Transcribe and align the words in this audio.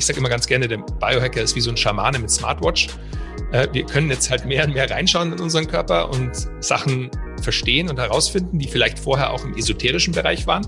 ich 0.00 0.06
sage 0.06 0.18
immer 0.18 0.30
ganz 0.30 0.46
gerne, 0.46 0.66
der 0.66 0.78
Biohacker 0.78 1.42
ist 1.42 1.54
wie 1.54 1.60
so 1.60 1.70
ein 1.70 1.76
Schamane 1.76 2.18
mit 2.18 2.30
Smartwatch. 2.30 2.88
Äh, 3.52 3.68
wir 3.72 3.84
können 3.84 4.08
jetzt 4.08 4.30
halt 4.30 4.46
mehr 4.46 4.64
und 4.64 4.72
mehr 4.72 4.90
reinschauen 4.90 5.30
in 5.30 5.40
unseren 5.40 5.66
Körper 5.66 6.08
und 6.08 6.48
Sachen 6.60 7.10
verstehen 7.42 7.90
und 7.90 7.98
herausfinden, 7.98 8.58
die 8.58 8.66
vielleicht 8.66 8.98
vorher 8.98 9.30
auch 9.30 9.44
im 9.44 9.54
esoterischen 9.54 10.14
Bereich 10.14 10.46
waren 10.46 10.66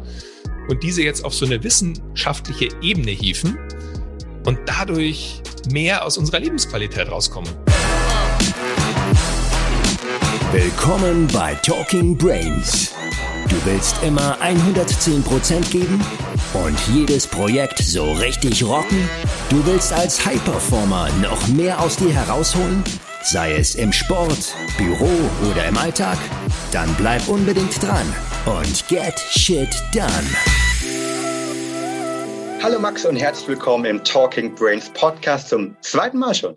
und 0.69 0.83
diese 0.83 1.03
jetzt 1.03 1.25
auf 1.25 1.33
so 1.33 1.47
eine 1.47 1.63
wissenschaftliche 1.65 2.69
Ebene 2.83 3.11
hieven 3.11 3.59
und 4.45 4.59
dadurch 4.67 5.41
mehr 5.71 6.05
aus 6.05 6.19
unserer 6.19 6.41
Lebensqualität 6.41 7.11
rauskommen. 7.11 7.51
Willkommen 10.53 11.27
bei 11.29 11.55
Talking 11.55 12.19
Brains. 12.19 12.93
Du 13.48 13.64
willst 13.64 14.02
immer 14.02 14.38
110% 14.40 15.70
geben 15.70 16.04
und 16.54 16.79
jedes 16.88 17.27
Projekt 17.27 17.79
so 17.79 18.12
richtig 18.12 18.64
rocken? 18.64 19.09
Du 19.50 19.64
willst 19.66 19.92
als 19.92 20.24
High-Performer 20.24 21.09
noch 21.20 21.48
mehr 21.48 21.80
aus 21.80 21.97
dir 21.97 22.12
herausholen? 22.12 22.83
Sei 23.23 23.52
es 23.55 23.74
im 23.74 23.92
Sport, 23.92 24.55
Büro 24.78 25.10
oder 25.50 25.66
im 25.66 25.77
Alltag? 25.77 26.19
Dann 26.73 26.95
bleib 26.97 27.28
unbedingt 27.28 27.83
dran 27.83 28.06
und 28.47 28.88
get 28.88 29.19
shit 29.19 29.70
done. 29.95 30.27
Hallo 32.62 32.78
Max 32.78 33.05
und 33.05 33.16
herzlich 33.16 33.48
willkommen 33.48 33.84
im 33.84 34.02
Talking 34.05 34.55
Brains 34.55 34.88
Podcast 34.91 35.48
zum 35.48 35.77
zweiten 35.80 36.19
Mal 36.19 36.34
schon. 36.34 36.56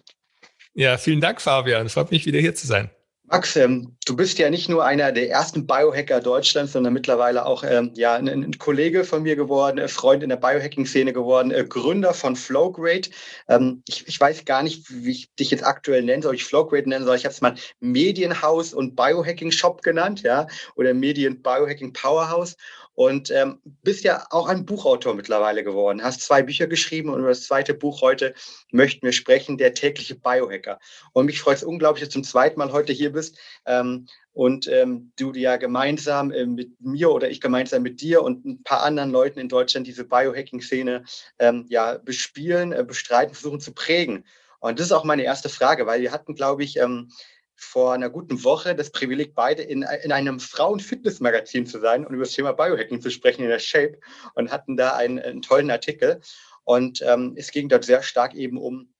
Ja, 0.73 0.97
vielen 0.97 1.21
Dank, 1.21 1.41
Fabian. 1.41 1.89
Freut 1.89 2.11
mich, 2.11 2.25
wieder 2.25 2.39
hier 2.39 2.53
zu 2.53 2.67
sein. 2.67 2.89
Max, 3.27 3.55
ähm, 3.55 3.97
du 4.05 4.15
bist 4.15 4.37
ja 4.37 4.51
nicht 4.51 4.69
nur 4.69 4.85
einer 4.85 5.11
der 5.11 5.31
ersten 5.31 5.65
Biohacker 5.65 6.21
Deutschlands, 6.21 6.73
sondern 6.73 6.93
mittlerweile 6.93 7.45
auch 7.45 7.63
ähm, 7.63 7.91
ja, 7.95 8.13
ein, 8.13 8.29
ein, 8.29 8.57
Kollege 8.59 9.03
von 9.03 9.23
mir 9.23 9.35
geworden, 9.35 9.79
ein 9.79 9.89
Freund 9.89 10.21
in 10.21 10.29
der 10.29 10.35
Biohacking-Szene 10.37 11.11
geworden, 11.11 11.49
äh, 11.49 11.65
Gründer 11.67 12.13
von 12.13 12.35
Flowgrade. 12.35 13.09
Ähm, 13.47 13.81
ich, 13.87 14.07
ich, 14.07 14.19
weiß 14.19 14.45
gar 14.45 14.61
nicht, 14.61 14.85
wie 14.89 15.11
ich 15.11 15.33
dich 15.35 15.49
jetzt 15.49 15.65
aktuell 15.65 16.03
nenne, 16.03 16.21
soll 16.21 16.35
ich 16.35 16.45
Flowgrade 16.45 16.87
nennen, 16.87 17.05
soll 17.05 17.15
ich 17.15 17.23
jetzt 17.23 17.41
mal 17.41 17.55
Medienhaus 17.79 18.75
und 18.75 18.95
Biohacking-Shop 18.95 19.81
genannt, 19.81 20.21
ja, 20.21 20.45
oder 20.75 20.93
Medien-Biohacking-Powerhouse 20.93 22.55
und 22.95 23.29
ähm, 23.29 23.59
bist 23.83 24.03
ja 24.03 24.25
auch 24.29 24.47
ein 24.47 24.65
Buchautor 24.65 25.13
mittlerweile 25.13 25.63
geworden. 25.63 26.01
Hast 26.01 26.21
zwei 26.21 26.41
Bücher 26.41 26.67
geschrieben 26.67 27.09
und 27.09 27.19
über 27.19 27.29
das 27.29 27.43
zweite 27.43 27.73
Buch 27.73 28.01
heute 28.01 28.33
möchten 28.71 29.05
wir 29.05 29.11
sprechen, 29.11 29.57
der 29.57 29.73
tägliche 29.73 30.15
Biohacker. 30.15 30.79
Und 31.13 31.25
mich 31.25 31.39
freut 31.39 31.57
es 31.57 31.63
unglaublich, 31.63 32.01
dass 32.01 32.09
du 32.09 32.13
zum 32.13 32.23
zweiten 32.23 32.57
Mal 32.57 32.71
heute 32.71 32.93
hier 32.93 33.11
bist 33.11 33.37
ähm, 33.65 34.07
und 34.33 34.67
ähm, 34.67 35.11
du 35.17 35.33
ja 35.33 35.57
gemeinsam 35.57 36.31
äh, 36.31 36.45
mit 36.45 36.79
mir 36.81 37.11
oder 37.11 37.29
ich 37.29 37.41
gemeinsam 37.41 37.83
mit 37.83 38.01
dir 38.01 38.23
und 38.23 38.45
ein 38.45 38.63
paar 38.63 38.83
anderen 38.83 39.11
Leuten 39.11 39.39
in 39.39 39.49
Deutschland 39.49 39.87
diese 39.87 40.05
Biohacking-Szene 40.05 41.03
ähm, 41.39 41.65
ja 41.69 41.97
bespielen, 41.97 42.71
äh, 42.71 42.83
bestreiten, 42.87 43.35
versuchen 43.35 43.59
zu 43.59 43.73
prägen. 43.73 44.25
Und 44.59 44.79
das 44.79 44.87
ist 44.87 44.93
auch 44.93 45.03
meine 45.03 45.23
erste 45.23 45.49
Frage, 45.49 45.85
weil 45.85 46.01
wir 46.01 46.11
hatten, 46.11 46.33
glaube 46.33 46.63
ich, 46.63 46.77
ähm, 46.77 47.11
vor 47.55 47.93
einer 47.93 48.09
guten 48.09 48.43
Woche 48.43 48.75
das 48.75 48.91
Privileg, 48.91 49.33
beide 49.33 49.63
in, 49.63 49.83
in 50.03 50.11
einem 50.11 50.39
Frauen-Fitness-Magazin 50.39 51.65
zu 51.65 51.79
sein 51.79 52.05
und 52.05 52.13
über 52.13 52.23
das 52.23 52.33
Thema 52.33 52.51
Biohacking 52.51 53.01
zu 53.01 53.09
sprechen 53.09 53.43
in 53.43 53.49
der 53.49 53.59
Shape 53.59 53.99
und 54.35 54.51
hatten 54.51 54.77
da 54.77 54.95
einen, 54.95 55.19
einen 55.19 55.41
tollen 55.41 55.71
Artikel. 55.71 56.21
Und 56.63 57.01
ähm, 57.01 57.33
es 57.37 57.51
ging 57.51 57.69
dort 57.69 57.85
sehr 57.85 58.03
stark 58.03 58.33
eben 58.33 58.57
um 58.57 58.93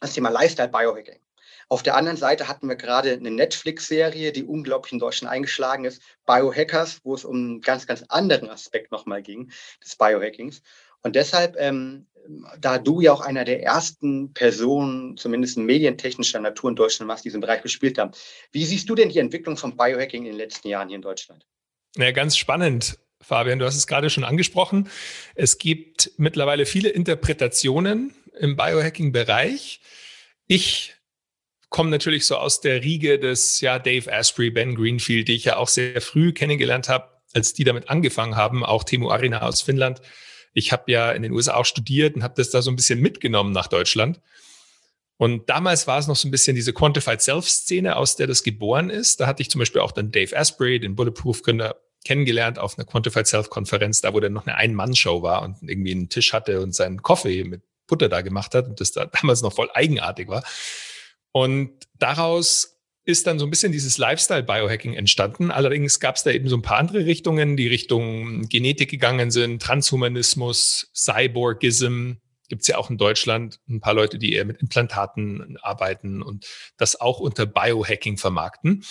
das 0.00 0.12
Thema 0.12 0.28
Lifestyle-Biohacking. 0.30 1.20
Auf 1.68 1.82
der 1.82 1.96
anderen 1.96 2.16
Seite 2.16 2.46
hatten 2.46 2.68
wir 2.68 2.76
gerade 2.76 3.12
eine 3.12 3.30
Netflix-Serie, 3.30 4.30
die 4.30 4.44
unglaublich 4.44 4.92
in 4.92 5.00
Deutschland 5.00 5.32
eingeschlagen 5.32 5.84
ist, 5.84 6.00
Biohackers, 6.24 7.00
wo 7.02 7.14
es 7.14 7.24
um 7.24 7.34
einen 7.34 7.60
ganz, 7.60 7.88
ganz 7.88 8.04
anderen 8.08 8.50
Aspekt 8.50 8.92
nochmal 8.92 9.22
ging, 9.22 9.50
des 9.82 9.96
Biohackings. 9.96 10.62
Und 11.02 11.16
deshalb 11.16 11.56
ähm, 11.58 12.06
da 12.60 12.78
du 12.78 13.00
ja 13.00 13.12
auch 13.12 13.20
einer 13.20 13.44
der 13.44 13.62
ersten 13.62 14.32
Personen, 14.32 15.16
zumindest 15.16 15.58
medientechnischer 15.58 16.40
Natur 16.40 16.70
in 16.70 16.76
Deutschland 16.76 17.08
warst, 17.08 17.24
die 17.24 17.28
diesen 17.28 17.40
Bereich 17.40 17.62
gespielt 17.62 17.98
haben. 17.98 18.12
Wie 18.52 18.64
siehst 18.64 18.88
du 18.88 18.94
denn 18.94 19.08
die 19.08 19.18
Entwicklung 19.18 19.56
von 19.56 19.76
Biohacking 19.76 20.24
in 20.24 20.32
den 20.32 20.38
letzten 20.38 20.68
Jahren 20.68 20.88
hier 20.88 20.96
in 20.96 21.02
Deutschland? 21.02 21.46
Ja, 21.96 22.10
ganz 22.12 22.36
spannend. 22.36 22.98
Fabian, 23.20 23.58
du 23.58 23.64
hast 23.64 23.76
es 23.76 23.86
gerade 23.86 24.10
schon 24.10 24.24
angesprochen. 24.24 24.88
Es 25.34 25.58
gibt 25.58 26.12
mittlerweile 26.16 26.66
viele 26.66 26.90
Interpretationen 26.90 28.14
im 28.38 28.56
Biohacking-Bereich. 28.56 29.80
Ich 30.46 30.94
komme 31.70 31.90
natürlich 31.90 32.26
so 32.26 32.36
aus 32.36 32.60
der 32.60 32.82
Riege 32.82 33.18
des 33.18 33.60
ja, 33.60 33.78
Dave 33.78 34.12
Asprey, 34.12 34.50
Ben 34.50 34.74
Greenfield, 34.74 35.28
die 35.28 35.34
ich 35.34 35.44
ja 35.44 35.56
auch 35.56 35.68
sehr 35.68 36.00
früh 36.00 36.32
kennengelernt 36.32 36.88
habe, 36.88 37.08
als 37.34 37.54
die 37.54 37.64
damit 37.64 37.90
angefangen 37.90 38.36
haben, 38.36 38.64
auch 38.64 38.84
Timo 38.84 39.10
Arina 39.10 39.42
aus 39.42 39.62
Finnland 39.62 40.00
ich 40.56 40.72
habe 40.72 40.90
ja 40.90 41.12
in 41.12 41.22
den 41.22 41.32
USA 41.32 41.54
auch 41.54 41.66
studiert 41.66 42.16
und 42.16 42.22
habe 42.22 42.34
das 42.34 42.48
da 42.48 42.62
so 42.62 42.70
ein 42.70 42.76
bisschen 42.76 43.00
mitgenommen 43.00 43.52
nach 43.52 43.66
Deutschland. 43.66 44.20
Und 45.18 45.50
damals 45.50 45.86
war 45.86 45.98
es 45.98 46.06
noch 46.06 46.16
so 46.16 46.26
ein 46.26 46.30
bisschen 46.30 46.56
diese 46.56 46.72
Quantified 46.72 47.20
Self-Szene, 47.20 47.96
aus 47.96 48.16
der 48.16 48.26
das 48.26 48.42
geboren 48.42 48.88
ist. 48.88 49.20
Da 49.20 49.26
hatte 49.26 49.42
ich 49.42 49.50
zum 49.50 49.58
Beispiel 49.58 49.82
auch 49.82 49.92
dann 49.92 50.12
Dave 50.12 50.34
Asprey, 50.34 50.80
den 50.80 50.96
Bulletproof-Gründer, 50.96 51.76
kennengelernt 52.04 52.58
auf 52.58 52.78
einer 52.78 52.86
Quantified 52.86 53.26
Self-Konferenz, 53.26 54.00
da 54.00 54.14
wo 54.14 54.20
der 54.20 54.30
noch 54.30 54.46
eine 54.46 54.56
Ein-Mann-Show 54.56 55.22
war 55.22 55.42
und 55.42 55.56
irgendwie 55.60 55.92
einen 55.92 56.08
Tisch 56.08 56.32
hatte 56.32 56.60
und 56.62 56.74
seinen 56.74 57.02
Kaffee 57.02 57.44
mit 57.44 57.62
Butter 57.86 58.08
da 58.08 58.22
gemacht 58.22 58.54
hat 58.54 58.66
und 58.66 58.80
das 58.80 58.92
da 58.92 59.04
damals 59.20 59.42
noch 59.42 59.52
voll 59.52 59.68
eigenartig 59.74 60.28
war. 60.28 60.42
Und 61.32 61.72
daraus 61.98 62.75
ist 63.06 63.28
dann 63.28 63.38
so 63.38 63.46
ein 63.46 63.50
bisschen 63.50 63.70
dieses 63.70 63.98
Lifestyle-Biohacking 63.98 64.94
entstanden. 64.94 65.52
Allerdings 65.52 66.00
gab 66.00 66.16
es 66.16 66.24
da 66.24 66.32
eben 66.32 66.48
so 66.48 66.56
ein 66.56 66.62
paar 66.62 66.78
andere 66.78 67.06
Richtungen, 67.06 67.56
die 67.56 67.68
Richtung 67.68 68.48
Genetik 68.48 68.90
gegangen 68.90 69.30
sind, 69.30 69.62
Transhumanismus, 69.62 70.90
Cyborgism. 70.92 72.14
Gibt 72.48 72.62
es 72.62 72.68
ja 72.68 72.78
auch 72.78 72.90
in 72.90 72.98
Deutschland 72.98 73.60
ein 73.68 73.80
paar 73.80 73.94
Leute, 73.94 74.18
die 74.18 74.32
eher 74.32 74.44
mit 74.44 74.60
Implantaten 74.60 75.56
arbeiten 75.62 76.20
und 76.20 76.46
das 76.76 77.00
auch 77.00 77.20
unter 77.20 77.46
Biohacking 77.46 78.18
vermarkten. 78.18 78.84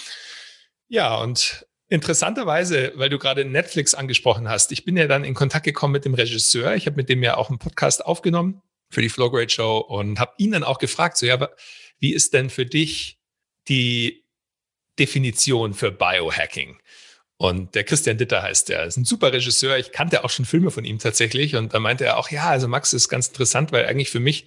Ja, 0.87 1.17
und 1.17 1.65
interessanterweise, 1.89 2.93
weil 2.95 3.09
du 3.09 3.19
gerade 3.19 3.43
Netflix 3.43 3.93
angesprochen 3.95 4.47
hast, 4.47 4.71
ich 4.71 4.85
bin 4.85 4.95
ja 4.95 5.07
dann 5.07 5.25
in 5.25 5.33
Kontakt 5.33 5.65
gekommen 5.65 5.91
mit 5.91 6.05
dem 6.05 6.13
Regisseur. 6.13 6.73
Ich 6.75 6.85
habe 6.85 6.95
mit 6.95 7.09
dem 7.09 7.21
ja 7.21 7.35
auch 7.35 7.49
einen 7.49 7.59
Podcast 7.59 8.05
aufgenommen 8.05 8.61
für 8.89 9.01
die 9.01 9.09
Flowgrade 9.09 9.49
Show 9.49 9.77
und 9.77 10.21
habe 10.21 10.33
ihn 10.37 10.51
dann 10.51 10.63
auch 10.63 10.79
gefragt, 10.79 11.17
so 11.17 11.25
ja, 11.25 11.49
wie 11.99 12.13
ist 12.13 12.33
denn 12.33 12.49
für 12.49 12.65
dich 12.65 13.19
die 13.67 14.25
Definition 14.97 15.73
für 15.73 15.91
Biohacking. 15.91 16.77
Und 17.37 17.75
der 17.75 17.83
Christian 17.83 18.17
Ditter 18.17 18.41
heißt 18.41 18.69
der, 18.69 18.85
ist 18.85 18.97
ein 18.97 19.05
super 19.05 19.33
Regisseur. 19.33 19.77
Ich 19.77 19.91
kannte 19.91 20.23
auch 20.23 20.29
schon 20.29 20.45
Filme 20.45 20.71
von 20.71 20.85
ihm 20.85 20.99
tatsächlich. 20.99 21.55
Und 21.55 21.73
da 21.73 21.79
meinte 21.79 22.05
er 22.05 22.17
auch, 22.17 22.29
ja, 22.29 22.49
also 22.49 22.67
Max 22.67 22.93
ist 22.93 23.09
ganz 23.09 23.27
interessant, 23.27 23.71
weil 23.71 23.85
eigentlich 23.85 24.09
für 24.09 24.21
mich, 24.21 24.45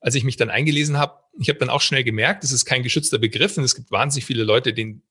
als 0.00 0.14
ich 0.14 0.24
mich 0.24 0.36
dann 0.36 0.48
eingelesen 0.48 0.98
habe, 0.98 1.20
ich 1.38 1.48
habe 1.48 1.58
dann 1.58 1.68
auch 1.68 1.82
schnell 1.82 2.02
gemerkt, 2.02 2.42
es 2.42 2.52
ist 2.52 2.64
kein 2.64 2.82
geschützter 2.82 3.18
Begriff 3.18 3.58
und 3.58 3.64
es 3.64 3.74
gibt 3.74 3.90
wahnsinnig 3.90 4.24
viele 4.24 4.44
Leute, 4.44 4.72
denen 4.72 5.02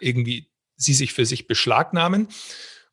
irgendwie 0.00 0.48
sie 0.76 0.94
sich 0.94 1.12
für 1.12 1.26
sich 1.26 1.48
beschlagnahmen. 1.48 2.28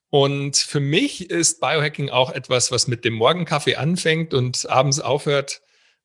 Und 0.09 0.57
für 0.57 0.79
mich 0.79 1.29
ist 1.29 1.59
Biohacking 1.59 2.09
auch 2.09 2.31
etwas, 2.31 2.71
was 2.71 2.87
mit 2.87 3.05
dem 3.05 3.13
Morgenkaffee 3.13 3.75
anfängt 3.75 4.33
und 4.33 4.67
abends 4.69 4.99
aufhört 4.99 5.61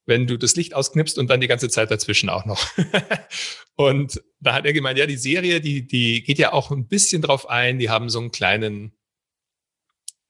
wenn 0.09 0.27
du 0.27 0.39
das 0.39 0.57
Licht 0.57 0.75
ausknipst 0.75 1.19
und 1.19 1.29
dann 1.29 1.41
die 1.41 1.49
ganze 1.49 1.69
Zeit 1.69 1.91
dazwischen 1.91 2.31
auch 2.31 2.47
noch. 2.47 2.67
und 3.77 4.23
da 4.41 4.55
hat 4.55 4.65
er 4.65 4.73
gemeint, 4.73 4.99
ja, 4.99 5.07
die 5.07 5.19
Serie, 5.19 5.61
die, 5.61 5.87
die 5.87 6.23
geht 6.23 6.39
ja 6.39 6.55
auch 6.55 6.71
ein 6.71 6.89
bisschen 6.89 7.21
drauf 7.21 7.49
ein. 7.49 7.79
Die 7.79 7.91
haben 7.91 8.09
so 8.09 8.19
einen 8.19 8.31
kleinen 8.31 8.97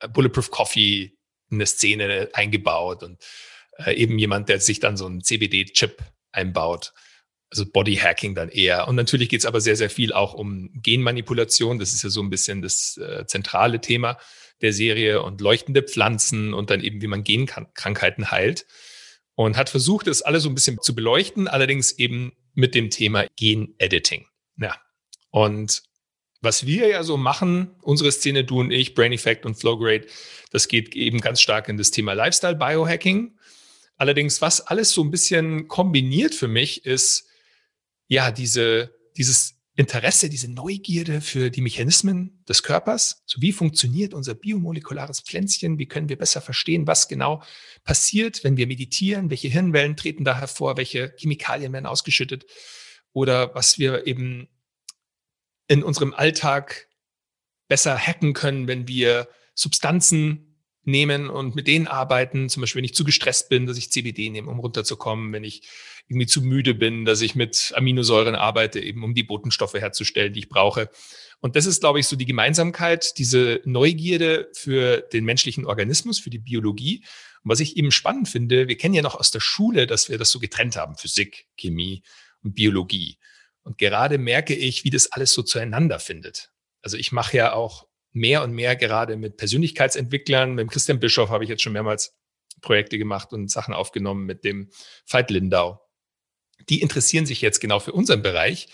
äh, 0.01 0.09
Bulletproof 0.09 0.51
Coffee 0.51 1.17
in 1.49 1.59
eine 1.59 1.67
Szene 1.67 2.29
eingebaut 2.33 3.05
und 3.05 3.23
äh, 3.79 3.95
eben 3.95 4.19
jemand, 4.19 4.49
der 4.49 4.59
sich 4.59 4.81
dann 4.81 4.97
so 4.97 5.07
einen 5.07 5.23
CBD-Chip 5.23 6.03
einbaut. 6.33 6.93
Also 7.49 7.65
Bodyhacking 7.65 8.35
dann 8.35 8.49
eher. 8.49 8.89
Und 8.89 8.97
natürlich 8.97 9.29
geht 9.29 9.41
es 9.41 9.47
aber 9.47 9.61
sehr, 9.61 9.77
sehr 9.77 9.91
viel 9.91 10.13
auch 10.13 10.35
um 10.35 10.71
Genmanipulation. 10.75 11.79
Das 11.79 11.95
ist 11.95 12.03
ja 12.03 12.11
so 12.11 12.21
ein 12.21 12.31
bisschen 12.31 12.63
das 12.63 12.97
äh, 12.97 13.27
zentrale 13.27 13.81
Thema 13.81 14.19
der 14.61 14.73
Serie 14.73 15.23
und 15.23 15.41
leuchtende 15.41 15.85
Pflanzen 15.85 16.53
und 16.53 16.71
dann 16.71 16.83
eben, 16.83 17.01
wie 17.01 17.07
man 17.07 17.23
Genkrankheiten 17.23 18.33
heilt 18.33 18.67
und 19.39 19.57
hat 19.57 19.71
versucht, 19.71 20.09
das 20.09 20.21
alles 20.23 20.43
so 20.43 20.49
ein 20.49 20.57
bisschen 20.57 20.83
zu 20.83 20.97
beleuchten, 20.97 21.47
allerdings 21.47 21.93
eben 21.93 22.33
mit 22.55 22.75
dem 22.75 22.91
Thema 22.91 23.25
Gen-Editing. 23.37 24.27
Ja. 24.57 24.77
Und 25.31 25.85
was 26.41 26.67
wir 26.67 26.89
ja 26.89 27.05
so 27.05 27.17
machen, 27.17 27.77
unsere 27.83 28.11
Szene, 28.11 28.43
du 28.43 28.59
und 28.59 28.73
ich, 28.73 28.95
Brain 28.95 29.13
Effect 29.13 29.47
und 29.47 29.55
Flowgrade, 29.55 30.09
das 30.51 30.67
geht 30.67 30.97
eben 30.97 31.21
ganz 31.21 31.41
stark 31.41 31.69
in 31.69 31.77
das 31.77 31.93
Thema 31.93 32.15
Lifestyle 32.15 32.57
Biohacking. 32.57 33.39
Allerdings, 33.97 34.43
was 34.43 34.61
alles 34.61 34.91
so 34.91 35.05
ein 35.05 35.13
bisschen 35.13 35.69
kombiniert 35.69 36.35
für 36.35 36.49
mich, 36.49 36.85
ist 36.85 37.29
ja 38.09 38.33
diese, 38.33 38.93
dieses 39.17 39.58
Interesse, 39.79 40.29
diese 40.29 40.51
Neugierde 40.51 41.21
für 41.21 41.51
die 41.51 41.61
Mechanismen 41.61 42.43
des 42.49 42.65
Körpers. 42.65 43.23
So 43.27 43.41
wie 43.41 43.53
funktioniert 43.53 44.13
unser 44.13 44.35
biomolekulares 44.35 45.21
Pflänzchen? 45.21 45.79
Wie 45.79 45.87
können 45.87 46.09
wir 46.09 46.19
besser 46.19 46.41
verstehen, 46.41 46.89
was 46.89 47.07
genau 47.07 47.45
passiert, 47.85 48.43
wenn 48.43 48.57
wir 48.57 48.67
meditieren? 48.67 49.31
Welche 49.31 49.47
Hirnwellen 49.47 49.97
treten 49.97 50.25
da 50.25 50.37
hervor? 50.37 50.77
Welche 50.77 51.15
Chemikalien 51.17 51.73
werden 51.73 51.87
ausgeschüttet? 51.87 52.45
Oder 53.13 53.55
was 53.55 53.79
wir 53.79 54.09
eben 54.09 54.49
in 55.69 55.85
unserem 55.85 56.13
Alltag 56.13 56.89
besser 57.69 57.97
hacken 57.97 58.33
können, 58.33 58.67
wenn 58.67 58.89
wir 58.89 59.29
Substanzen 59.55 60.48
nehmen 60.89 61.31
und 61.31 61.55
mit 61.55 61.69
denen 61.69 61.87
arbeiten. 61.87 62.49
Zum 62.49 62.63
Beispiel, 62.63 62.81
wenn 62.81 62.85
ich 62.85 62.95
zu 62.95 63.05
gestresst 63.05 63.49
bin, 63.49 63.67
dass 63.67 63.79
ich 63.79 63.93
CBD 63.93 64.31
nehme, 64.31 64.51
um 64.51 64.59
runterzukommen. 64.59 65.33
Wenn 65.33 65.45
ich 65.45 65.63
irgendwie 66.09 66.27
zu 66.27 66.43
müde 66.43 66.75
bin, 66.75 67.05
dass 67.05 67.21
ich 67.21 67.35
mit 67.35 67.73
Aminosäuren 67.77 68.35
arbeite, 68.35 68.81
eben 68.81 69.05
um 69.05 69.15
die 69.15 69.23
Botenstoffe 69.23 69.75
herzustellen, 69.75 70.33
die 70.33 70.41
ich 70.41 70.49
brauche. 70.49 70.91
Und 71.41 71.55
das 71.55 71.67
ist, 71.67 71.81
glaube 71.81 72.01
ich, 72.01 72.07
so 72.07 72.17
die 72.17 72.27
Gemeinsamkeit, 72.27 73.19
diese 73.19 73.61
Neugierde 73.65 74.49
für 74.55 75.03
den 75.13 75.25
menschlichen 75.25 75.67
Organismus, 75.67 76.19
für 76.19 76.31
die 76.31 76.39
Biologie. 76.39 77.05
Und 77.45 77.51
was 77.51 77.61
ich 77.61 77.77
eben 77.77 77.93
spannend 77.93 78.29
finde, 78.29 78.67
wir 78.67 78.77
kennen 78.77 78.95
ja 78.95 79.03
noch 79.03 79.15
aus 79.15 79.31
der 79.31 79.41
Schule, 79.41 79.87
dass 79.87 80.09
wir 80.09 80.19
das 80.19 80.31
so 80.31 80.41
getrennt 80.41 80.77
haben, 80.77 80.97
Physik, 80.97 81.47
Chemie 81.57 82.03
und 82.43 82.55
Biologie. 82.55 83.19
Und 83.63 83.79
gerade 83.79 84.19
merke 84.19 84.55
ich, 84.55 84.85
wie 84.85 84.91
das 84.91 85.13
alles 85.13 85.33
so 85.33 85.43
zueinander 85.43 86.01
findet. 86.01 86.51
Also 86.81 86.97
ich 86.97 87.13
mache 87.13 87.37
ja 87.37 87.53
auch 87.53 87.88
mehr 88.13 88.43
und 88.43 88.53
mehr 88.53 88.77
gerade 88.77 89.17
mit 89.17 89.37
Persönlichkeitsentwicklern. 89.37 90.55
Mit 90.55 90.71
Christian 90.71 91.01
Bischoff 91.01 91.31
habe 91.31 91.45
ich 91.45 91.51
jetzt 91.51 91.63
schon 91.63 91.73
mehrmals 91.73 92.17
Projekte 92.61 92.99
gemacht 92.99 93.33
und 93.33 93.51
Sachen 93.51 93.75
aufgenommen 93.75 94.27
mit 94.27 94.45
dem 94.45 94.71
Veit 95.07 95.31
Lindau. 95.31 95.81
Die 96.69 96.81
interessieren 96.81 97.27
sich 97.27 97.41
jetzt 97.41 97.61
genau 97.61 97.81
für 97.81 97.93
unseren 97.93 98.23
Bereich. 98.23 98.69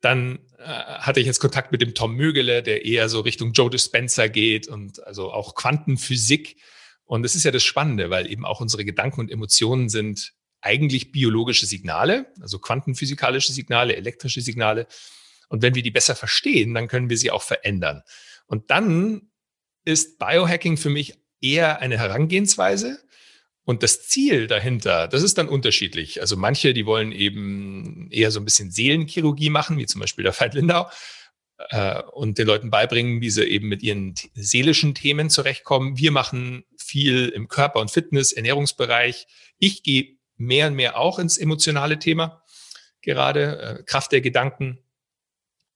Dann 0.00 0.38
äh, 0.58 0.64
hatte 0.64 1.20
ich 1.20 1.26
jetzt 1.26 1.40
Kontakt 1.40 1.72
mit 1.72 1.82
dem 1.82 1.94
Tom 1.94 2.14
Mögele, 2.14 2.62
der 2.62 2.84
eher 2.84 3.08
so 3.08 3.20
Richtung 3.20 3.52
Joe 3.52 3.70
Dispenza 3.70 4.28
geht 4.28 4.68
und 4.68 5.02
also 5.04 5.32
auch 5.32 5.54
Quantenphysik. 5.54 6.56
Und 7.04 7.22
das 7.22 7.34
ist 7.34 7.44
ja 7.44 7.50
das 7.50 7.64
Spannende, 7.64 8.10
weil 8.10 8.30
eben 8.30 8.44
auch 8.44 8.60
unsere 8.60 8.84
Gedanken 8.84 9.20
und 9.20 9.30
Emotionen 9.30 9.88
sind 9.88 10.32
eigentlich 10.60 11.12
biologische 11.12 11.66
Signale, 11.66 12.32
also 12.40 12.58
quantenphysikalische 12.58 13.52
Signale, 13.52 13.96
elektrische 13.96 14.42
Signale. 14.42 14.86
Und 15.48 15.62
wenn 15.62 15.74
wir 15.74 15.82
die 15.82 15.90
besser 15.90 16.14
verstehen, 16.14 16.74
dann 16.74 16.86
können 16.86 17.10
wir 17.10 17.18
sie 17.18 17.30
auch 17.30 17.42
verändern. 17.42 18.02
Und 18.50 18.72
dann 18.72 19.30
ist 19.84 20.18
Biohacking 20.18 20.76
für 20.76 20.90
mich 20.90 21.14
eher 21.40 21.78
eine 21.78 21.96
Herangehensweise. 21.96 22.98
Und 23.64 23.84
das 23.84 24.08
Ziel 24.08 24.48
dahinter, 24.48 25.06
das 25.06 25.22
ist 25.22 25.38
dann 25.38 25.48
unterschiedlich. 25.48 26.20
Also 26.20 26.36
manche, 26.36 26.74
die 26.74 26.84
wollen 26.84 27.12
eben 27.12 28.08
eher 28.10 28.32
so 28.32 28.40
ein 28.40 28.44
bisschen 28.44 28.72
Seelenchirurgie 28.72 29.50
machen, 29.50 29.78
wie 29.78 29.86
zum 29.86 30.00
Beispiel 30.00 30.24
der 30.24 30.38
Veit 30.38 30.54
Lindau, 30.54 30.90
äh, 31.68 32.02
und 32.02 32.38
den 32.38 32.48
Leuten 32.48 32.70
beibringen, 32.70 33.20
wie 33.20 33.30
sie 33.30 33.44
eben 33.44 33.68
mit 33.68 33.84
ihren 33.84 34.16
seelischen 34.34 34.96
Themen 34.96 35.30
zurechtkommen. 35.30 35.96
Wir 35.96 36.10
machen 36.10 36.64
viel 36.76 37.28
im 37.28 37.46
Körper- 37.46 37.80
und 37.80 37.92
Fitness-, 37.92 38.32
Ernährungsbereich. 38.32 39.28
Ich 39.58 39.84
gehe 39.84 40.16
mehr 40.36 40.66
und 40.66 40.74
mehr 40.74 40.98
auch 40.98 41.20
ins 41.20 41.38
emotionale 41.38 42.00
Thema, 42.00 42.42
gerade 43.00 43.60
äh, 43.60 43.82
Kraft 43.84 44.10
der 44.10 44.22
Gedanken. 44.22 44.80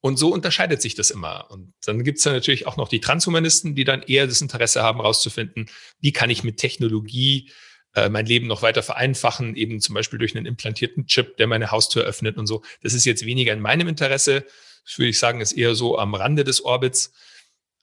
Und 0.04 0.18
so 0.18 0.28
unterscheidet 0.34 0.82
sich 0.82 0.94
das 0.94 1.10
immer. 1.10 1.50
Und 1.50 1.72
dann 1.86 2.04
gibt 2.04 2.18
es 2.18 2.26
natürlich 2.26 2.66
auch 2.66 2.76
noch 2.76 2.90
die 2.90 3.00
Transhumanisten, 3.00 3.74
die 3.74 3.84
dann 3.84 4.02
eher 4.02 4.26
das 4.26 4.42
Interesse 4.42 4.82
haben, 4.82 4.98
herauszufinden, 4.98 5.64
wie 5.98 6.12
kann 6.12 6.28
ich 6.28 6.44
mit 6.44 6.58
Technologie 6.58 7.50
äh, 7.94 8.10
mein 8.10 8.26
Leben 8.26 8.46
noch 8.46 8.60
weiter 8.60 8.82
vereinfachen, 8.82 9.56
eben 9.56 9.80
zum 9.80 9.94
Beispiel 9.94 10.18
durch 10.18 10.36
einen 10.36 10.44
implantierten 10.44 11.06
Chip, 11.06 11.38
der 11.38 11.46
meine 11.46 11.70
Haustür 11.70 12.04
öffnet 12.04 12.36
und 12.36 12.46
so. 12.46 12.62
Das 12.82 12.92
ist 12.92 13.06
jetzt 13.06 13.24
weniger 13.24 13.54
in 13.54 13.60
meinem 13.60 13.88
Interesse. 13.88 14.44
Das 14.84 14.98
würde 14.98 15.08
ich 15.08 15.18
sagen, 15.18 15.40
ist 15.40 15.52
eher 15.52 15.74
so 15.74 15.98
am 15.98 16.14
Rande 16.14 16.44
des 16.44 16.62
Orbits. 16.62 17.14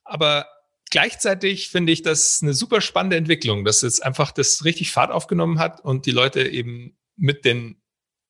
Aber 0.04 0.46
gleichzeitig 0.92 1.70
finde 1.70 1.92
ich 1.92 2.02
das 2.02 2.38
eine 2.40 2.54
super 2.54 2.80
spannende 2.80 3.16
Entwicklung, 3.16 3.64
dass 3.64 3.82
jetzt 3.82 4.00
einfach 4.00 4.30
das 4.30 4.64
richtig 4.64 4.92
Fahrt 4.92 5.10
aufgenommen 5.10 5.58
hat 5.58 5.80
und 5.80 6.06
die 6.06 6.12
Leute 6.12 6.46
eben 6.46 6.96
mit 7.16 7.44
den 7.44 7.81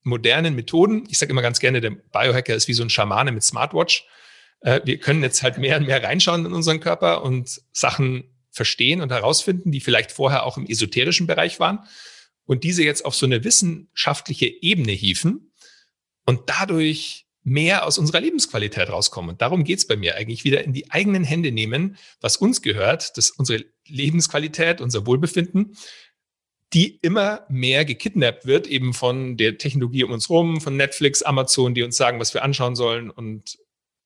modernen 0.03 0.55
Methoden. 0.55 1.05
Ich 1.09 1.19
sage 1.19 1.31
immer 1.31 1.43
ganz 1.43 1.61
gerne, 1.61 1.81
der 1.81 1.91
Biohacker 1.91 2.55
ist 2.55 2.69
wie 2.69 2.75
so 2.75 2.83
ein 2.83 2.91
Schamane 2.91 3.33
mit 3.33 3.43
Smartwatch. 3.43 4.07
Äh, 4.61 4.81
wir 4.85 4.99
können 4.99 5.23
jetzt 5.23 5.43
halt 5.43 5.59
mehr 5.59 5.77
und 5.77 5.87
mehr 5.87 6.03
reinschauen 6.03 6.47
in 6.47 6.53
unseren 6.53 6.81
Körper 6.81 7.23
und 7.23 7.61
Sachen 7.73 8.25
verstehen 8.51 9.01
und 9.01 9.11
herausfinden, 9.11 9.73
die 9.73 9.81
vielleicht 9.81 10.13
vorher 10.13 10.45
auch 10.45 10.57
im 10.57 10.67
esoterischen 10.67 11.27
Bereich 11.27 11.59
waren 11.59 11.81
und 12.45 12.65
diese 12.65 12.85
jetzt 12.85 13.05
auf 13.05 13.15
so 13.15 13.27
eine 13.27 13.45
wissenschaftliche 13.45 14.47
Ebene 14.47 14.93
hieven 14.93 15.53
und 16.27 16.43
dadurch 16.47 17.27
mehr 17.45 17.87
aus 17.87 17.99
unserer 17.99 18.21
Lebensqualität 18.21 18.89
rauskommen. 18.89 19.31
Und 19.31 19.43
darum 19.43 19.65
geht's 19.65 19.87
bei 19.87 19.97
mir 19.97 20.17
eigentlich 20.17 20.45
wieder 20.45 20.63
in 20.63 20.73
die 20.73 20.91
eigenen 20.93 21.25
Hände 21.25 21.51
nehmen, 21.51 21.97
was 22.21 22.37
uns 22.37 22.63
gehört, 22.63 23.17
dass 23.17 23.31
unsere 23.31 23.65
Lebensqualität, 23.89 24.81
unser 24.81 25.07
Wohlbefinden 25.07 25.77
die 26.73 26.99
immer 27.03 27.45
mehr 27.49 27.85
gekidnappt 27.85 28.47
wird, 28.47 28.67
eben 28.67 28.95
von 28.95 29.37
der 29.37 29.59
Technologie 29.59 30.05
um 30.05 30.13
uns 30.13 30.31
rum, 30.31 30.61
von 30.61 30.77
Netflix, 30.77 31.23
Amazon, 31.23 31.75
die 31.75 31.83
uns 31.83 31.97
sagen, 31.97 32.19
was 32.19 32.33
wir 32.33 32.43
anschauen 32.43 32.77
sollen 32.77 33.11
und 33.11 33.59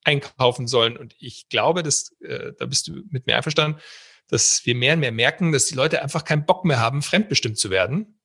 einkaufen 0.04 0.66
sollen. 0.66 0.96
Und 0.96 1.14
ich 1.18 1.48
glaube, 1.48 1.82
dass, 1.82 2.12
äh, 2.20 2.52
da 2.58 2.66
bist 2.66 2.88
du 2.88 3.02
mit 3.10 3.26
mir 3.26 3.36
einverstanden, 3.36 3.80
dass 4.28 4.64
wir 4.64 4.74
mehr 4.74 4.94
und 4.94 5.00
mehr 5.00 5.12
merken, 5.12 5.52
dass 5.52 5.66
die 5.66 5.74
Leute 5.74 6.02
einfach 6.02 6.24
keinen 6.24 6.46
Bock 6.46 6.64
mehr 6.64 6.80
haben, 6.80 7.02
fremdbestimmt 7.02 7.58
zu 7.58 7.70
werden. 7.70 8.18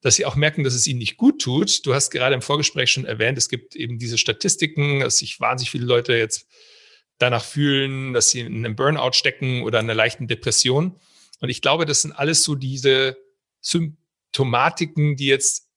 Dass 0.00 0.16
sie 0.16 0.26
auch 0.26 0.36
merken, 0.36 0.64
dass 0.64 0.74
es 0.74 0.86
ihnen 0.86 0.98
nicht 0.98 1.16
gut 1.16 1.40
tut. 1.40 1.86
Du 1.86 1.94
hast 1.94 2.10
gerade 2.10 2.34
im 2.34 2.42
Vorgespräch 2.42 2.90
schon 2.90 3.04
erwähnt, 3.04 3.38
es 3.38 3.48
gibt 3.48 3.74
eben 3.74 3.98
diese 3.98 4.18
Statistiken, 4.18 5.00
dass 5.00 5.18
sich 5.18 5.40
wahnsinnig 5.40 5.70
viele 5.70 5.86
Leute 5.86 6.14
jetzt 6.14 6.46
danach 7.18 7.44
fühlen, 7.44 8.12
dass 8.12 8.30
sie 8.30 8.40
in 8.40 8.64
einem 8.64 8.76
Burnout 8.76 9.12
stecken 9.12 9.62
oder 9.62 9.78
in 9.78 9.86
einer 9.86 9.94
leichten 9.94 10.26
Depression. 10.26 11.00
Und 11.40 11.48
ich 11.48 11.62
glaube, 11.62 11.86
das 11.86 12.02
sind 12.02 12.12
alles 12.12 12.42
so 12.42 12.54
diese 12.54 13.16
Symptomatiken, 13.64 15.16
die 15.16 15.26
jetzt 15.26 15.68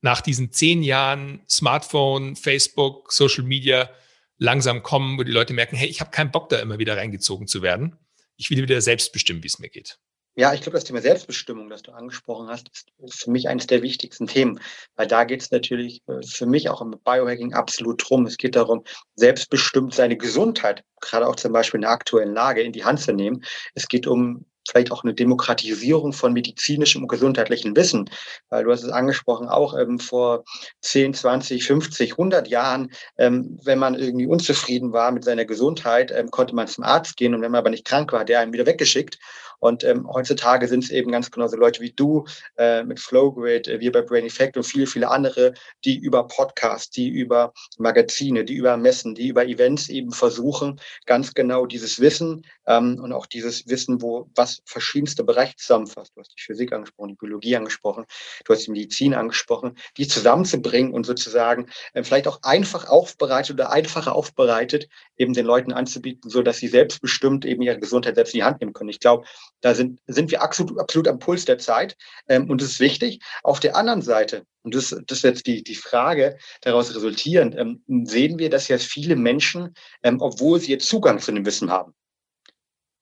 nach 0.00 0.20
diesen 0.20 0.52
zehn 0.52 0.82
Jahren 0.82 1.42
Smartphone, 1.48 2.36
Facebook, 2.36 3.12
Social 3.12 3.44
Media 3.44 3.90
langsam 4.38 4.82
kommen, 4.82 5.18
wo 5.18 5.22
die 5.22 5.32
Leute 5.32 5.54
merken, 5.54 5.76
hey, 5.76 5.88
ich 5.88 6.00
habe 6.00 6.10
keinen 6.10 6.30
Bock, 6.30 6.48
da 6.48 6.58
immer 6.58 6.78
wieder 6.78 6.96
reingezogen 6.96 7.46
zu 7.46 7.62
werden. 7.62 7.96
Ich 8.36 8.50
will 8.50 8.58
wieder 8.58 8.80
selbst 8.80 9.12
bestimmen, 9.12 9.42
wie 9.42 9.46
es 9.46 9.58
mir 9.58 9.68
geht. 9.68 9.98
Ja, 10.36 10.52
ich 10.52 10.62
glaube, 10.62 10.74
das 10.74 10.82
Thema 10.82 11.00
Selbstbestimmung, 11.00 11.70
das 11.70 11.82
du 11.82 11.92
angesprochen 11.92 12.48
hast, 12.48 12.68
ist 12.98 13.22
für 13.22 13.30
mich 13.30 13.48
eines 13.48 13.68
der 13.68 13.82
wichtigsten 13.82 14.26
Themen, 14.26 14.58
weil 14.96 15.06
da 15.06 15.22
geht 15.22 15.42
es 15.42 15.52
natürlich 15.52 16.02
äh, 16.08 16.26
für 16.26 16.46
mich 16.46 16.68
auch 16.68 16.82
im 16.82 16.90
Biohacking 17.04 17.54
absolut 17.54 18.02
drum. 18.04 18.26
Es 18.26 18.36
geht 18.36 18.56
darum, 18.56 18.82
selbstbestimmt 19.14 19.94
seine 19.94 20.16
Gesundheit, 20.16 20.82
gerade 21.00 21.28
auch 21.28 21.36
zum 21.36 21.52
Beispiel 21.52 21.78
in 21.78 21.82
der 21.82 21.92
aktuellen 21.92 22.34
Lage, 22.34 22.62
in 22.62 22.72
die 22.72 22.84
Hand 22.84 23.00
zu 23.00 23.12
nehmen. 23.12 23.44
Es 23.74 23.86
geht 23.86 24.08
um 24.08 24.44
vielleicht 24.68 24.92
auch 24.92 25.04
eine 25.04 25.14
Demokratisierung 25.14 26.12
von 26.12 26.32
medizinischem 26.32 27.02
und 27.02 27.08
gesundheitlichen 27.08 27.76
Wissen. 27.76 28.10
Weil 28.48 28.64
du 28.64 28.72
hast 28.72 28.82
es 28.82 28.90
angesprochen, 28.90 29.48
auch 29.48 29.78
ähm, 29.78 29.98
vor 29.98 30.44
10, 30.80 31.14
20, 31.14 31.64
50, 31.64 32.12
100 32.12 32.48
Jahren, 32.48 32.90
ähm, 33.18 33.58
wenn 33.64 33.78
man 33.78 33.94
irgendwie 33.94 34.26
unzufrieden 34.26 34.92
war 34.92 35.12
mit 35.12 35.24
seiner 35.24 35.44
Gesundheit, 35.44 36.12
ähm, 36.14 36.30
konnte 36.30 36.54
man 36.54 36.68
zum 36.68 36.84
Arzt 36.84 37.16
gehen 37.16 37.34
und 37.34 37.42
wenn 37.42 37.52
man 37.52 37.60
aber 37.60 37.70
nicht 37.70 37.84
krank 37.84 38.12
war, 38.12 38.24
der 38.24 38.40
einen 38.40 38.52
wieder 38.52 38.66
weggeschickt. 38.66 39.18
Und 39.58 39.84
ähm, 39.84 40.08
heutzutage 40.12 40.68
sind 40.68 40.84
es 40.84 40.90
eben 40.90 41.10
ganz 41.10 41.30
genau 41.30 41.46
so 41.46 41.56
Leute 41.56 41.80
wie 41.80 41.92
du 41.92 42.24
äh, 42.56 42.82
mit 42.84 43.00
Flowgrid, 43.00 43.68
äh, 43.68 43.80
wir 43.80 43.92
bei 43.92 44.02
Brain 44.02 44.26
Effect 44.26 44.56
und 44.56 44.64
viele, 44.64 44.86
viele 44.86 45.08
andere, 45.08 45.54
die 45.84 45.98
über 45.98 46.26
Podcasts, 46.26 46.90
die 46.90 47.08
über 47.08 47.52
Magazine, 47.78 48.44
die 48.44 48.54
über 48.54 48.76
Messen, 48.76 49.14
die 49.14 49.28
über 49.28 49.46
Events 49.46 49.88
eben 49.88 50.12
versuchen, 50.12 50.80
ganz 51.06 51.34
genau 51.34 51.66
dieses 51.66 52.00
Wissen 52.00 52.46
ähm, 52.66 53.00
und 53.02 53.12
auch 53.12 53.26
dieses 53.26 53.68
Wissen, 53.68 54.02
wo 54.02 54.28
was 54.34 54.62
verschiedenste 54.64 55.24
Bereiche 55.24 55.56
zusammenfasst. 55.56 56.12
Du 56.14 56.20
hast 56.20 56.32
die 56.36 56.42
Physik 56.42 56.72
angesprochen, 56.72 57.08
die 57.10 57.16
Biologie 57.16 57.56
angesprochen, 57.56 58.04
du 58.44 58.52
hast 58.52 58.66
die 58.66 58.70
Medizin 58.70 59.14
angesprochen, 59.14 59.76
die 59.96 60.06
zusammenzubringen 60.06 60.92
und 60.92 61.04
sozusagen 61.04 61.68
äh, 61.92 62.02
vielleicht 62.02 62.28
auch 62.28 62.40
einfach 62.42 62.88
aufbereitet 62.88 63.54
oder 63.54 63.70
einfacher 63.70 64.14
aufbereitet 64.14 64.88
eben 65.16 65.32
den 65.32 65.46
Leuten 65.46 65.72
anzubieten, 65.72 66.30
so 66.30 66.42
dass 66.42 66.58
sie 66.58 66.68
selbstbestimmt 66.68 67.44
eben 67.44 67.62
ihre 67.62 67.78
Gesundheit 67.78 68.14
selbst 68.16 68.34
in 68.34 68.38
die 68.38 68.44
Hand 68.44 68.60
nehmen 68.60 68.72
können. 68.72 68.90
Ich 68.90 69.00
glaube, 69.00 69.26
da 69.60 69.74
sind, 69.74 70.00
sind 70.06 70.30
wir 70.30 70.42
absolut, 70.42 70.78
absolut 70.78 71.08
am 71.08 71.18
Puls 71.18 71.44
der 71.44 71.58
Zeit 71.58 71.96
ähm, 72.28 72.50
und 72.50 72.60
das 72.60 72.72
ist 72.72 72.80
wichtig. 72.80 73.20
Auf 73.42 73.60
der 73.60 73.76
anderen 73.76 74.02
Seite, 74.02 74.44
und 74.62 74.74
das, 74.74 74.90
das 75.06 75.18
ist 75.18 75.24
jetzt 75.24 75.46
die, 75.46 75.62
die 75.62 75.74
Frage 75.74 76.36
daraus 76.60 76.94
resultierend, 76.94 77.56
ähm, 77.56 77.82
sehen 78.04 78.38
wir, 78.38 78.50
dass 78.50 78.68
jetzt 78.68 78.86
viele 78.86 79.16
Menschen, 79.16 79.74
ähm, 80.02 80.20
obwohl 80.20 80.60
sie 80.60 80.72
jetzt 80.72 80.86
Zugang 80.86 81.18
zu 81.18 81.32
dem 81.32 81.46
Wissen 81.46 81.70
haben, 81.70 81.94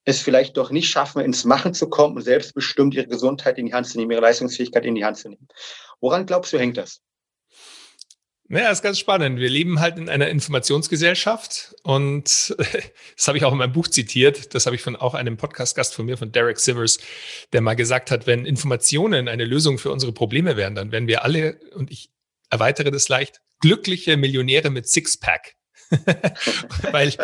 es 0.05 0.21
vielleicht 0.21 0.57
doch 0.57 0.71
nicht 0.71 0.89
schaffen, 0.89 1.23
ins 1.23 1.45
Machen 1.45 1.75
zu 1.75 1.89
kommen 1.89 2.17
und 2.17 2.23
selbstbestimmt 2.23 2.95
ihre 2.95 3.07
Gesundheit 3.07 3.59
in 3.59 3.67
die 3.67 3.75
Hand 3.75 3.87
zu 3.87 3.99
nehmen, 3.99 4.11
ihre 4.11 4.21
Leistungsfähigkeit 4.21 4.85
in 4.85 4.95
die 4.95 5.05
Hand 5.05 5.17
zu 5.17 5.29
nehmen. 5.29 5.49
Woran 6.01 6.27
glaubst 6.27 6.53
du, 6.53 6.59
hängt 6.59 6.77
das? 6.77 7.01
Ja, 8.49 8.71
ist 8.71 8.83
ganz 8.83 8.99
spannend. 8.99 9.39
Wir 9.39 9.49
leben 9.49 9.81
halt 9.81 9.97
in 9.97 10.09
einer 10.09 10.29
Informationsgesellschaft 10.29 11.75
und 11.85 12.55
das 13.17 13.29
habe 13.29 13.39
ich 13.39 13.45
auch 13.45 13.53
in 13.53 13.59
meinem 13.59 13.73
Buch 13.73 13.89
zitiert. 13.89 14.55
Das 14.55 14.67
habe 14.67 14.77
ich 14.77 14.83
von 14.83 14.97
auch 14.97 15.15
einem 15.15 15.37
Podcast-Gast 15.37 15.95
von 15.95 16.05
mir, 16.07 16.19
von 16.19 16.33
Derek 16.33 16.59
Sivers, 16.59 16.99
der 17.53 17.63
mal 17.63 17.75
gesagt 17.75 18.11
hat, 18.11 18.27
wenn 18.27 18.45
Informationen 18.45 19.29
eine 19.29 19.45
Lösung 19.45 19.79
für 19.79 19.91
unsere 19.91 20.13
Probleme 20.13 20.57
wären, 20.57 20.75
dann 20.75 20.93
wären 20.93 21.07
wir 21.07 21.25
alle, 21.25 21.61
und 21.75 21.91
ich 21.91 22.11
erweitere 22.51 22.91
das 22.91 23.09
leicht, 23.09 23.41
glückliche 23.61 24.17
Millionäre 24.17 24.71
mit 24.71 24.87
Sixpack. 24.87 25.55
Weil 26.91 27.15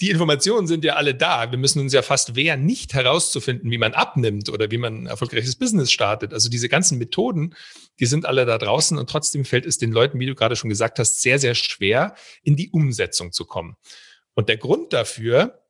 die 0.00 0.10
Informationen 0.10 0.66
sind 0.66 0.84
ja 0.84 0.94
alle 0.96 1.14
da. 1.14 1.50
Wir 1.50 1.58
müssen 1.58 1.80
uns 1.80 1.92
ja 1.92 2.02
fast 2.02 2.36
wehren, 2.36 2.66
nicht 2.66 2.92
herauszufinden, 2.92 3.70
wie 3.70 3.78
man 3.78 3.94
abnimmt 3.94 4.50
oder 4.50 4.70
wie 4.70 4.78
man 4.78 5.04
ein 5.04 5.06
erfolgreiches 5.06 5.56
Business 5.56 5.90
startet. 5.90 6.34
Also 6.34 6.50
diese 6.50 6.68
ganzen 6.68 6.98
Methoden, 6.98 7.54
die 7.98 8.06
sind 8.06 8.26
alle 8.26 8.44
da 8.44 8.58
draußen 8.58 8.98
und 8.98 9.08
trotzdem 9.08 9.44
fällt 9.44 9.64
es 9.64 9.78
den 9.78 9.92
Leuten, 9.92 10.20
wie 10.20 10.26
du 10.26 10.34
gerade 10.34 10.56
schon 10.56 10.70
gesagt 10.70 10.98
hast, 10.98 11.22
sehr, 11.22 11.38
sehr 11.38 11.54
schwer, 11.54 12.14
in 12.42 12.56
die 12.56 12.70
Umsetzung 12.70 13.32
zu 13.32 13.46
kommen. 13.46 13.76
Und 14.34 14.50
der 14.50 14.58
Grund 14.58 14.92
dafür 14.92 15.62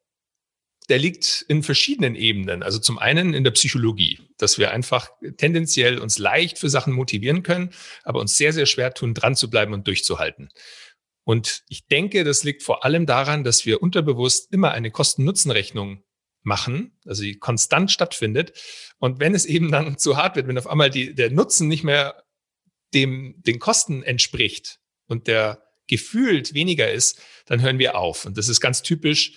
der 0.88 0.99
liegt 0.99 1.45
in 1.49 1.62
verschiedenen 1.62 2.14
Ebenen. 2.14 2.62
Also 2.62 2.78
zum 2.78 2.99
einen 2.99 3.35
in 3.35 3.45
der 3.45 3.50
Psychologie, 3.50 4.21
dass 4.38 4.59
wir 4.59 4.71
einfach 4.71 5.11
tendenziell 5.37 5.99
uns 5.99 6.18
leicht 6.18 6.59
für 6.59 6.68
Sachen 6.68 6.92
motivieren 6.92 7.42
können, 7.42 7.71
aber 8.04 8.21
uns 8.21 8.37
sehr, 8.37 8.52
sehr 8.52 8.66
schwer 8.66 8.95
tun, 8.95 9.14
dran 9.14 9.35
zu 9.35 9.50
bleiben 9.50 9.73
und 9.73 9.87
durchzuhalten. 9.87 10.50
Und 11.26 11.64
ich 11.68 11.88
denke, 11.88 12.23
das 12.23 12.45
liegt 12.45 12.62
vor 12.62 12.85
allem 12.85 13.04
daran, 13.04 13.42
dass 13.42 13.66
wir 13.66 13.83
unterbewusst 13.83 14.52
immer 14.52 14.71
eine 14.71 14.92
Kosten-Nutzen-Rechnung 14.92 16.04
machen, 16.42 16.97
also 17.04 17.25
die 17.25 17.37
konstant 17.37 17.90
stattfindet. 17.90 18.52
Und 18.99 19.18
wenn 19.18 19.35
es 19.35 19.45
eben 19.45 19.73
dann 19.73 19.99
zu 19.99 20.16
hart 20.16 20.37
wird, 20.37 20.47
wenn 20.47 20.56
auf 20.56 20.68
einmal 20.68 20.88
die, 20.88 21.16
der 21.16 21.33
Nutzen 21.33 21.66
nicht 21.66 21.83
mehr 21.83 22.23
dem, 22.95 23.42
den 23.45 23.59
Kosten 23.59 24.04
entspricht 24.04 24.78
und 25.09 25.26
der 25.26 25.64
gefühlt 25.88 26.54
weniger 26.54 26.92
ist, 26.92 27.21
dann 27.47 27.61
hören 27.61 27.80
wir 27.80 27.99
auf. 27.99 28.25
Und 28.25 28.38
das 28.38 28.49
ist 28.49 28.61
ganz 28.61 28.83
typisch, 28.83 29.33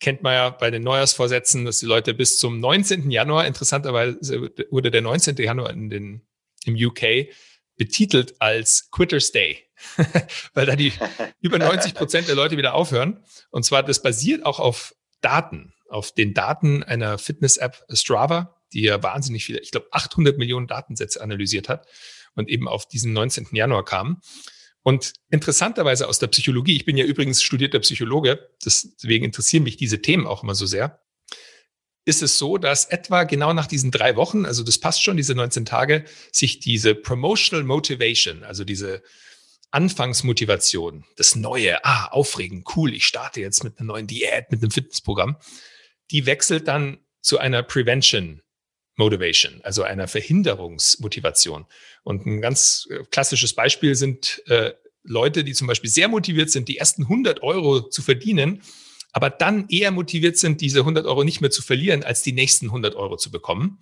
kennt 0.00 0.24
man 0.24 0.32
ja 0.32 0.50
bei 0.50 0.72
den 0.72 0.82
Neujahrsvorsätzen, 0.82 1.66
dass 1.66 1.78
die 1.78 1.86
Leute 1.86 2.14
bis 2.14 2.36
zum 2.36 2.58
19. 2.58 3.12
Januar, 3.12 3.46
interessanterweise 3.46 4.50
wurde 4.70 4.90
der 4.90 5.02
19. 5.02 5.36
Januar 5.36 5.70
in 5.70 5.88
den, 5.88 6.26
im 6.64 6.74
UK 6.74 7.28
betitelt 7.76 8.40
als 8.40 8.90
Quitter's 8.90 9.30
Day, 9.30 9.67
weil 10.54 10.66
da 10.66 10.76
die 10.76 10.92
über 11.40 11.58
90 11.58 11.94
Prozent 11.94 12.28
der 12.28 12.34
Leute 12.34 12.56
wieder 12.56 12.74
aufhören. 12.74 13.22
Und 13.50 13.64
zwar, 13.64 13.82
das 13.82 14.02
basiert 14.02 14.44
auch 14.44 14.60
auf 14.60 14.94
Daten, 15.20 15.72
auf 15.88 16.12
den 16.12 16.34
Daten 16.34 16.82
einer 16.82 17.18
Fitness-App 17.18 17.84
Strava, 17.92 18.56
die 18.72 18.82
ja 18.82 19.02
wahnsinnig 19.02 19.44
viele, 19.44 19.60
ich 19.60 19.70
glaube 19.70 19.88
800 19.92 20.38
Millionen 20.38 20.66
Datensätze 20.66 21.20
analysiert 21.20 21.68
hat 21.68 21.86
und 22.34 22.48
eben 22.48 22.68
auf 22.68 22.86
diesen 22.86 23.12
19. 23.12 23.48
Januar 23.52 23.84
kam. 23.84 24.20
Und 24.82 25.14
interessanterweise 25.30 26.08
aus 26.08 26.18
der 26.18 26.28
Psychologie, 26.28 26.76
ich 26.76 26.84
bin 26.84 26.96
ja 26.96 27.04
übrigens 27.04 27.42
studierter 27.42 27.80
Psychologe, 27.80 28.48
deswegen 28.64 29.24
interessieren 29.24 29.64
mich 29.64 29.76
diese 29.76 30.00
Themen 30.00 30.26
auch 30.26 30.42
immer 30.42 30.54
so 30.54 30.66
sehr, 30.66 31.00
ist 32.04 32.22
es 32.22 32.38
so, 32.38 32.56
dass 32.56 32.86
etwa 32.86 33.24
genau 33.24 33.52
nach 33.52 33.66
diesen 33.66 33.90
drei 33.90 34.16
Wochen, 34.16 34.46
also 34.46 34.62
das 34.62 34.78
passt 34.78 35.02
schon, 35.02 35.18
diese 35.18 35.34
19 35.34 35.66
Tage, 35.66 36.06
sich 36.32 36.58
diese 36.58 36.94
Promotional 36.94 37.64
Motivation, 37.64 38.44
also 38.44 38.64
diese 38.64 39.02
Anfangsmotivation, 39.70 41.04
das 41.16 41.36
Neue, 41.36 41.84
ah, 41.84 42.06
aufregend, 42.06 42.66
cool, 42.76 42.94
ich 42.94 43.06
starte 43.06 43.40
jetzt 43.40 43.64
mit 43.64 43.78
einer 43.78 43.86
neuen 43.86 44.06
Diät, 44.06 44.50
mit 44.50 44.62
einem 44.62 44.70
Fitnessprogramm, 44.70 45.36
die 46.10 46.26
wechselt 46.26 46.68
dann 46.68 46.98
zu 47.20 47.38
einer 47.38 47.62
Prevention 47.62 48.42
Motivation, 48.98 49.60
also 49.62 49.84
einer 49.84 50.08
Verhinderungsmotivation. 50.08 51.66
Und 52.02 52.26
ein 52.26 52.40
ganz 52.40 52.88
äh, 52.90 53.04
klassisches 53.10 53.54
Beispiel 53.54 53.94
sind 53.94 54.42
äh, 54.48 54.72
Leute, 55.04 55.44
die 55.44 55.54
zum 55.54 55.68
Beispiel 55.68 55.88
sehr 55.88 56.08
motiviert 56.08 56.50
sind, 56.50 56.68
die 56.68 56.78
ersten 56.78 57.04
100 57.04 57.42
Euro 57.42 57.88
zu 57.88 58.02
verdienen, 58.02 58.62
aber 59.12 59.30
dann 59.30 59.68
eher 59.68 59.92
motiviert 59.92 60.36
sind, 60.36 60.60
diese 60.60 60.80
100 60.80 61.06
Euro 61.06 61.24
nicht 61.24 61.40
mehr 61.40 61.50
zu 61.50 61.62
verlieren, 61.62 62.02
als 62.02 62.22
die 62.22 62.32
nächsten 62.32 62.66
100 62.66 62.94
Euro 62.96 63.16
zu 63.16 63.30
bekommen. 63.30 63.80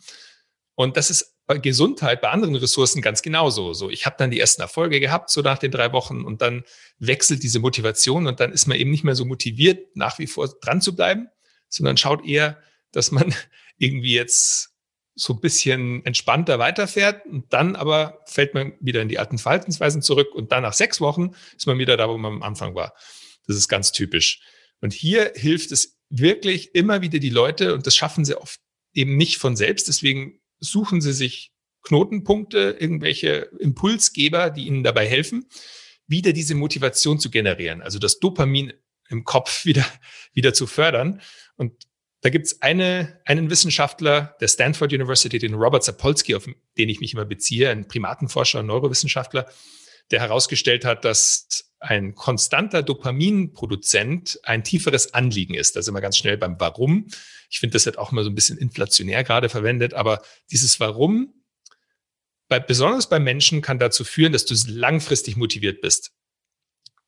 Und 0.75 0.97
das 0.97 1.11
ist 1.11 1.36
bei 1.47 1.59
Gesundheit, 1.59 2.21
bei 2.21 2.31
anderen 2.31 2.57
Ressourcen 2.57 3.03
ganz 3.03 3.23
genauso. 3.23 3.73
So, 3.73 3.89
ich 3.89 4.05
habe 4.05 4.17
dann 4.19 4.31
die 4.31 4.41
ersten 4.41 4.63
Erfolge 4.63 5.01
gehabt, 5.01 5.31
so 5.31 5.43
nach 5.43 5.59
den 5.59 5.71
drei 5.71 5.93
Wochen, 5.93 6.23
und 6.23 6.43
dann 6.43 6.65
wechselt 6.99 7.43
diese 7.43 7.61
Motivation 7.61 8.27
und 8.27 8.41
dann 8.41 8.53
ist 8.53 8.67
man 8.67 8.77
eben 8.77 8.91
nicht 8.91 9.05
mehr 9.05 9.15
so 9.15 9.25
motiviert, 9.25 9.97
nach 9.97 10.19
wie 10.19 10.27
vor 10.27 10.49
dran 10.61 10.81
zu 10.81 10.97
bleiben, 10.97 11.29
sondern 11.69 11.97
schaut 11.97 12.27
eher, 12.27 12.59
dass 12.93 13.13
man 13.13 13.35
irgendwie 13.79 14.15
jetzt 14.15 14.71
so 15.15 15.33
ein 15.33 15.41
bisschen 15.41 16.05
entspannter 16.05 16.59
weiterfährt 16.59 17.25
und 17.27 17.51
dann 17.53 17.75
aber 17.75 18.23
fällt 18.27 18.53
man 18.53 18.75
wieder 18.81 19.01
in 19.01 19.09
die 19.09 19.19
alten 19.19 19.39
Verhaltensweisen 19.39 20.03
zurück 20.03 20.35
und 20.35 20.53
dann 20.53 20.63
nach 20.63 20.75
sechs 20.75 21.01
Wochen 21.01 21.31
ist 21.57 21.67
man 21.67 21.79
wieder 21.79 21.97
da, 21.97 22.09
wo 22.09 22.19
man 22.19 22.35
am 22.35 22.43
Anfang 22.43 22.75
war. 22.75 22.93
Das 23.47 23.57
ist 23.57 23.69
ganz 23.69 23.93
typisch. 23.93 24.41
Und 24.81 24.93
hier 24.93 25.33
hilft 25.35 25.73
es 25.73 25.99
wirklich 26.11 26.75
immer 26.75 27.01
wieder 27.01 27.19
die 27.19 27.31
Leute 27.31 27.73
und 27.73 27.87
das 27.87 27.97
schaffen 27.97 28.25
sie 28.25 28.39
oft 28.39 28.61
eben 28.93 29.17
nicht 29.17 29.39
von 29.39 29.57
selbst. 29.57 29.89
Deswegen 29.89 30.41
suchen 30.61 31.01
sie 31.01 31.13
sich 31.13 31.53
Knotenpunkte, 31.83 32.77
irgendwelche 32.79 33.51
Impulsgeber, 33.61 34.51
die 34.51 34.67
ihnen 34.67 34.83
dabei 34.83 35.07
helfen, 35.07 35.47
wieder 36.07 36.33
diese 36.33 36.55
Motivation 36.55 37.19
zu 37.19 37.31
generieren, 37.31 37.83
also 37.83 37.99
das 37.99 38.19
Dopamin 38.19 38.73
im 39.09 39.25
Kopf 39.25 39.65
wieder, 39.65 39.87
wieder 40.33 40.53
zu 40.53 40.67
fördern. 40.67 41.21
Und 41.57 41.73
da 42.23 42.31
gibt 42.31 42.47
es 42.47 42.63
eine, 42.63 43.21
einen 43.25 43.51
Wissenschaftler 43.51 44.37
der 44.41 44.49
Stanford 44.49 44.93
University, 44.93 45.39
den 45.39 45.55
Robert 45.55 45.85
Sapolsky, 45.85 46.35
auf 46.35 46.47
den 46.77 46.89
ich 46.89 47.01
mich 47.01 47.13
immer 47.13 47.25
beziehe, 47.25 47.71
ein 47.71 47.87
Primatenforscher 47.87 48.63
Neurowissenschaftler, 48.63 49.49
der 50.11 50.21
herausgestellt 50.21 50.85
hat, 50.85 51.05
dass 51.05 51.73
ein 51.81 52.15
konstanter 52.15 52.83
Dopaminproduzent 52.83 54.41
ein 54.45 54.65
tieferes 54.65 55.15
Anliegen 55.15 55.55
ist. 55.55 55.77
Da 55.77 55.83
sind 55.83 55.95
wir 55.95 56.01
ganz 56.01 56.17
schnell 56.17 56.39
beim 56.39 56.57
Warum. 56.59 57.09
Ich 57.51 57.61
finde, 57.61 57.75
das 57.75 57.87
wird 57.87 57.99
auch 57.99 58.13
immer 58.13 58.25
so 58.25 58.31
ein 58.31 58.35
bisschen 58.35 58.59
inflationär 58.59 59.25
gerade 59.25 59.49
verwendet, 59.49 59.95
aber 59.95 60.23
dieses 60.51 60.81
Warum, 60.81 61.35
bei, 62.49 62.61
besonders 62.61 63.09
bei 63.09 63.19
Menschen, 63.19 63.61
kann 63.61 63.79
dazu 63.79 64.05
führen, 64.05 64.33
dass 64.33 64.47
du 64.47 64.55
langfristig 64.69 65.37
motiviert 65.37 65.81
bist. 65.81 66.13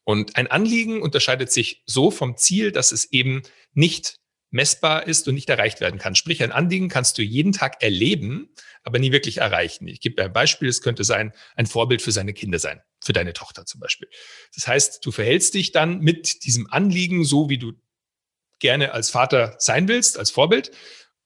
Und 0.04 0.36
ein 0.36 0.46
Anliegen 0.46 1.02
unterscheidet 1.02 1.52
sich 1.52 1.82
so 1.86 2.10
vom 2.10 2.36
Ziel, 2.36 2.72
dass 2.72 2.92
es 2.92 3.12
eben 3.12 3.42
nicht 3.72 4.16
messbar 4.50 5.06
ist 5.06 5.28
und 5.28 5.34
nicht 5.34 5.50
erreicht 5.50 5.80
werden 5.80 5.98
kann. 5.98 6.14
Sprich, 6.14 6.42
ein 6.42 6.52
Anliegen 6.52 6.88
kannst 6.88 7.18
du 7.18 7.22
jeden 7.22 7.52
Tag 7.52 7.82
erleben, 7.82 8.48
aber 8.82 8.98
nie 8.98 9.12
wirklich 9.12 9.38
erreichen. 9.38 9.86
Ich 9.86 10.00
gebe 10.00 10.22
ein 10.22 10.32
Beispiel, 10.32 10.68
es 10.68 10.80
könnte 10.80 11.04
sein, 11.04 11.32
ein 11.56 11.66
Vorbild 11.66 12.00
für 12.00 12.12
seine 12.12 12.32
Kinder 12.32 12.58
sein, 12.58 12.80
für 13.08 13.14
deine 13.14 13.32
Tochter 13.32 13.64
zum 13.64 13.80
Beispiel. 13.80 14.06
Das 14.54 14.68
heißt, 14.68 15.04
du 15.04 15.12
verhältst 15.12 15.54
dich 15.54 15.72
dann 15.72 16.00
mit 16.00 16.44
diesem 16.44 16.70
Anliegen 16.70 17.24
so, 17.24 17.48
wie 17.48 17.56
du 17.56 17.72
gerne 18.58 18.92
als 18.92 19.08
Vater 19.08 19.56
sein 19.58 19.88
willst, 19.88 20.18
als 20.18 20.30
Vorbild. 20.30 20.72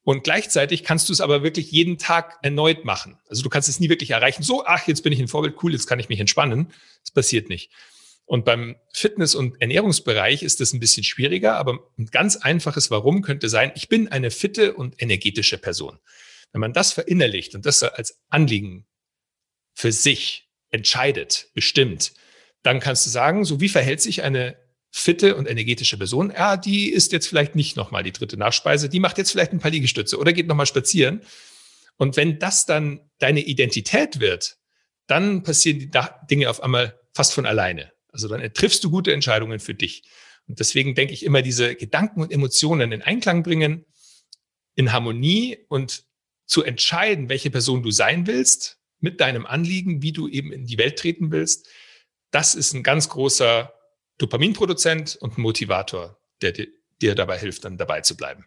Und 0.04 0.22
gleichzeitig 0.22 0.84
kannst 0.84 1.08
du 1.08 1.12
es 1.12 1.20
aber 1.20 1.42
wirklich 1.42 1.72
jeden 1.72 1.98
Tag 1.98 2.38
erneut 2.42 2.84
machen. 2.84 3.18
Also 3.26 3.42
du 3.42 3.48
kannst 3.48 3.68
es 3.68 3.80
nie 3.80 3.88
wirklich 3.88 4.10
erreichen. 4.10 4.44
So, 4.44 4.64
ach, 4.64 4.86
jetzt 4.86 5.02
bin 5.02 5.12
ich 5.12 5.18
ein 5.18 5.26
Vorbild, 5.26 5.56
cool, 5.64 5.72
jetzt 5.72 5.88
kann 5.88 5.98
ich 5.98 6.08
mich 6.08 6.20
entspannen. 6.20 6.72
Das 7.02 7.10
passiert 7.10 7.48
nicht. 7.48 7.72
Und 8.26 8.44
beim 8.44 8.76
Fitness- 8.94 9.34
und 9.34 9.60
Ernährungsbereich 9.60 10.44
ist 10.44 10.60
das 10.60 10.72
ein 10.72 10.78
bisschen 10.78 11.02
schwieriger, 11.02 11.56
aber 11.56 11.80
ein 11.98 12.06
ganz 12.06 12.36
einfaches 12.36 12.92
Warum 12.92 13.22
könnte 13.22 13.48
sein, 13.48 13.72
ich 13.74 13.88
bin 13.88 14.06
eine 14.06 14.30
fitte 14.30 14.74
und 14.74 15.02
energetische 15.02 15.58
Person. 15.58 15.98
Wenn 16.52 16.60
man 16.60 16.72
das 16.72 16.92
verinnerlicht 16.92 17.56
und 17.56 17.66
das 17.66 17.82
als 17.82 18.20
Anliegen 18.28 18.86
für 19.74 19.90
sich 19.90 20.51
entscheidet, 20.72 21.48
bestimmt, 21.54 22.12
dann 22.62 22.80
kannst 22.80 23.06
du 23.06 23.10
sagen, 23.10 23.44
so 23.44 23.60
wie 23.60 23.68
verhält 23.68 24.00
sich 24.00 24.22
eine 24.22 24.56
fitte 24.90 25.36
und 25.36 25.48
energetische 25.48 25.96
Person? 25.96 26.30
Ja, 26.30 26.56
die 26.56 26.90
ist 26.90 27.12
jetzt 27.12 27.26
vielleicht 27.26 27.54
nicht 27.54 27.76
nochmal 27.76 28.02
die 28.02 28.12
dritte 28.12 28.36
Nachspeise, 28.36 28.88
die 28.88 29.00
macht 29.00 29.18
jetzt 29.18 29.30
vielleicht 29.30 29.52
ein 29.52 29.60
paar 29.60 29.70
Liegestütze 29.70 30.18
oder 30.18 30.32
geht 30.32 30.46
nochmal 30.46 30.66
spazieren. 30.66 31.22
Und 31.96 32.16
wenn 32.16 32.38
das 32.38 32.66
dann 32.66 33.10
deine 33.18 33.40
Identität 33.40 34.20
wird, 34.20 34.56
dann 35.06 35.42
passieren 35.42 35.78
die 35.78 35.90
Dinge 36.30 36.50
auf 36.50 36.62
einmal 36.62 36.98
fast 37.14 37.34
von 37.34 37.46
alleine. 37.46 37.92
Also 38.08 38.28
dann 38.28 38.52
triffst 38.54 38.82
du 38.84 38.90
gute 38.90 39.12
Entscheidungen 39.12 39.60
für 39.60 39.74
dich. 39.74 40.02
Und 40.48 40.60
deswegen 40.60 40.94
denke 40.94 41.12
ich 41.12 41.24
immer, 41.24 41.42
diese 41.42 41.74
Gedanken 41.74 42.20
und 42.20 42.32
Emotionen 42.32 42.92
in 42.92 43.02
Einklang 43.02 43.42
bringen, 43.42 43.86
in 44.74 44.92
Harmonie 44.92 45.58
und 45.68 46.04
zu 46.46 46.62
entscheiden, 46.62 47.28
welche 47.28 47.50
Person 47.50 47.82
du 47.82 47.90
sein 47.90 48.26
willst, 48.26 48.78
mit 49.02 49.20
deinem 49.20 49.46
Anliegen, 49.46 50.02
wie 50.02 50.12
du 50.12 50.28
eben 50.28 50.52
in 50.52 50.66
die 50.66 50.78
Welt 50.78 50.98
treten 50.98 51.30
willst, 51.30 51.68
das 52.30 52.54
ist 52.54 52.72
ein 52.72 52.82
ganz 52.82 53.08
großer 53.08 53.72
Dopaminproduzent 54.18 55.16
und 55.20 55.38
Motivator, 55.38 56.18
der 56.40 56.52
dir, 56.52 57.14
dabei 57.14 57.38
hilft, 57.38 57.64
dann 57.64 57.76
dabei 57.76 58.00
zu 58.00 58.16
bleiben. 58.16 58.46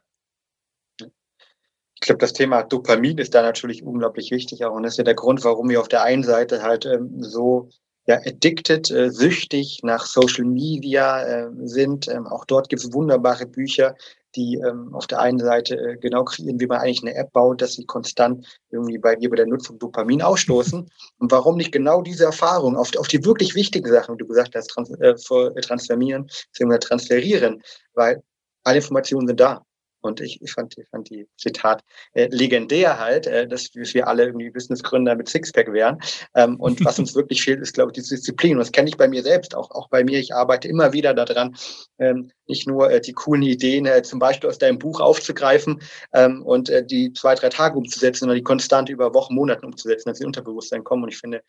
Ich 0.98 2.02
glaube, 2.02 2.20
das 2.20 2.34
Thema 2.34 2.64
Dopamin 2.64 3.18
ist 3.18 3.36
da 3.36 3.42
natürlich 3.42 3.84
unglaublich 3.84 4.32
wichtig 4.32 4.64
auch. 4.64 4.74
Und 4.74 4.84
das 4.84 4.94
ist 4.94 4.98
ja 4.98 5.04
der 5.04 5.16
Grund, 5.16 5.44
warum 5.44 5.70
wir 5.70 5.82
auf 5.82 5.88
der 5.88 6.04
einen 6.04 6.24
Seite 6.24 6.62
halt 6.62 6.86
ähm, 6.86 7.22
so 7.22 7.70
ja, 8.08 8.18
addicted, 8.26 8.92
äh, 8.92 9.10
süchtig 9.12 9.82
nach 9.84 10.06
Social 10.06 10.46
Media 10.46 11.24
äh, 11.24 11.50
sind. 11.64 12.08
Ähm, 12.08 12.28
auch 12.28 12.46
dort 12.46 12.70
gibt 12.70 12.84
es 12.84 12.94
wunderbare 12.94 13.46
Bücher, 13.46 13.96
die 14.36 14.56
ähm, 14.56 14.94
auf 14.94 15.08
der 15.08 15.20
einen 15.20 15.40
Seite 15.40 15.76
äh, 15.76 15.98
genau 15.98 16.24
kreieren, 16.24 16.60
wie 16.60 16.68
man 16.68 16.80
eigentlich 16.80 17.02
eine 17.02 17.16
App 17.16 17.32
baut, 17.32 17.62
dass 17.62 17.74
sie 17.74 17.86
konstant 17.86 18.46
irgendwie 18.70 18.98
bei 18.98 19.16
dir 19.16 19.30
bei 19.30 19.36
der 19.36 19.48
Nutzung 19.48 19.80
Dopamin 19.80 20.22
ausstoßen. 20.22 20.90
Und 21.20 21.32
warum 21.32 21.58
nicht 21.58 21.72
genau 21.72 22.02
diese 22.02 22.26
Erfahrung 22.26 22.76
auf, 22.78 22.96
auf 22.98 23.08
die 23.08 23.24
wirklich 23.26 23.56
wichtigen 23.56 23.90
Sachen, 23.90 24.16
wie 24.16 24.20
du 24.20 24.28
gesagt 24.28 24.56
hast, 24.56 24.68
trans, 24.68 24.90
äh, 24.92 25.16
transformieren, 25.62 26.30
beziehungsweise 26.52 26.80
transferieren, 26.80 27.62
weil 27.94 28.22
alle 28.64 28.78
Informationen 28.78 29.28
sind 29.28 29.40
da. 29.40 29.66
Und 30.06 30.22
ich, 30.22 30.42
ich, 30.42 30.52
fand, 30.52 30.78
ich 30.78 30.88
fand 30.90 31.10
die 31.10 31.28
Zitat 31.38 31.84
äh, 32.14 32.28
legendär 32.32 33.00
halt, 33.00 33.28
äh, 33.28 33.48
dass 33.48 33.74
wir 33.74 34.08
alle 34.08 34.26
irgendwie 34.26 34.50
Businessgründer 34.52 35.16
mit 35.16 35.28
Sixpack 35.28 35.74
wären. 35.74 36.00
Ähm, 36.36 36.60
und 36.60 36.84
was 36.86 37.00
uns 37.00 37.16
wirklich 37.16 37.42
fehlt, 37.42 37.62
ist, 37.62 37.74
glaube 37.74 37.92
ich, 37.92 38.04
die 38.04 38.10
Disziplin. 38.10 38.54
Und 38.54 38.60
das 38.60 38.72
kenne 38.72 38.90
ich 38.90 38.98
bei 38.98 39.08
mir 39.08 39.24
selbst, 39.24 39.56
auch, 39.56 39.72
auch 39.72 39.90
bei 39.90 40.04
mir. 40.04 40.20
Ich 40.20 40.34
arbeite 40.34 40.68
immer 40.68 40.94
wieder 40.94 41.14
daran, 41.14 41.56
ähm, 42.00 42.32
nicht 42.48 42.68
nur 42.68 42.92
äh, 42.92 43.02
die 43.02 43.14
coolen 43.14 43.44
Ideen 43.44 43.86
äh, 43.86 44.04
zum 44.04 44.20
Beispiel 44.20 44.50
aus 44.50 44.60
deinem 44.60 44.80
Buch 44.80 45.00
aufzugreifen 45.00 45.82
ähm, 46.14 46.44
und 46.44 46.70
äh, 46.70 46.86
die 46.86 47.12
zwei, 47.14 47.36
drei 47.36 47.50
Tage 47.50 47.78
umzusetzen, 47.78 48.20
sondern 48.20 48.38
die 48.38 48.44
konstant 48.44 48.90
über 48.90 49.14
Wochen, 49.14 49.36
Monaten 49.36 49.66
umzusetzen, 49.66 50.10
dass 50.10 50.20
sie 50.20 50.26
Unterbewusstsein 50.26 50.84
kommen. 50.84 51.04
Und 51.04 51.10
ich 51.10 51.18
finde 51.18 51.42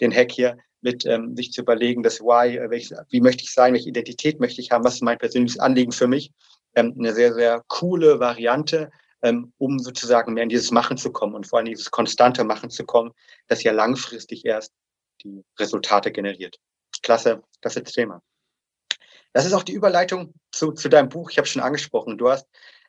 den 0.00 0.14
Hack 0.14 0.30
hier 0.30 0.56
mit 0.80 1.04
ähm, 1.06 1.34
sich 1.34 1.50
zu 1.50 1.62
überlegen, 1.62 2.02
das 2.02 2.20
Why, 2.20 2.56
äh, 2.58 2.70
welches, 2.70 2.96
wie 3.10 3.20
möchte 3.20 3.42
ich 3.42 3.52
sein, 3.52 3.72
welche 3.72 3.88
Identität 3.88 4.38
möchte 4.38 4.60
ich 4.60 4.70
haben, 4.70 4.84
was 4.84 4.94
ist 4.94 5.02
mein 5.02 5.18
persönliches 5.18 5.58
Anliegen 5.58 5.92
für 5.92 6.06
mich 6.06 6.30
ähm, 6.74 6.94
eine 6.98 7.12
sehr, 7.12 7.34
sehr 7.34 7.62
coole 7.68 8.20
Variante, 8.20 8.90
ähm, 9.22 9.52
um 9.58 9.78
sozusagen 9.78 10.34
mehr 10.34 10.42
in 10.42 10.48
dieses 10.48 10.70
Machen 10.70 10.96
zu 10.96 11.10
kommen 11.10 11.34
und 11.34 11.46
vor 11.46 11.58
allem 11.58 11.66
dieses 11.66 11.90
konstante 11.90 12.44
Machen 12.44 12.70
zu 12.70 12.84
kommen, 12.84 13.12
das 13.48 13.62
ja 13.62 13.72
langfristig 13.72 14.44
erst 14.44 14.72
die 15.22 15.42
Resultate 15.58 16.12
generiert. 16.12 16.58
Klasse, 17.02 17.42
das 17.60 17.76
ist 17.76 17.86
das 17.86 17.92
Thema. 17.94 18.22
Das 19.32 19.44
ist 19.46 19.52
auch 19.52 19.62
die 19.62 19.72
Überleitung 19.72 20.34
zu, 20.52 20.72
zu 20.72 20.88
deinem 20.88 21.08
Buch. 21.08 21.30
Ich 21.30 21.38
habe 21.38 21.48
schon 21.48 21.62
angesprochen. 21.62 22.18
Du 22.18 22.30
hast, 22.30 22.46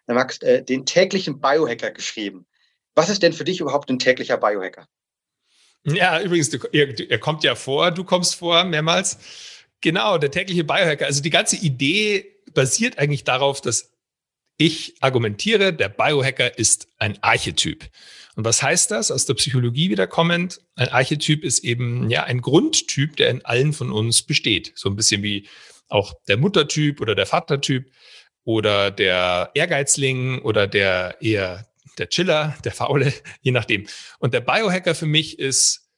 Max, 0.07 0.37
äh, 0.41 0.63
den 0.63 0.85
täglichen 0.85 1.39
Biohacker 1.39 1.91
geschrieben. 1.91 2.45
Was 2.93 3.09
ist 3.09 3.23
denn 3.23 3.33
für 3.33 3.43
dich 3.43 3.59
überhaupt 3.59 3.89
ein 3.89 3.99
täglicher 3.99 4.37
Biohacker? 4.37 4.87
Ja, 5.83 6.21
übrigens, 6.21 6.49
du, 6.49 6.59
er, 6.71 6.99
er 6.99 7.19
kommt 7.19 7.43
ja 7.43 7.55
vor, 7.55 7.91
du 7.91 8.03
kommst 8.03 8.35
vor 8.35 8.63
mehrmals. 8.63 9.17
Genau, 9.81 10.17
der 10.17 10.31
tägliche 10.31 10.63
Biohacker. 10.63 11.05
Also 11.05 11.21
die 11.21 11.29
ganze 11.29 11.57
Idee 11.57 12.34
basiert 12.55 12.97
eigentlich 12.97 13.23
darauf, 13.23 13.61
dass 13.61 13.91
ich 14.57 14.95
argumentiere, 15.01 15.73
der 15.73 15.89
Biohacker 15.89 16.57
ist 16.57 16.87
ein 16.97 17.21
Archetyp. 17.21 17.85
Und 18.35 18.45
was 18.45 18.63
heißt 18.63 18.91
das? 18.91 19.11
Aus 19.11 19.25
der 19.25 19.35
Psychologie 19.35 19.89
wieder 19.89 20.07
kommend, 20.07 20.61
ein 20.75 20.89
Archetyp 20.89 21.43
ist 21.43 21.63
eben 21.63 22.09
ja 22.09 22.23
ein 22.23 22.41
Grundtyp, 22.41 23.15
der 23.17 23.29
in 23.29 23.45
allen 23.45 23.73
von 23.73 23.91
uns 23.91 24.23
besteht. 24.23 24.73
So 24.75 24.89
ein 24.89 24.95
bisschen 24.95 25.23
wie 25.23 25.47
auch 25.87 26.13
der 26.27 26.37
Muttertyp 26.37 26.99
oder 26.99 27.15
der 27.15 27.25
Vatertyp 27.25 27.91
oder 28.43 28.91
der 28.91 29.51
Ehrgeizling 29.53 30.39
oder 30.41 30.67
der 30.67 31.17
eher 31.21 31.67
der 31.97 32.09
Chiller, 32.09 32.57
der 32.63 32.71
Faule, 32.71 33.13
je 33.41 33.51
nachdem. 33.51 33.87
Und 34.19 34.33
der 34.33 34.41
Biohacker 34.41 34.95
für 34.95 35.05
mich 35.05 35.39
ist, 35.39 35.89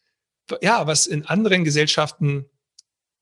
ja, 0.62 0.88
was 0.88 1.08
in 1.08 1.26
anderen 1.26 1.64
Gesellschaften 1.64 2.46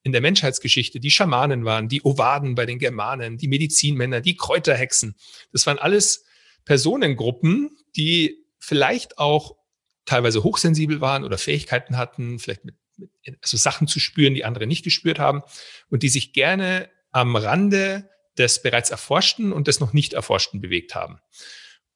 in 0.06 0.12
der 0.12 0.22
Menschheitsgeschichte 0.22 1.00
die 1.00 1.10
Schamanen 1.10 1.66
waren, 1.66 1.90
die 1.90 2.04
Ovaden 2.04 2.54
bei 2.54 2.68
den 2.68 2.78
Germanen, 2.78 3.38
die 3.38 3.48
Medizinmänner, 3.48 4.22
die 4.22 4.38
Kräuterhexen. 4.38 5.16
Das 5.52 5.66
waren 5.66 5.80
alles 5.80 6.26
Personengruppen, 6.64 7.76
die 7.96 8.46
vielleicht 8.60 9.18
auch 9.18 9.58
teilweise 10.06 10.44
hochsensibel 10.44 11.02
waren 11.02 11.24
oder 11.24 11.40
Fähigkeiten 11.40 11.98
hatten, 11.98 12.38
vielleicht 12.38 12.66
mit, 12.66 12.76
also 13.42 13.58
Sachen 13.58 13.88
zu 13.88 14.00
spüren, 14.00 14.36
die 14.36 14.46
andere 14.46 14.68
nicht 14.68 14.84
gespürt 14.84 15.18
haben 15.18 15.42
und 15.90 16.04
die 16.04 16.10
sich 16.10 16.34
gerne 16.34 16.88
am 17.12 17.36
Rande 17.36 18.08
des 18.38 18.62
bereits 18.62 18.92
Erforschten 18.92 19.52
und 19.52 19.66
des 19.66 19.80
noch 19.80 19.92
nicht 19.92 20.14
Erforschten 20.14 20.62
bewegt 20.62 20.94
haben. 20.94 21.18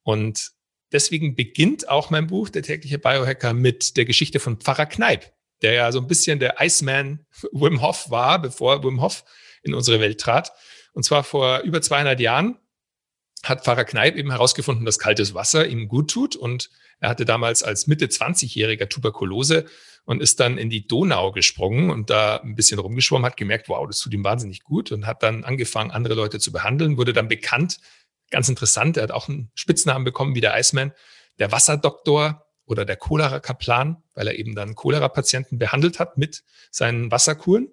Und 0.01 0.50
deswegen 0.92 1.36
beginnt 1.36 1.88
auch 1.88 2.10
mein 2.10 2.25
Buch, 2.25 2.50
der 2.50 2.63
tägliche 2.63 2.98
Biohacker, 2.98 3.54
mit 3.54 3.98
der 3.98 4.06
Geschichte 4.06 4.39
von 4.39 4.58
Pfarrer 4.58 4.88
Kneip 4.88 5.32
der 5.62 5.74
ja 5.74 5.92
so 5.92 6.00
ein 6.00 6.08
bisschen 6.08 6.39
der 6.39 6.56
Iceman 6.60 7.25
Wim 7.51 7.82
Hof 7.82 8.10
war, 8.10 8.42
bevor 8.42 8.84
Wim 8.84 9.01
Hof 9.01 9.24
in 9.63 9.74
unsere 9.74 10.00
Welt 10.00 10.20
trat. 10.20 10.51
Und 10.94 11.04
zwar 11.04 11.24
vor 11.24 11.60
über 11.60 11.82
200 11.82 12.20
Jahren 12.20 12.58
hat 13.44 13.63
Pfarrer 13.63 13.86
Kneip 13.86 14.16
eben 14.16 14.32
herausgefunden, 14.32 14.86
dass 14.86 15.00
kaltes 15.00 15.34
Wasser 15.34 15.68
ihm 15.68 15.88
gut 15.88 16.12
tut. 16.12 16.36
Und 16.36 16.70
er 17.00 17.10
hatte 17.10 17.25
damals 17.25 17.63
als 17.63 17.88
Mitte 17.88 18.08
20-Jähriger 18.08 18.89
Tuberkulose 18.89 19.66
und 20.06 20.22
ist 20.22 20.39
dann 20.39 20.58
in 20.58 20.70
die 20.70 20.88
Donau 20.88 21.32
gesprungen 21.32 21.89
und 21.89 22.10
da 22.10 22.38
ein 22.38 22.56
bisschen 22.56 22.80
rumgeschwommen, 22.80 23.25
hat 23.25 23.38
gemerkt, 23.38 23.70
wow, 23.70 23.86
das 23.88 24.00
tut 24.00 24.13
ihm 24.13 24.24
wahnsinnig 24.24 24.63
gut 24.63 24.92
und 24.92 25.06
hat 25.06 25.24
dann 25.24 25.44
angefangen, 25.44 25.92
andere 25.92 26.16
Leute 26.16 26.39
zu 26.39 26.51
behandeln, 26.51 26.98
wurde 26.98 27.13
dann 27.13 27.28
bekannt. 27.28 27.80
Ganz 28.32 28.50
interessant, 28.50 28.98
er 28.98 29.04
hat 29.04 29.12
auch 29.12 29.30
einen 29.30 29.51
Spitznamen 29.56 30.04
bekommen 30.04 30.36
wie 30.36 30.42
der 30.42 30.58
Iceman, 30.58 30.94
der 31.38 31.51
Wasserdoktor 31.51 32.46
oder 32.69 32.85
der 32.85 32.95
Cholera-Kaplan, 32.95 33.97
weil 34.13 34.27
er 34.27 34.38
eben 34.38 34.55
dann 34.55 34.75
Cholera-Patienten 34.75 35.57
behandelt 35.57 35.99
hat 35.99 36.17
mit 36.17 36.43
seinen 36.71 37.11
Wasserkuren. 37.11 37.69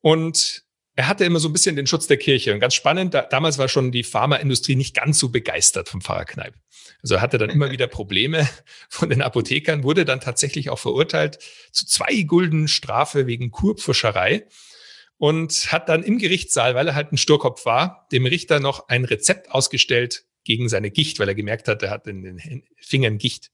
Und 0.00 0.64
er 0.96 1.06
hatte 1.06 1.24
immer 1.24 1.38
so 1.38 1.48
ein 1.48 1.52
bisschen 1.52 1.76
den 1.76 1.86
Schutz 1.86 2.08
der 2.08 2.16
Kirche. 2.16 2.52
Und 2.52 2.58
ganz 2.58 2.74
spannend, 2.74 3.14
da, 3.14 3.22
damals 3.22 3.58
war 3.58 3.68
schon 3.68 3.92
die 3.92 4.02
Pharmaindustrie 4.02 4.74
nicht 4.74 4.96
ganz 4.96 5.20
so 5.20 5.28
begeistert 5.28 5.88
vom 5.88 6.00
Pfarrerkneip. 6.00 6.54
Also 7.02 7.14
er 7.14 7.20
hatte 7.20 7.38
dann 7.38 7.50
immer 7.50 7.70
wieder 7.70 7.86
Probleme 7.86 8.48
von 8.88 9.08
den 9.08 9.22
Apothekern, 9.22 9.84
wurde 9.84 10.04
dann 10.04 10.20
tatsächlich 10.20 10.70
auch 10.70 10.80
verurteilt 10.80 11.38
zu 11.70 11.86
zwei 11.86 12.22
Gulden 12.22 12.66
Strafe 12.66 13.28
wegen 13.28 13.52
Kurpfuscherei 13.52 14.48
und 15.16 15.70
hat 15.70 15.88
dann 15.88 16.02
im 16.02 16.18
Gerichtssaal, 16.18 16.74
weil 16.74 16.88
er 16.88 16.94
halt 16.96 17.12
ein 17.12 17.18
Sturkopf 17.18 17.64
war, 17.64 18.08
dem 18.10 18.26
Richter 18.26 18.58
noch 18.58 18.88
ein 18.88 19.04
Rezept 19.04 19.52
ausgestellt 19.52 20.24
gegen 20.42 20.68
seine 20.68 20.90
Gicht, 20.90 21.20
weil 21.20 21.28
er 21.28 21.34
gemerkt 21.36 21.68
hat, 21.68 21.82
er 21.84 21.90
hat 21.90 22.08
in 22.08 22.22
den 22.22 22.64
Fingern 22.76 23.18
Gicht. 23.18 23.52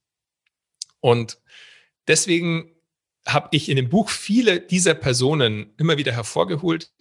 Und 1.05 1.37
deswegen 2.09 2.73
habe 3.27 3.49
ich 3.51 3.69
in 3.69 3.77
dem 3.77 3.91
Buch 3.91 4.09
viele 4.09 4.59
dieser 4.59 4.95
Personen 4.95 5.75
immer 5.77 5.99
wieder 5.99 6.13
hervorgeholt, 6.13 6.93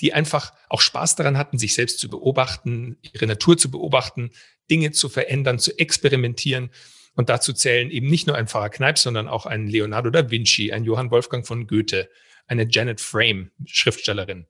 die 0.00 0.12
einfach 0.12 0.52
auch 0.68 0.80
Spaß 0.80 1.14
daran 1.14 1.38
hatten, 1.38 1.58
sich 1.58 1.74
selbst 1.74 2.00
zu 2.00 2.10
beobachten, 2.10 2.98
ihre 3.02 3.28
Natur 3.28 3.56
zu 3.56 3.70
beobachten, 3.70 4.32
Dinge 4.68 4.90
zu 4.90 5.08
verändern, 5.08 5.60
zu 5.60 5.78
experimentieren. 5.78 6.70
Und 7.14 7.28
dazu 7.28 7.52
zählen 7.52 7.92
eben 7.92 8.10
nicht 8.10 8.26
nur 8.26 8.34
ein 8.34 8.48
Pfarrer 8.48 8.68
Kneipp, 8.68 8.98
sondern 8.98 9.28
auch 9.28 9.46
ein 9.46 9.68
Leonardo 9.68 10.10
da 10.10 10.28
Vinci, 10.28 10.72
ein 10.72 10.82
Johann 10.82 11.12
Wolfgang 11.12 11.46
von 11.46 11.68
Goethe, 11.68 12.10
eine 12.48 12.66
Janet 12.68 13.00
Frame, 13.00 13.52
Schriftstellerin, 13.64 14.48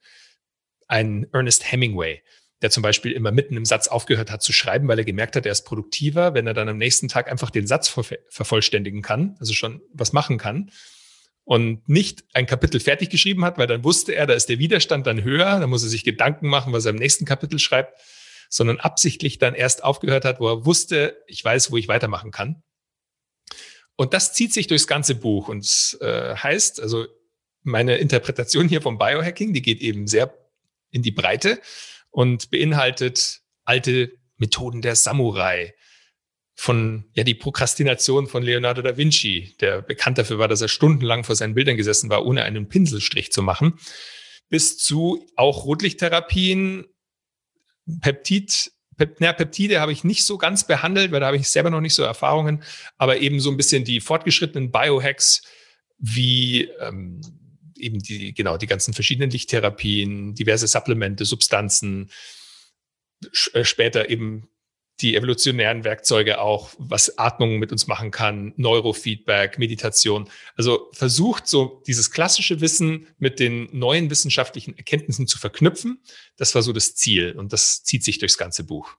ein 0.89 1.27
Ernest 1.35 1.71
Hemingway 1.71 2.23
der 2.63 2.71
zum 2.71 2.83
Beispiel 2.83 3.13
immer 3.13 3.33
mitten 3.33 3.57
im 3.57 3.65
Satz 3.65 3.89
aufgehört 3.89 4.31
hat 4.31 4.43
zu 4.43 4.53
schreiben, 4.53 4.89
weil 4.89 4.99
er 4.99 5.05
gemerkt 5.05 5.37
hat, 5.37 5.45
er 5.45 5.53
ist 5.53 5.67
produktiver, 5.67 6.33
wenn 6.33 6.47
er 6.47 6.55
dann 6.55 6.69
am 6.69 6.79
nächsten 6.79 7.09
Tag 7.09 7.31
einfach 7.31 7.51
den 7.51 7.67
Satz 7.67 7.89
ver 7.89 8.05
vervollständigen 8.29 9.03
kann, 9.03 9.37
also 9.41 9.53
schon 9.53 9.83
was 9.93 10.13
machen 10.13 10.39
kann 10.39 10.71
und 11.45 11.89
nicht 11.89 12.25
ein 12.33 12.47
Kapitel 12.47 12.81
fertig 12.81 13.11
geschrieben 13.11 13.45
hat, 13.45 13.59
weil 13.59 13.67
dann 13.67 13.85
wusste 13.85 14.15
er, 14.15 14.27
da 14.27 14.35
ist 14.35 14.49
der 14.49 14.59
Widerstand 14.59 15.07
dann 15.07 15.25
höher, 15.25 15.59
da 15.59 15.67
muss 15.67 15.83
er 15.83 15.89
sich 15.89 16.05
Gedanken 16.05 16.49
machen, 16.49 16.73
was 16.73 16.85
er 16.85 16.91
im 16.91 16.97
nächsten 16.97 17.25
Kapitel 17.25 17.59
schreibt, 17.59 18.01
sondern 18.49 18.79
absichtlich 18.79 19.39
dann 19.39 19.55
erst 19.55 19.83
aufgehört 19.83 20.25
hat, 20.25 20.39
wo 20.39 20.49
er 20.49 20.65
wusste, 20.65 21.17
ich 21.27 21.45
weiß, 21.45 21.73
wo 21.73 21.77
ich 21.77 21.89
weitermachen 21.89 22.31
kann. 22.31 22.63
Und 23.97 24.15
das 24.15 24.35
zieht 24.35 24.53
sich 24.53 24.69
durchs 24.69 24.87
ganze 24.87 25.15
Buch 25.15 25.49
und 25.49 25.99
äh, 26.01 26.37
heißt, 26.37 26.81
also 26.81 27.07
meine 27.63 27.97
Interpretation 27.97 28.69
hier 28.69 28.83
vom 28.83 28.99
Biohacking, 28.99 29.53
die 29.53 29.63
geht 29.63 29.81
eben 29.81 30.07
sehr 30.07 30.37
in 30.91 31.03
die 31.03 31.11
Breite 31.11 31.61
und 32.13 32.51
beinhaltet 32.51 33.41
alte 33.65 34.13
Methoden 34.37 34.83
der 34.83 34.95
Samurai, 34.95 35.75
von 36.55 37.11
ja 37.15 37.25
die 37.25 37.35
Prokrastination 37.35 38.29
von 38.29 38.43
Leonardo 38.43 38.83
da 38.83 38.97
Vinci, 38.97 39.57
der 39.61 39.83
bekannt 39.83 40.19
dafür 40.19 40.39
war, 40.39 40.49
dass 40.49 40.61
er 40.61 40.69
stundenlang 40.69 41.25
vor 41.25 41.35
seinen 41.35 41.55
Bildern 41.55 41.77
gesessen 41.77 42.11
war, 42.11 42.25
ohne 42.25 42.45
einen 42.45 42.69
Pinselstrich 42.69 43.33
zu 43.33 43.43
machen, 43.43 43.79
bis 44.49 44.79
zu 44.79 45.27
auch 45.35 45.65
Rotlichttherapien, 45.65 46.85
Peptid, 48.01 48.71
Pep, 48.97 49.17
na, 49.19 49.33
Peptide 49.33 49.81
habe 49.81 49.93
ich 49.93 50.05
nicht 50.05 50.25
so 50.25 50.39
ganz 50.39 50.67
behandelt, 50.67 51.11
weil 51.11 51.21
da 51.21 51.27
habe 51.27 51.39
ich 51.39 51.49
selber 51.49 51.71
noch 51.71 51.81
nicht 51.81 51.95
so 51.95 52.03
Erfahrungen, 52.03 52.63
aber 52.99 53.19
eben 53.19 53.41
so 53.41 53.51
ein 53.51 53.57
bisschen 53.57 53.85
die 53.85 54.01
fortgeschrittenen 54.01 54.71
Biohacks 54.71 55.43
wie 55.99 56.65
ähm, 56.81 57.23
eben 57.83 57.99
die, 57.99 58.35
genau, 58.35 58.57
die 58.57 58.67
ganzen 58.67 58.95
verschiedenen 58.95 59.31
Lichttherapien, 59.31 60.35
diverse 60.35 60.67
Supplemente, 60.67 61.25
Substanzen, 61.25 62.11
äh, 63.53 63.65
später 63.65 64.09
eben 64.09 64.49
die 65.01 65.17
evolutionären 65.17 65.85
Werkzeuge 65.85 66.41
auch, 66.41 66.71
was 66.79 67.19
Atmung 67.19 67.59
mit 67.59 67.73
uns 67.73 67.87
machen 67.87 68.11
kann, 68.11 68.53
Neurofeedback, 68.57 69.59
Meditation. 69.59 70.29
Also 70.55 70.91
versucht 70.93 71.49
so 71.49 71.83
dieses 71.87 72.11
klassische 72.11 72.61
Wissen 72.61 73.09
mit 73.19 73.41
den 73.41 73.69
neuen 73.73 74.11
wissenschaftlichen 74.11 74.77
Erkenntnissen 74.77 75.27
zu 75.27 75.39
verknüpfen. 75.39 76.03
Das 76.37 76.55
war 76.55 76.63
so 76.63 76.73
das 76.73 76.95
Ziel 76.95 77.33
und 77.33 77.53
das 77.53 77.83
zieht 77.83 78.05
sich 78.05 78.19
durchs 78.19 78.39
ganze 78.39 78.65
Buch. 78.65 78.97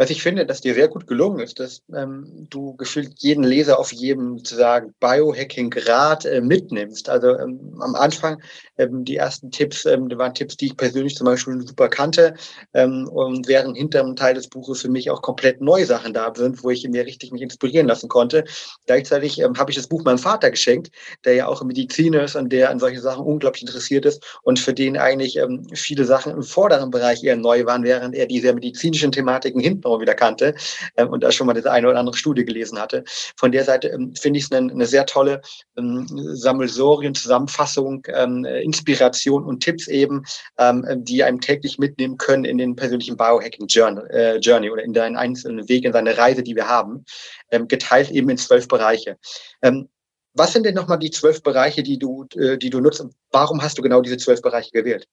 Was 0.00 0.10
ich 0.10 0.22
finde, 0.22 0.46
dass 0.46 0.60
dir 0.60 0.74
sehr 0.74 0.86
gut 0.86 1.08
gelungen 1.08 1.40
ist, 1.40 1.58
dass 1.58 1.82
ähm, 1.92 2.46
du 2.50 2.76
gefühlt 2.76 3.14
jeden 3.18 3.42
Leser 3.42 3.80
auf 3.80 3.92
jedem 3.92 4.38
sozusagen 4.38 4.94
Biohacking-Grad 5.00 6.24
äh, 6.24 6.40
mitnimmst. 6.40 7.08
Also 7.08 7.36
ähm, 7.36 7.76
am 7.80 7.96
Anfang 7.96 8.40
ähm, 8.76 9.04
die 9.04 9.16
ersten 9.16 9.50
Tipps, 9.50 9.86
ähm, 9.86 10.08
waren 10.16 10.34
Tipps, 10.34 10.56
die 10.56 10.66
ich 10.66 10.76
persönlich 10.76 11.16
zum 11.16 11.24
Beispiel 11.24 11.60
super 11.66 11.88
kannte, 11.88 12.34
ähm, 12.74 13.08
und 13.08 13.48
während 13.48 13.76
hinter 13.76 14.04
dem 14.04 14.14
Teil 14.14 14.34
des 14.34 14.48
Buches 14.48 14.82
für 14.82 14.88
mich 14.88 15.10
auch 15.10 15.20
komplett 15.20 15.60
neue 15.60 15.84
Sachen 15.84 16.14
da 16.14 16.32
sind, 16.32 16.62
wo 16.62 16.70
ich 16.70 16.88
mir 16.88 17.04
richtig 17.04 17.32
mich 17.32 17.42
inspirieren 17.42 17.88
lassen 17.88 18.08
konnte. 18.08 18.44
Gleichzeitig 18.86 19.40
ähm, 19.40 19.58
habe 19.58 19.72
ich 19.72 19.76
das 19.76 19.88
Buch 19.88 20.04
meinem 20.04 20.18
Vater 20.18 20.52
geschenkt, 20.52 20.92
der 21.24 21.34
ja 21.34 21.48
auch 21.48 21.60
Mediziner 21.64 22.22
ist 22.22 22.36
und 22.36 22.52
der 22.52 22.70
an 22.70 22.78
solche 22.78 23.00
Sachen 23.00 23.24
unglaublich 23.24 23.62
interessiert 23.62 24.06
ist 24.06 24.24
und 24.44 24.60
für 24.60 24.72
den 24.72 24.96
eigentlich 24.96 25.38
ähm, 25.38 25.66
viele 25.74 26.04
Sachen 26.04 26.30
im 26.30 26.44
vorderen 26.44 26.92
Bereich 26.92 27.24
eher 27.24 27.36
neu 27.36 27.66
waren, 27.66 27.82
während 27.82 28.14
er 28.14 28.26
diese 28.26 28.52
medizinischen 28.52 29.10
Thematiken 29.10 29.60
hinten 29.60 29.87
auch 29.88 30.00
wieder 30.00 30.14
kannte 30.14 30.54
ähm, 30.96 31.08
und 31.08 31.22
da 31.22 31.32
schon 31.32 31.46
mal 31.46 31.54
das 31.54 31.66
eine 31.66 31.88
oder 31.88 31.98
andere 31.98 32.16
Studie 32.16 32.44
gelesen 32.44 32.78
hatte. 32.78 33.04
Von 33.36 33.52
der 33.52 33.64
Seite 33.64 33.88
ähm, 33.88 34.14
finde 34.14 34.38
ich 34.38 34.44
es 34.44 34.52
eine, 34.52 34.70
eine, 34.72 34.86
sehr 34.86 35.06
tolle 35.06 35.40
ähm, 35.76 36.06
Sammelsorien, 36.08 37.14
Zusammenfassung, 37.14 38.06
ähm, 38.08 38.44
Inspiration 38.44 39.44
und 39.44 39.60
Tipps 39.60 39.88
eben, 39.88 40.24
ähm, 40.58 40.84
die 41.04 41.22
einem 41.24 41.40
täglich 41.40 41.78
mitnehmen 41.78 42.18
können 42.18 42.44
in 42.44 42.58
den 42.58 42.76
persönlichen 42.76 43.16
Biohacking 43.16 43.66
Journey, 43.66 44.02
äh, 44.10 44.36
Journey 44.38 44.70
oder 44.70 44.82
in 44.82 44.92
deinen 44.92 45.16
einzelnen 45.16 45.68
Weg, 45.68 45.84
in 45.84 45.92
seine 45.92 46.16
Reise, 46.16 46.42
die 46.42 46.56
wir 46.56 46.68
haben, 46.68 47.04
ähm, 47.50 47.68
geteilt 47.68 48.10
eben 48.10 48.28
in 48.30 48.38
zwölf 48.38 48.68
Bereiche. 48.68 49.18
Ähm, 49.62 49.88
was 50.34 50.52
sind 50.52 50.64
denn 50.64 50.74
nochmal 50.74 50.98
die 50.98 51.10
zwölf 51.10 51.42
Bereiche, 51.42 51.82
die 51.82 51.98
du, 51.98 52.26
äh, 52.36 52.58
die 52.58 52.70
du 52.70 52.80
nutzt 52.80 53.04
warum 53.30 53.62
hast 53.62 53.78
du 53.78 53.82
genau 53.82 54.00
diese 54.00 54.16
zwölf 54.16 54.40
Bereiche 54.40 54.70
gewählt? 54.70 55.06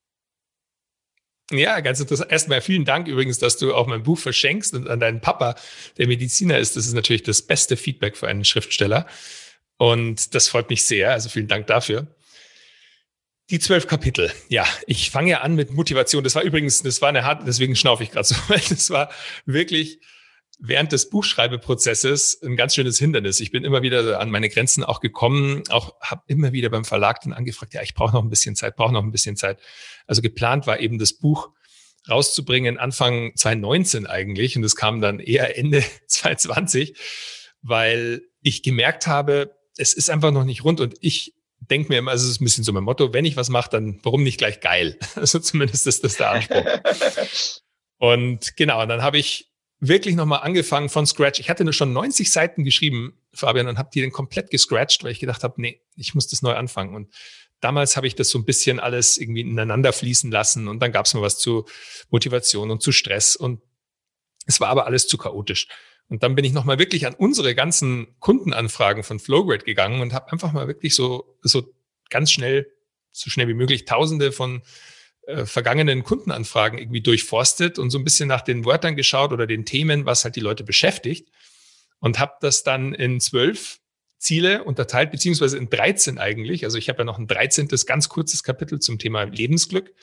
Ja, 1.51 1.79
ganz 1.79 1.99
interessant. 1.99 2.31
Erstmal 2.31 2.61
vielen 2.61 2.85
Dank 2.85 3.07
übrigens, 3.07 3.37
dass 3.37 3.57
du 3.57 3.73
auch 3.75 3.85
mein 3.85 4.03
Buch 4.03 4.17
verschenkst 4.17 4.73
und 4.73 4.89
an 4.89 4.99
deinen 4.99 5.21
Papa, 5.21 5.55
der 5.97 6.07
Mediziner 6.07 6.57
ist. 6.57 6.75
Das 6.75 6.87
ist 6.87 6.93
natürlich 6.93 7.23
das 7.23 7.43
beste 7.43 7.77
Feedback 7.77 8.17
für 8.17 8.27
einen 8.27 8.45
Schriftsteller. 8.45 9.05
Und 9.77 10.33
das 10.33 10.47
freut 10.47 10.69
mich 10.69 10.83
sehr. 10.83 11.11
Also 11.11 11.29
vielen 11.29 11.47
Dank 11.47 11.67
dafür. 11.67 12.07
Die 13.51 13.59
zwölf 13.59 13.85
Kapitel. 13.85 14.31
Ja, 14.49 14.65
ich 14.87 15.11
fange 15.11 15.29
ja 15.29 15.41
an 15.41 15.53
mit 15.53 15.71
Motivation. 15.71 16.23
Das 16.23 16.33
war 16.33 16.41
übrigens, 16.41 16.81
das 16.81 17.01
war 17.03 17.09
eine 17.09 17.23
harte, 17.23 17.45
deswegen 17.45 17.75
schnaufe 17.75 18.03
ich 18.03 18.09
gerade 18.11 18.27
so, 18.27 18.35
weil 18.47 18.61
das 18.67 18.89
war 18.89 19.11
wirklich 19.45 19.99
während 20.59 20.91
des 20.91 21.09
Buchschreibeprozesses 21.09 22.41
ein 22.43 22.55
ganz 22.55 22.75
schönes 22.75 22.97
Hindernis. 22.97 23.39
Ich 23.39 23.51
bin 23.51 23.63
immer 23.63 23.81
wieder 23.81 24.19
an 24.19 24.29
meine 24.31 24.49
Grenzen 24.49 24.83
auch 24.83 24.99
gekommen, 24.99 25.63
auch 25.69 25.95
habe 26.01 26.23
immer 26.27 26.53
wieder 26.53 26.69
beim 26.69 26.85
Verlag 26.85 27.21
dann 27.21 27.33
angefragt, 27.33 27.73
ja, 27.73 27.81
ich 27.81 27.93
brauche 27.93 28.13
noch 28.13 28.23
ein 28.23 28.29
bisschen 28.29 28.55
Zeit, 28.55 28.75
brauche 28.75 28.93
noch 28.93 29.03
ein 29.03 29.11
bisschen 29.11 29.35
Zeit. 29.35 29.59
Also 30.07 30.21
geplant 30.21 30.67
war 30.67 30.79
eben 30.79 30.97
das 30.97 31.13
Buch 31.13 31.49
rauszubringen 32.09 32.77
Anfang 32.77 33.31
2019 33.35 34.05
eigentlich 34.05 34.55
und 34.55 34.63
es 34.63 34.75
kam 34.75 35.01
dann 35.01 35.19
eher 35.19 35.57
Ende 35.57 35.83
2020, 36.07 36.95
weil 37.61 38.21
ich 38.41 38.63
gemerkt 38.63 39.07
habe, 39.07 39.55
es 39.77 39.93
ist 39.93 40.09
einfach 40.09 40.31
noch 40.31 40.45
nicht 40.45 40.63
rund 40.63 40.79
und 40.79 40.95
ich 41.01 41.33
denke 41.59 41.89
mir 41.89 41.99
immer, 41.99 42.11
also 42.11 42.25
es 42.25 42.31
ist 42.31 42.41
ein 42.41 42.45
bisschen 42.45 42.63
so 42.63 42.73
mein 42.73 42.83
Motto, 42.83 43.13
wenn 43.13 43.25
ich 43.25 43.37
was 43.37 43.49
mache, 43.49 43.69
dann 43.71 43.99
warum 44.03 44.23
nicht 44.23 44.37
gleich 44.37 44.59
geil? 44.59 44.99
Also 45.15 45.39
zumindest 45.39 45.87
ist 45.87 46.03
das 46.03 46.17
der 46.17 46.31
Anspruch. 46.31 46.65
und 47.97 48.55
genau, 48.55 48.85
dann 48.85 49.01
habe 49.01 49.17
ich 49.17 49.51
wirklich 49.79 50.15
nochmal 50.15 50.41
angefangen 50.41 50.89
von 50.89 51.05
Scratch. 51.05 51.39
Ich 51.39 51.49
hatte 51.49 51.63
nur 51.63 51.73
schon 51.73 51.93
90 51.93 52.31
Seiten 52.31 52.63
geschrieben, 52.63 53.17
Fabian, 53.33 53.67
und 53.67 53.77
habe 53.77 53.89
die 53.93 54.01
dann 54.01 54.11
komplett 54.11 54.49
gescratcht, 54.49 55.03
weil 55.03 55.11
ich 55.11 55.19
gedacht 55.19 55.43
habe, 55.43 55.61
nee, 55.61 55.81
ich 55.95 56.15
muss 56.15 56.27
das 56.27 56.41
neu 56.41 56.53
anfangen. 56.53 56.95
Und 56.95 57.13
damals 57.59 57.97
habe 57.97 58.07
ich 58.07 58.15
das 58.15 58.29
so 58.29 58.39
ein 58.39 58.45
bisschen 58.45 58.79
alles 58.79 59.17
irgendwie 59.17 59.41
ineinander 59.41 59.93
fließen 59.93 60.31
lassen 60.31 60.67
und 60.67 60.79
dann 60.79 60.91
gab 60.91 61.05
es 61.05 61.13
mal 61.13 61.21
was 61.21 61.37
zu 61.37 61.65
Motivation 62.09 62.71
und 62.71 62.81
zu 62.81 62.91
Stress 62.91 63.35
und 63.35 63.61
es 64.45 64.59
war 64.59 64.69
aber 64.69 64.85
alles 64.85 65.07
zu 65.07 65.17
chaotisch. 65.17 65.67
Und 66.07 66.21
dann 66.21 66.35
bin 66.35 66.45
ich 66.45 66.53
nochmal 66.53 66.77
wirklich 66.77 67.07
an 67.07 67.15
unsere 67.15 67.55
ganzen 67.55 68.19
Kundenanfragen 68.19 69.03
von 69.03 69.19
Flowgrade 69.19 69.65
gegangen 69.65 70.01
und 70.01 70.13
habe 70.13 70.31
einfach 70.31 70.53
mal 70.53 70.67
wirklich 70.67 70.93
so, 70.93 71.37
so 71.41 71.73
ganz 72.11 72.31
schnell, 72.31 72.71
so 73.11 73.31
schnell 73.31 73.47
wie 73.47 73.55
möglich 73.55 73.85
Tausende 73.85 74.31
von 74.31 74.61
äh, 75.27 75.45
vergangenen 75.45 76.03
Kundenanfragen 76.03 76.79
irgendwie 76.79 77.01
durchforstet 77.01 77.79
und 77.79 77.89
so 77.89 77.97
ein 77.97 78.03
bisschen 78.03 78.27
nach 78.27 78.41
den 78.41 78.65
Wörtern 78.65 78.95
geschaut 78.95 79.31
oder 79.31 79.47
den 79.47 79.65
Themen, 79.65 80.05
was 80.05 80.23
halt 80.23 80.35
die 80.35 80.41
Leute 80.41 80.63
beschäftigt 80.63 81.29
und 81.99 82.19
habe 82.19 82.33
das 82.41 82.63
dann 82.63 82.93
in 82.93 83.19
zwölf 83.19 83.79
Ziele 84.17 84.63
unterteilt, 84.63 85.11
beziehungsweise 85.11 85.57
in 85.57 85.69
13 85.69 86.17
eigentlich. 86.17 86.63
Also 86.63 86.77
ich 86.77 86.89
habe 86.89 86.99
ja 86.99 87.03
noch 87.05 87.19
ein 87.19 87.27
13. 87.27 87.67
ganz 87.85 88.09
kurzes 88.09 88.43
Kapitel 88.43 88.79
zum 88.79 88.99
Thema 88.99 89.23
Lebensglück 89.23 89.93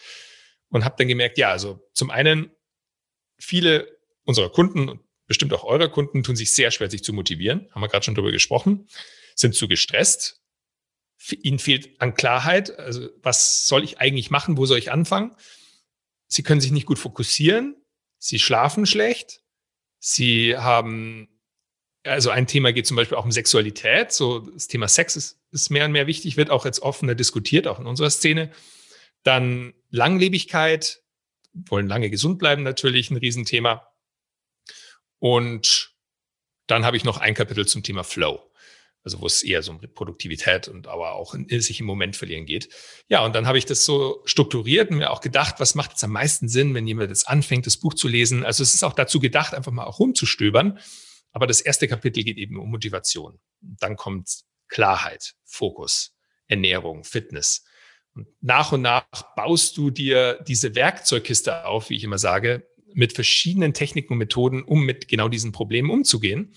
und 0.69 0.85
habe 0.85 0.97
dann 0.99 1.09
gemerkt, 1.09 1.39
ja, 1.39 1.51
also 1.51 1.81
zum 1.93 2.11
einen 2.11 2.51
viele 3.39 3.89
unserer 4.25 4.51
Kunden 4.51 4.89
und 4.89 5.01
bestimmt 5.27 5.53
auch 5.55 5.65
eurer 5.65 5.89
Kunden 5.89 6.23
tun 6.23 6.37
sich 6.37 6.53
sehr 6.53 6.71
schwer, 6.71 6.91
sich 6.91 7.03
zu 7.03 7.13
motivieren, 7.13 7.69
haben 7.73 7.81
wir 7.81 7.89
gerade 7.89 8.05
schon 8.05 8.15
drüber 8.15 8.33
gesprochen, 8.33 8.89
sind 9.35 9.55
zu 9.55 9.67
gestresst, 9.67 10.42
ihnen 11.31 11.59
fehlt 11.59 12.01
an 12.01 12.15
Klarheit, 12.15 12.79
also 12.79 13.09
was 13.23 13.67
soll 13.67 13.85
ich 13.85 14.01
eigentlich 14.01 14.31
machen, 14.31 14.57
wo 14.57 14.67
soll 14.67 14.79
ich 14.79 14.91
anfangen? 14.91 15.35
Sie 16.27 16.43
können 16.43 16.61
sich 16.61 16.73
nicht 16.73 16.87
gut 16.87 16.99
fokussieren, 16.99 17.77
sie 18.19 18.39
schlafen 18.39 18.87
schlecht, 18.87 19.43
sie 19.99 20.57
haben, 20.57 21.29
also 22.05 22.31
ein 22.31 22.47
Thema 22.47 22.73
geht 22.73 22.87
zum 22.87 22.97
Beispiel 22.97 23.17
auch 23.17 23.25
um 23.25 23.33
Sexualität, 23.33 24.13
so 24.13 24.41
das 24.41 24.67
Thema 24.67 24.89
Sex 24.89 25.17
ist, 25.17 25.41
ist 25.51 25.71
mehr 25.71 25.85
und 25.85 25.93
mehr 25.93 26.07
wichtig, 26.07 26.37
wird 26.37 26.51
auch 26.51 26.65
jetzt 26.65 26.81
offener 26.81 27.15
diskutiert, 27.15 27.67
auch 27.67 27.79
in 27.79 27.87
unserer 27.87 28.11
Szene. 28.11 28.51
Dann 29.23 29.75
Langlebigkeit, 29.91 31.03
wollen 31.53 31.87
lange 31.87 32.11
gesund 32.11 32.39
bleiben 32.39 32.63
natürlich, 32.63 33.11
ein 33.11 33.19
Riesenthema. 33.19 33.87
Und 35.19 35.95
dann 36.67 36.85
habe 36.85 36.97
ich 36.97 37.05
noch 37.05 37.19
ein 37.19 37.35
Kapitel 37.35 37.67
zum 37.67 37.83
Thema 37.83 38.03
Flow 38.03 38.52
also 39.05 39.21
wo 39.21 39.27
es 39.27 39.43
eher 39.43 39.63
so 39.63 39.73
um 39.73 39.81
Produktivität 39.95 40.69
und 40.69 40.87
aber 40.87 41.15
auch 41.15 41.35
in, 41.35 41.61
sich 41.61 41.81
im 41.81 41.87
Moment 41.87 42.17
verlieren 42.17 42.47
geht. 42.47 42.69
Ja, 43.09 43.25
und 43.25 43.35
dann 43.35 43.47
habe 43.47 43.59
ich 43.59 43.67
das 43.67 43.85
so 43.85 44.23
strukturiert 44.25 44.91
und 44.91 44.99
mir 44.99 45.11
auch 45.11 45.21
gedacht, 45.21 45.57
was 45.59 45.75
macht 45.75 45.93
jetzt 45.93 46.05
am 46.05 46.13
meisten 46.13 46.49
Sinn, 46.49 46.75
wenn 46.75 46.87
jemand 46.87 47.11
jetzt 47.11 47.29
anfängt, 47.29 47.67
das 47.67 47.77
Buch 47.77 47.95
zu 47.95 48.09
lesen. 48.09 48.45
Also 48.45 48.63
es 48.63 48.75
ist 48.75 48.85
auch 48.85 48.95
dazu 48.95 49.21
gedacht, 49.21 49.55
einfach 49.55 49.73
mal 49.73 49.85
auch 49.85 49.99
rumzustöbern. 49.99 50.79
Aber 51.33 51.47
das 51.47 51.61
erste 51.61 51.89
Kapitel 51.89 52.25
geht 52.25 52.37
eben 52.37 52.59
um 52.59 52.71
Motivation. 52.71 53.41
dann 53.61 53.97
kommt 53.97 54.45
Klarheit, 54.69 55.35
Fokus, 55.45 56.15
Ernährung, 56.47 57.05
Fitness. 57.05 57.65
Und 58.15 58.29
nach 58.41 58.73
und 58.73 58.83
nach 58.83 59.07
baust 59.37 59.77
du 59.77 59.91
dir 59.91 60.43
diese 60.47 60.75
Werkzeugkiste 60.75 61.65
auf, 61.67 61.91
wie 61.91 61.97
ich 61.97 62.05
immer 62.05 62.19
sage, 62.19 62.67
mit 62.95 63.15
verschiedenen 63.15 63.73
Techniken 63.73 64.15
und 64.15 64.19
Methoden, 64.19 64.63
um 64.63 64.85
mit 64.85 65.09
genau 65.09 65.29
diesen 65.29 65.53
Problemen 65.53 65.91
umzugehen. 65.91 66.55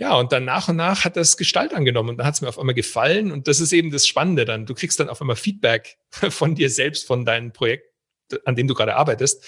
Ja, 0.00 0.14
und 0.14 0.32
dann 0.32 0.46
nach 0.46 0.66
und 0.66 0.76
nach 0.76 1.04
hat 1.04 1.18
das 1.18 1.36
Gestalt 1.36 1.74
angenommen 1.74 2.08
und 2.08 2.16
dann 2.16 2.26
hat 2.26 2.34
es 2.34 2.40
mir 2.40 2.48
auf 2.48 2.58
einmal 2.58 2.74
gefallen. 2.74 3.30
Und 3.30 3.48
das 3.48 3.60
ist 3.60 3.70
eben 3.70 3.90
das 3.90 4.06
Spannende 4.06 4.46
dann. 4.46 4.64
Du 4.64 4.72
kriegst 4.72 4.98
dann 4.98 5.10
auf 5.10 5.20
einmal 5.20 5.36
Feedback 5.36 5.98
von 6.30 6.54
dir 6.54 6.70
selbst, 6.70 7.06
von 7.06 7.26
deinem 7.26 7.52
Projekt, 7.52 7.92
an 8.46 8.56
dem 8.56 8.66
du 8.66 8.72
gerade 8.72 8.96
arbeitest. 8.96 9.44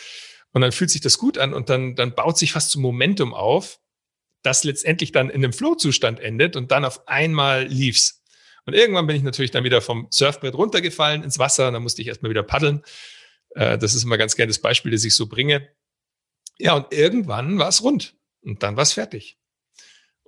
Und 0.53 0.61
dann 0.61 0.71
fühlt 0.71 0.91
sich 0.91 1.01
das 1.01 1.17
gut 1.17 1.38
an 1.38 1.55
und 1.55 1.71
dann, 1.71 1.95
dann 1.95 2.15
baut 2.15 2.37
sich 2.37 2.53
fast 2.53 2.71
zum 2.71 2.83
Momentum 2.83 3.33
auf, 3.33 3.81
das 4.43 4.62
letztendlich 4.62 5.11
dann 5.11 5.31
in 5.31 5.43
einem 5.43 5.55
Flow-Zustand 5.55 6.21
endet 6.21 6.55
und 6.55 6.71
dann 6.71 6.85
auf 6.85 7.09
einmal 7.09 7.65
lief's. 7.65 8.23
Und 8.67 8.75
irgendwann 8.75 9.07
bin 9.07 9.17
ich 9.17 9.23
natürlich 9.23 9.53
dann 9.53 9.65
wieder 9.65 9.81
vom 9.81 10.09
Surfbrett 10.11 10.55
runtergefallen 10.55 11.23
ins 11.23 11.38
Wasser 11.38 11.69
und 11.69 11.73
dann 11.73 11.83
musste 11.83 12.03
ich 12.03 12.09
erstmal 12.09 12.29
wieder 12.29 12.43
paddeln. 12.43 12.83
Äh, 13.55 13.79
das 13.79 13.95
ist 13.95 14.05
immer 14.05 14.19
ganz 14.19 14.37
gerne 14.37 14.49
das 14.49 14.59
Beispiel, 14.59 14.93
das 14.93 15.03
ich 15.03 15.15
so 15.15 15.29
bringe. 15.29 15.67
Ja, 16.59 16.75
und 16.75 16.93
irgendwann 16.93 17.59
war 17.59 17.69
es 17.69 17.83
rund 17.83 18.17
und 18.43 18.62
dann 18.62 18.77
war 18.77 18.83
es 18.83 18.93
fertig. 18.93 19.38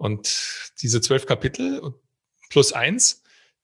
Und 0.04 0.70
diese 0.82 1.00
zwölf 1.00 1.24
Kapitel 1.24 1.94
plus 2.50 2.74
eins, 2.74 3.22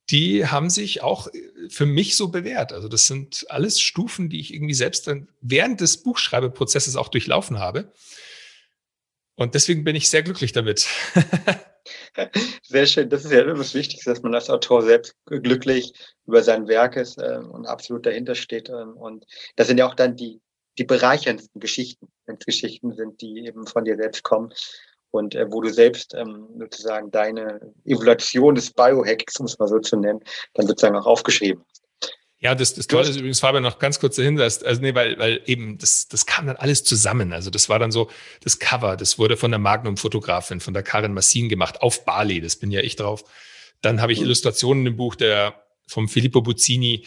die 0.09 0.46
haben 0.46 0.70
sich 0.70 1.03
auch 1.03 1.29
für 1.68 1.85
mich 1.85 2.16
so 2.16 2.29
bewährt. 2.29 2.72
Also 2.72 2.88
das 2.88 3.07
sind 3.07 3.44
alles 3.50 3.79
Stufen, 3.79 4.31
die 4.31 4.40
ich 4.40 4.55
irgendwie 4.55 4.72
selbst 4.72 5.07
dann 5.07 5.29
während 5.42 5.83
des 5.83 6.03
Buchschreibeprozesses 6.03 6.96
auch 6.96 7.09
durchlaufen 7.09 7.59
habe. 7.59 7.92
Und 9.35 9.55
deswegen 9.55 9.85
bin 9.85 9.94
ich 9.94 10.09
sehr 10.09 10.22
glücklich 10.22 10.53
damit. 10.53 10.88
Sehr 12.62 12.87
schön. 12.87 13.09
Das 13.09 13.24
ist 13.24 13.33
ja 13.33 13.42
das 13.42 13.74
Wichtigste, 13.74 14.11
dass 14.11 14.22
man 14.22 14.35
als 14.35 14.50
Autor 14.50 14.83
selbst 14.83 15.14
glücklich 15.26 15.92
über 16.26 16.42
sein 16.42 16.68
Werk 16.68 16.96
ist 16.96 17.18
äh, 17.18 17.38
und 17.38 17.66
absolut 17.66 18.05
dahinter 18.07 18.35
steht. 18.35 18.68
Ähm, 18.68 18.96
und 18.96 19.24
das 19.57 19.66
sind 19.66 19.79
ja 19.79 19.87
auch 19.87 19.94
dann 19.94 20.14
die, 20.16 20.40
die 20.79 20.85
bereicherndsten 20.85 21.61
Geschichten, 21.61 22.09
wenn 22.26 22.37
es 22.37 22.44
Geschichten 22.44 22.94
sind, 22.94 23.20
die 23.22 23.46
eben 23.46 23.66
von 23.66 23.85
dir 23.85 23.96
selbst 23.96 24.22
kommen 24.22 24.53
und 25.11 25.35
äh, 25.35 25.51
wo 25.51 25.61
du 25.61 25.73
selbst 25.73 26.14
ähm, 26.14 26.46
sozusagen 26.59 27.11
deine 27.11 27.61
Evaluation 27.85 28.55
des 28.55 28.73
Biohacks, 28.73 29.38
um 29.40 29.46
es 29.46 29.59
mal 29.59 29.68
so 29.68 29.79
zu 29.79 29.96
nennen, 29.96 30.20
dann 30.55 30.66
sozusagen 30.66 30.96
auch 30.96 31.07
aufgeschrieben 31.07 31.62
hast. 31.68 31.81
Ja, 32.42 32.55
das, 32.55 32.73
das 32.73 32.87
Tolle 32.87 33.07
ist 33.07 33.16
übrigens, 33.16 33.40
Fabian, 33.40 33.62
noch 33.62 33.79
ganz 33.79 34.01
kurz 34.01 34.16
dahinter, 34.16 34.44
also 34.44 34.81
nee, 34.81 34.94
weil, 34.94 35.18
weil 35.18 35.42
eben 35.44 35.77
das, 35.77 36.09
das 36.09 36.25
kam 36.25 36.46
dann 36.46 36.57
alles 36.57 36.85
zusammen. 36.85 37.35
Also 37.35 37.51
das 37.51 37.68
war 37.68 37.79
dann 37.79 37.92
so, 37.92 38.09
das 38.42 38.59
Cover, 38.59 38.96
das 38.96 39.18
wurde 39.18 39.37
von 39.37 39.51
der 39.51 39.61
Magnum-Fotografin, 39.61 40.61
von 40.61 40.73
der 40.73 40.83
Karin 40.83 41.12
Massin 41.12 41.51
gemacht, 41.51 41.83
auf 41.83 42.07
Bali, 42.07 42.40
das 42.40 42.57
bin 42.57 42.70
ja 42.70 42.81
ich 42.81 42.96
drauf. 42.96 43.25
Dann 43.83 44.01
habe 44.01 44.12
ich 44.12 44.20
mhm. 44.20 44.27
Illustrationen 44.27 44.87
im 44.87 44.96
Buch 44.96 45.16
der 45.16 45.55
vom 45.87 46.09
Filippo 46.09 46.40
Buzzini 46.40 47.05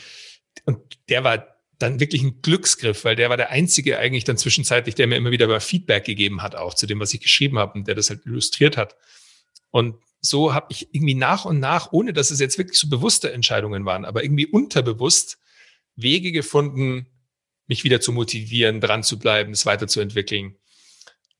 und 0.65 0.79
der 1.09 1.23
war 1.23 1.52
dann 1.83 1.99
wirklich 1.99 2.23
ein 2.23 2.41
Glücksgriff, 2.41 3.03
weil 3.03 3.15
der 3.15 3.29
war 3.29 3.37
der 3.37 3.49
einzige 3.51 3.99
eigentlich 3.99 4.23
dann 4.23 4.37
zwischenzeitlich, 4.37 4.95
der 4.95 5.05
mir 5.05 5.17
immer 5.17 5.31
wieder 5.31 5.59
Feedback 5.59 6.05
gegeben 6.05 6.41
hat, 6.41 6.55
auch 6.55 6.73
zu 6.73 6.87
dem, 6.87 6.99
was 6.99 7.13
ich 7.13 7.19
geschrieben 7.19 7.59
habe 7.59 7.73
und 7.73 7.87
der 7.87 7.95
das 7.95 8.09
halt 8.09 8.25
illustriert 8.25 8.77
hat. 8.77 8.95
Und 9.69 9.95
so 10.21 10.53
habe 10.53 10.67
ich 10.69 10.93
irgendwie 10.93 11.15
nach 11.15 11.43
und 11.43 11.59
nach, 11.59 11.91
ohne 11.91 12.13
dass 12.13 12.31
es 12.31 12.39
jetzt 12.39 12.57
wirklich 12.57 12.79
so 12.79 12.87
bewusste 12.87 13.33
Entscheidungen 13.33 13.85
waren, 13.85 14.05
aber 14.05 14.23
irgendwie 14.23 14.47
unterbewusst 14.47 15.37
Wege 15.95 16.31
gefunden, 16.31 17.07
mich 17.67 17.83
wieder 17.83 17.99
zu 17.99 18.13
motivieren, 18.13 18.79
dran 18.79 19.03
zu 19.03 19.19
bleiben, 19.19 19.51
es 19.51 19.65
weiterzuentwickeln. 19.65 20.55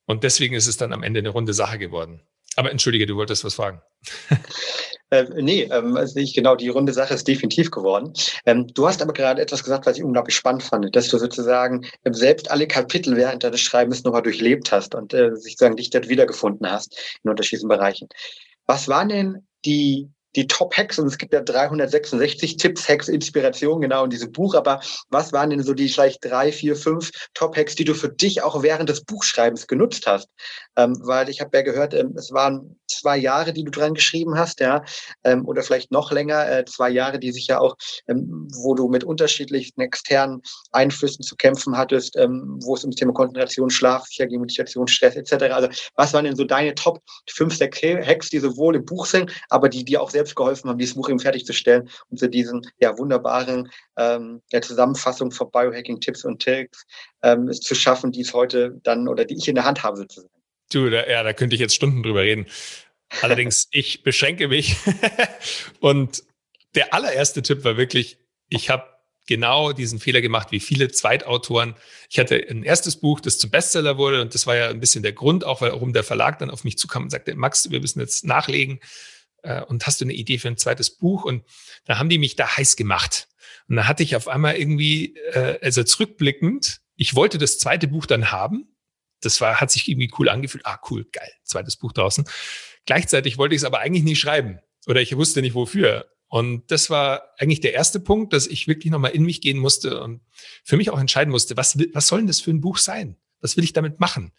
Und 0.06 0.24
deswegen 0.24 0.56
ist 0.56 0.68
es 0.68 0.78
dann 0.78 0.92
am 0.92 1.04
Ende 1.04 1.20
eine 1.20 1.30
runde 1.30 1.54
Sache 1.54 1.80
geworden. 1.80 2.22
Aber 2.56 2.72
entschuldige, 2.72 3.06
du 3.06 3.16
wolltest 3.16 3.44
was 3.44 3.56
fragen. 3.56 3.82
Äh, 5.14 5.28
nee, 5.36 5.70
ähm, 5.70 5.96
also 5.96 6.20
ich, 6.20 6.34
genau, 6.34 6.56
die 6.56 6.70
runde 6.70 6.92
Sache 6.92 7.14
ist 7.14 7.28
definitiv 7.28 7.70
geworden. 7.70 8.14
Ähm, 8.48 8.66
du 8.74 8.88
hast 8.88 9.00
aber 9.00 9.14
gerade 9.14 9.44
etwas 9.44 9.64
gesagt, 9.64 9.86
was 9.86 9.98
ich 9.98 10.04
unglaublich 10.04 10.36
spannend 10.36 10.64
fand, 10.64 10.96
dass 10.96 11.08
du 11.08 11.20
sozusagen 11.20 11.86
ähm, 12.04 12.16
selbst 12.16 12.50
alle 12.50 12.68
Kapitel 12.68 13.16
während 13.16 13.44
deines 13.44 13.62
Schreibens 13.62 14.04
nochmal 14.04 14.24
durchlebt 14.24 14.72
hast 14.72 14.96
und 14.96 15.14
äh, 15.14 15.30
sozusagen 15.36 15.76
dich 15.76 15.92
dort 15.92 16.10
wiedergefunden 16.10 16.68
hast 16.68 17.00
in 17.24 17.30
unterschiedlichen 17.30 17.68
Bereichen. 17.68 18.08
Was 18.66 18.88
waren 18.88 19.10
denn 19.10 19.48
die 19.66 20.10
die 20.36 20.48
Top-Hacks 20.48 21.00
und 21.00 21.08
es 21.08 21.18
gibt 21.18 21.34
ja 21.34 21.42
366 21.42 22.58
Tipps, 22.58 22.88
Hacks, 22.88 23.08
Inspiration 23.08 23.82
genau 23.82 24.04
in 24.04 24.10
diesem 24.10 24.32
Buch. 24.32 24.56
Aber 24.56 24.80
was 25.10 25.32
waren 25.34 25.50
denn 25.50 25.64
so 25.64 25.74
die 25.74 25.90
vielleicht 25.90 26.24
drei, 26.24 26.52
vier, 26.52 26.76
fünf 26.76 27.12
Top-Hacks, 27.34 27.76
die 27.76 27.86
du 27.86 27.94
für 27.94 28.10
dich 28.10 28.42
auch 28.42 28.64
während 28.64 28.90
des 28.90 29.04
Buchschreibens 29.04 29.68
genutzt 29.68 30.08
hast? 30.08 30.28
Ähm, 30.76 30.98
weil 31.04 31.30
ich 31.30 31.42
habe 31.42 31.56
ja 31.58 31.64
gehört, 31.64 31.94
ähm, 31.94 32.14
es 32.18 32.32
waren 32.32 32.80
zwei 32.88 33.18
Jahre, 33.18 33.54
die 33.54 33.64
du 33.64 33.72
dran 33.72 33.94
geschrieben 33.94 34.38
hast, 34.38 34.60
ja, 34.60 34.84
ähm, 35.24 35.46
oder 35.48 35.62
vielleicht 35.64 35.92
noch 35.92 36.12
länger, 36.12 36.50
äh, 36.50 36.66
zwei 36.66 36.90
Jahre, 36.90 37.20
die 37.20 37.32
sich 37.32 37.48
ja 37.48 37.60
auch, 37.60 37.76
ähm, 38.08 38.48
wo 38.56 38.74
du 38.74 38.88
mit 38.88 39.04
unterschiedlichsten 39.04 39.82
externen 39.82 40.42
Einflüssen 40.72 41.24
zu 41.24 41.36
kämpfen 41.36 41.78
hattest, 41.78 42.16
ähm, 42.18 42.60
wo 42.64 42.76
es 42.76 42.84
ums 42.84 42.96
Thema 42.96 43.14
Konzentration, 43.14 43.70
Schlaf, 43.70 44.08
Meditation, 44.20 44.88
Stress 44.88 45.16
etc. 45.16 45.54
Also 45.54 45.70
was 45.96 46.14
waren 46.14 46.26
denn 46.26 46.36
so 46.36 46.44
deine 46.44 46.74
Top 46.76 47.02
5, 47.30 47.56
6 47.56 47.82
Hacks, 47.84 48.30
die 48.30 48.40
sowohl 48.40 48.76
im 48.76 48.86
Buch 48.86 49.06
sind, 49.06 49.32
aber 49.50 49.70
die 49.70 49.84
dir 49.84 50.02
auch 50.02 50.14
selbst 50.24 50.36
geholfen 50.36 50.70
haben, 50.70 50.78
dieses 50.78 50.96
Buch 50.96 51.10
eben 51.10 51.20
fertigzustellen 51.20 51.90
und 52.10 52.18
zu 52.18 52.30
diesen 52.30 52.62
ja, 52.80 52.98
wunderbaren 52.98 53.70
ähm, 53.98 54.42
ja, 54.52 54.62
Zusammenfassung 54.62 55.32
von 55.32 55.52
Biohacking-Tipps 55.52 56.24
und 56.24 56.42
Tricks 56.42 56.86
ähm, 57.22 57.52
zu 57.52 57.76
schaffen, 57.76 58.12
die 58.12 58.22
es 58.22 58.34
heute 58.34 58.80
dann 58.84 59.08
oder 59.08 59.26
die 59.26 59.36
ich 59.36 59.48
in 59.48 59.56
der 59.56 59.66
Hand 59.66 59.84
habe 59.84 59.98
sozusagen. 59.98 60.34
Du, 60.72 60.90
da, 60.90 61.08
ja, 61.08 61.24
da 61.24 61.34
könnte 61.34 61.56
ich 61.56 61.62
jetzt 61.62 61.76
Stunden 61.76 62.04
drüber 62.04 62.22
reden. 62.22 62.48
Allerdings, 63.22 63.68
ich 63.72 64.04
beschränke 64.04 64.48
mich. 64.48 64.78
und 65.80 66.24
der 66.76 66.94
allererste 66.94 67.42
Tipp 67.42 67.64
war 67.64 67.78
wirklich, 67.78 68.18
ich 68.50 68.70
habe 68.70 68.86
genau 69.26 69.72
diesen 69.72 70.00
Fehler 70.00 70.22
gemacht 70.22 70.52
wie 70.52 70.60
viele 70.60 70.90
Zweitautoren. 70.90 71.76
Ich 72.10 72.20
hatte 72.20 72.36
ein 72.50 72.64
erstes 72.64 72.98
Buch, 72.98 73.20
das 73.20 73.38
zum 73.38 73.52
Bestseller 73.52 73.98
wurde 73.98 74.22
und 74.22 74.34
das 74.34 74.48
war 74.48 74.56
ja 74.56 74.70
ein 74.70 74.80
bisschen 74.80 75.04
der 75.04 75.14
Grund, 75.14 75.46
auch 75.46 75.62
warum 75.62 75.94
der 75.94 76.04
Verlag 76.04 76.40
dann 76.40 76.50
auf 76.50 76.64
mich 76.64 76.78
zukam 76.78 77.04
und 77.04 77.10
sagte, 77.10 77.36
Max, 77.36 77.72
wir 77.72 77.80
müssen 77.80 78.00
jetzt 78.00 78.26
nachlegen 78.26 78.80
äh, 79.44 79.62
und 79.64 79.86
hast 79.86 80.02
du 80.02 80.06
eine 80.06 80.14
Idee 80.14 80.40
für 80.40 80.48
ein 80.48 80.58
zweites 80.58 80.90
Buch? 80.90 81.24
Und 81.24 81.44
da 81.86 82.00
haben 82.00 82.10
die 82.10 82.18
mich 82.18 82.36
da 82.36 82.58
heiß 82.58 82.76
gemacht. 82.76 83.28
Und 83.70 83.76
da 83.76 83.88
hatte 83.88 84.04
ich 84.04 84.16
auf 84.16 84.28
einmal 84.28 84.56
irgendwie, 84.56 85.16
äh, 85.34 85.60
also 85.62 85.84
zurückblickend, 85.84 86.82
ich 86.96 87.16
wollte 87.16 87.38
das 87.38 87.60
zweite 87.60 87.88
Buch 87.88 88.06
dann 88.06 88.32
haben. 88.32 88.76
Das 89.22 89.40
war, 89.42 89.62
hat 89.62 89.72
sich 89.72 89.88
irgendwie 89.88 90.12
cool 90.18 90.30
angefühlt. 90.30 90.66
Ah, 90.66 90.80
cool, 90.90 91.06
geil, 91.12 91.32
zweites 91.44 91.78
Buch 91.78 91.92
draußen. 91.94 92.26
Gleichzeitig 92.86 93.38
wollte 93.38 93.56
ich 93.56 93.62
es 93.62 93.66
aber 93.66 93.80
eigentlich 93.80 94.04
nicht 94.04 94.20
schreiben 94.20 94.60
oder 94.88 95.02
ich 95.02 95.16
wusste 95.16 95.42
nicht 95.42 95.56
wofür. 95.56 96.10
Und 96.28 96.72
das 96.72 96.90
war 96.90 97.30
eigentlich 97.38 97.62
der 97.62 97.74
erste 97.74 98.00
Punkt, 98.00 98.34
dass 98.34 98.48
ich 98.48 98.68
wirklich 98.68 98.92
nochmal 98.92 99.12
in 99.12 99.24
mich 99.24 99.40
gehen 99.40 99.60
musste 99.60 100.02
und 100.02 100.22
für 100.64 100.78
mich 100.78 100.90
auch 100.90 101.00
entscheiden 101.00 101.32
musste, 101.32 101.56
was, 101.58 101.78
was 101.94 102.08
soll 102.08 102.20
denn 102.20 102.28
das 102.28 102.42
für 102.42 102.52
ein 102.52 102.62
Buch 102.62 102.80
sein? 102.80 103.18
Was 103.40 103.56
will 103.56 103.64
ich 103.64 103.74
damit 103.74 104.00
machen? 104.00 104.32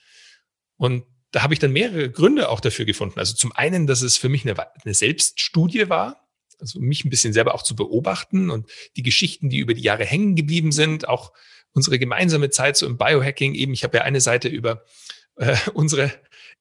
Und 0.77 1.05
da 1.35 1.43
habe 1.43 1.53
ich 1.53 1.59
dann 1.59 1.73
mehrere 1.73 2.11
Gründe 2.11 2.49
auch 2.49 2.61
dafür 2.61 2.85
gefunden. 2.85 3.19
Also 3.19 3.35
zum 3.35 3.51
einen, 3.51 3.89
dass 3.89 4.03
es 4.03 4.17
für 4.17 4.29
mich 4.29 4.47
eine, 4.49 4.55
eine 4.85 4.95
Selbststudie 4.95 5.89
war, 5.89 6.29
also 6.61 6.79
mich 6.79 7.05
ein 7.05 7.11
bisschen 7.11 7.33
selber 7.33 7.57
auch 7.57 7.63
zu 7.63 7.75
beobachten 7.75 8.51
und 8.51 8.71
die 8.97 9.03
Geschichten, 9.03 9.51
die 9.51 9.59
über 9.59 9.75
die 9.75 9.83
Jahre 9.83 10.05
hängen 10.05 10.37
geblieben 10.37 10.71
sind, 10.71 11.09
auch 11.09 11.33
unsere 11.73 11.99
gemeinsame 11.99 12.51
Zeit 12.51 12.77
so 12.77 12.87
im 12.87 12.99
Biohacking 12.99 13.55
eben. 13.55 13.73
Ich 13.73 13.83
habe 13.83 13.97
ja 13.97 14.05
eine 14.05 14.21
Seite 14.21 14.47
über 14.49 14.85
äh, 15.35 15.57
unsere 15.75 16.13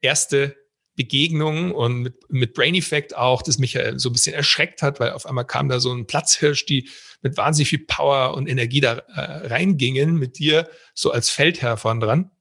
erste 0.02 0.56
Begegnung 0.96 1.72
und 1.72 2.02
mit, 2.02 2.16
mit 2.30 2.54
Brain 2.56 2.74
Effect 2.74 3.16
auch, 3.16 3.44
das 3.44 3.60
mich 3.60 3.78
so 3.98 4.10
ein 4.10 4.14
bisschen 4.14 4.34
erschreckt 4.34 4.82
hat, 4.82 5.00
weil 5.00 5.12
auf 5.12 5.28
einmal 5.28 5.46
kam 5.46 5.70
da 5.70 5.80
so 5.80 5.94
ein 5.94 6.08
Platzhirsch, 6.08 6.66
die 6.66 6.90
mit 7.22 7.38
wahnsinnig 7.38 7.70
viel 7.70 7.86
Power 7.86 8.34
und 8.34 8.50
Energie 8.50 8.82
da 8.82 8.94
äh, 8.98 9.48
reingingen 9.48 10.16
mit 10.16 10.40
dir, 10.40 10.68
so 10.96 11.12
als 11.12 11.30
Feldherr 11.30 11.78
vorn 11.78 12.00
dran. 12.00 12.32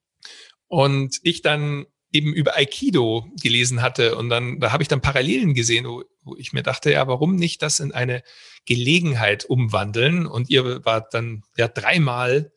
Und 0.67 1.19
ich 1.21 1.43
dann 1.43 1.85
eben 2.13 2.33
über 2.33 2.55
Aikido 2.55 3.27
gelesen 3.41 3.81
hatte 3.81 4.15
und 4.15 4.29
dann, 4.29 4.59
da 4.59 4.71
habe 4.71 4.83
ich 4.83 4.87
dann 4.87 5.01
Parallelen 5.01 5.53
gesehen, 5.53 5.85
wo, 5.85 6.03
wo 6.21 6.35
ich 6.37 6.53
mir 6.53 6.63
dachte, 6.63 6.91
ja, 6.91 7.07
warum 7.07 7.35
nicht 7.35 7.61
das 7.61 7.79
in 7.79 7.91
eine 7.91 8.23
Gelegenheit 8.65 9.45
umwandeln? 9.45 10.25
Und 10.25 10.49
ihr 10.49 10.85
wart 10.85 11.13
dann 11.13 11.43
ja 11.57 11.67
dreimal 11.67 12.51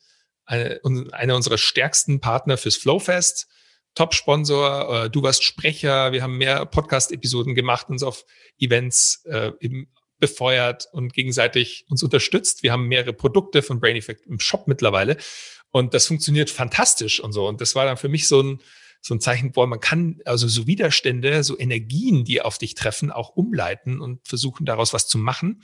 eine, 0.45 0.81
einer 1.13 1.35
unserer 1.35 1.59
stärksten 1.59 2.21
Partner 2.21 2.57
fürs 2.57 2.77
Flowfest 2.77 3.49
Top-Sponsor, 3.97 5.05
äh, 5.07 5.11
du 5.11 5.23
warst 5.23 5.43
Sprecher, 5.43 6.13
wir 6.13 6.23
haben 6.23 6.37
mehr 6.37 6.67
Podcast-Episoden 6.67 7.55
gemacht, 7.55 7.89
uns 7.89 8.03
auf 8.03 8.25
Events 8.59 9.25
äh, 9.25 9.53
eben 9.59 9.91
befeuert 10.19 10.87
und 10.93 11.15
gegenseitig 11.15 11.87
uns 11.89 12.03
unterstützt. 12.03 12.63
Wir 12.63 12.73
haben 12.73 12.89
mehrere 12.89 13.15
Produkte 13.15 13.63
von 13.63 13.81
Brain 13.81 13.97
Effect 13.97 14.27
im 14.27 14.39
Shop 14.39 14.69
mittlerweile 14.69 15.17
und 15.71 15.95
das 15.95 16.07
funktioniert 16.07 16.51
fantastisch 16.51 17.21
und 17.21 17.33
so. 17.33 17.49
Und 17.49 17.61
das 17.61 17.75
war 17.75 17.87
dann 17.87 17.97
für 17.97 18.09
mich 18.09 18.29
so 18.29 18.43
ein, 18.43 18.61
so 19.07 19.15
ein 19.15 19.21
Zeichen, 19.21 19.53
boah, 19.53 19.69
man 19.69 19.79
kann 19.79 20.21
also 20.25 20.49
so 20.49 20.67
Widerstände, 20.67 21.45
so 21.45 21.57
Energien, 21.57 22.25
die 22.25 22.43
auf 22.43 22.59
dich 22.59 22.75
treffen, 22.75 23.13
auch 23.13 23.37
umleiten 23.37 24.01
und 24.01 24.27
versuchen 24.27 24.67
daraus 24.67 24.93
was 24.93 25.07
zu 25.07 25.17
machen. 25.17 25.63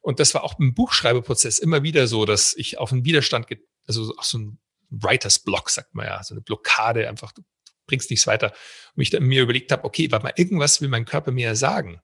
Und 0.00 0.18
das 0.18 0.34
war 0.34 0.42
auch 0.42 0.58
im 0.58 0.74
Buchschreibeprozess 0.74 1.60
immer 1.60 1.84
wieder 1.84 2.08
so, 2.08 2.24
dass 2.24 2.54
ich 2.56 2.78
auf 2.78 2.90
einen 2.90 3.04
Widerstand, 3.04 3.46
also 3.86 4.12
auch 4.18 4.24
so 4.24 4.38
ein 4.38 4.58
Writers 4.90 5.38
Block, 5.38 5.70
sagt 5.70 5.94
man 5.94 6.06
ja, 6.06 6.24
so 6.24 6.34
eine 6.34 6.40
Blockade 6.40 7.08
einfach, 7.08 7.30
du 7.30 7.42
bringst 7.86 8.10
nichts 8.10 8.26
weiter. 8.26 8.52
Und 8.96 9.02
ich 9.02 9.10
dann 9.10 9.22
mir 9.22 9.42
überlegt 9.42 9.70
habe, 9.70 9.84
okay, 9.84 10.10
warte 10.10 10.24
mal, 10.24 10.34
irgendwas 10.34 10.80
will 10.80 10.88
mein 10.88 11.04
Körper 11.04 11.30
mir 11.30 11.54
sagen. 11.54 12.00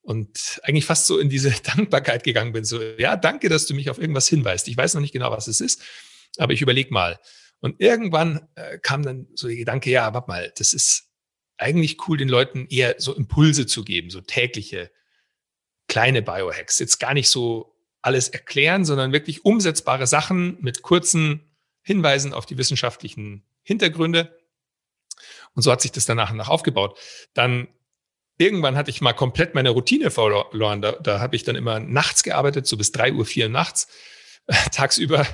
Und 0.00 0.60
eigentlich 0.62 0.84
fast 0.84 1.08
so 1.08 1.18
in 1.18 1.28
diese 1.28 1.50
Dankbarkeit 1.74 2.22
gegangen 2.22 2.52
bin. 2.52 2.64
So, 2.64 2.80
ja, 2.80 3.16
danke, 3.16 3.48
dass 3.48 3.66
du 3.66 3.74
mich 3.74 3.90
auf 3.90 3.98
irgendwas 3.98 4.28
hinweist. 4.28 4.68
Ich 4.68 4.76
weiß 4.76 4.94
noch 4.94 5.00
nicht 5.00 5.12
genau, 5.12 5.32
was 5.32 5.48
es 5.48 5.60
ist, 5.60 5.82
aber 6.38 6.52
ich 6.52 6.62
überlege 6.62 6.94
mal. 6.94 7.18
Und 7.60 7.80
irgendwann 7.80 8.48
äh, 8.54 8.78
kam 8.78 9.02
dann 9.02 9.28
so 9.34 9.46
der 9.46 9.56
Gedanke, 9.56 9.90
ja, 9.90 10.12
warte 10.14 10.28
mal, 10.28 10.52
das 10.56 10.72
ist 10.72 11.10
eigentlich 11.58 12.08
cool, 12.08 12.16
den 12.16 12.28
Leuten 12.28 12.66
eher 12.70 12.96
so 12.98 13.14
Impulse 13.14 13.66
zu 13.66 13.84
geben, 13.84 14.10
so 14.10 14.20
tägliche, 14.22 14.90
kleine 15.88 16.22
Biohacks. 16.22 16.78
Jetzt 16.78 16.98
gar 16.98 17.14
nicht 17.14 17.28
so 17.28 17.76
alles 18.02 18.28
erklären, 18.30 18.84
sondern 18.84 19.12
wirklich 19.12 19.44
umsetzbare 19.44 20.06
Sachen 20.06 20.56
mit 20.60 20.82
kurzen 20.82 21.50
Hinweisen 21.82 22.32
auf 22.32 22.46
die 22.46 22.56
wissenschaftlichen 22.56 23.44
Hintergründe. 23.62 24.38
Und 25.54 25.62
so 25.62 25.70
hat 25.70 25.82
sich 25.82 25.92
das 25.92 26.06
danach 26.06 26.32
nach 26.32 26.48
aufgebaut. 26.48 26.98
Dann 27.34 27.68
irgendwann 28.38 28.76
hatte 28.76 28.90
ich 28.90 29.02
mal 29.02 29.12
komplett 29.12 29.54
meine 29.54 29.70
Routine 29.70 30.10
verloren. 30.10 30.80
Da, 30.80 30.92
da 30.92 31.20
habe 31.20 31.36
ich 31.36 31.44
dann 31.44 31.56
immer 31.56 31.78
nachts 31.78 32.22
gearbeitet, 32.22 32.66
so 32.66 32.78
bis 32.78 32.92
drei 32.92 33.12
Uhr, 33.12 33.26
vier 33.26 33.50
nachts, 33.50 33.88
tagsüber 34.72 35.26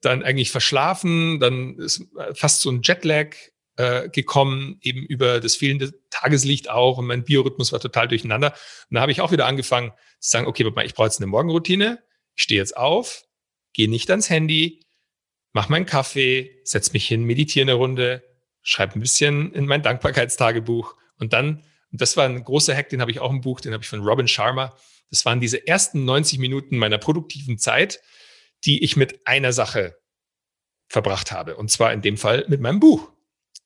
dann 0.00 0.22
eigentlich 0.22 0.50
verschlafen, 0.50 1.40
dann 1.40 1.76
ist 1.76 2.04
fast 2.34 2.60
so 2.60 2.70
ein 2.70 2.82
Jetlag 2.82 3.34
äh, 3.76 4.08
gekommen, 4.08 4.78
eben 4.82 5.04
über 5.04 5.40
das 5.40 5.56
fehlende 5.56 5.92
Tageslicht 6.10 6.68
auch 6.68 6.98
und 6.98 7.06
mein 7.06 7.24
Biorhythmus 7.24 7.72
war 7.72 7.80
total 7.80 8.08
durcheinander. 8.08 8.52
Und 8.90 8.94
da 8.94 9.00
habe 9.00 9.12
ich 9.12 9.20
auch 9.20 9.32
wieder 9.32 9.46
angefangen 9.46 9.92
zu 10.20 10.30
sagen, 10.30 10.46
okay, 10.46 10.70
ich 10.84 10.94
brauche 10.94 11.06
jetzt 11.06 11.20
eine 11.20 11.26
Morgenroutine, 11.26 12.02
ich 12.34 12.42
stehe 12.42 12.60
jetzt 12.60 12.76
auf, 12.76 13.24
gehe 13.72 13.88
nicht 13.88 14.10
ans 14.10 14.30
Handy, 14.30 14.84
mach 15.52 15.68
meinen 15.68 15.86
Kaffee, 15.86 16.60
setz 16.64 16.92
mich 16.92 17.06
hin, 17.06 17.22
meditiere 17.24 17.64
eine 17.64 17.74
Runde, 17.74 18.24
schreibe 18.62 18.98
ein 18.98 19.00
bisschen 19.00 19.52
in 19.52 19.66
mein 19.66 19.82
Dankbarkeitstagebuch 19.82 20.96
und 21.18 21.32
dann, 21.32 21.64
und 21.90 22.00
das 22.00 22.16
war 22.16 22.24
ein 22.24 22.44
großer 22.44 22.74
Hack, 22.76 22.88
den 22.88 23.00
habe 23.00 23.10
ich 23.10 23.20
auch 23.20 23.30
im 23.30 23.40
Buch, 23.40 23.60
den 23.60 23.72
habe 23.72 23.82
ich 23.82 23.88
von 23.88 24.00
Robin 24.00 24.28
Sharma. 24.28 24.76
Das 25.10 25.24
waren 25.24 25.40
diese 25.40 25.66
ersten 25.66 26.04
90 26.04 26.38
Minuten 26.38 26.76
meiner 26.76 26.98
produktiven 26.98 27.58
Zeit, 27.58 28.00
die 28.64 28.82
ich 28.82 28.96
mit 28.96 29.26
einer 29.26 29.52
Sache 29.52 29.96
verbracht 30.88 31.32
habe. 31.32 31.56
Und 31.56 31.70
zwar 31.70 31.92
in 31.92 32.02
dem 32.02 32.16
Fall 32.16 32.44
mit 32.48 32.60
meinem 32.60 32.80
Buch. 32.80 33.10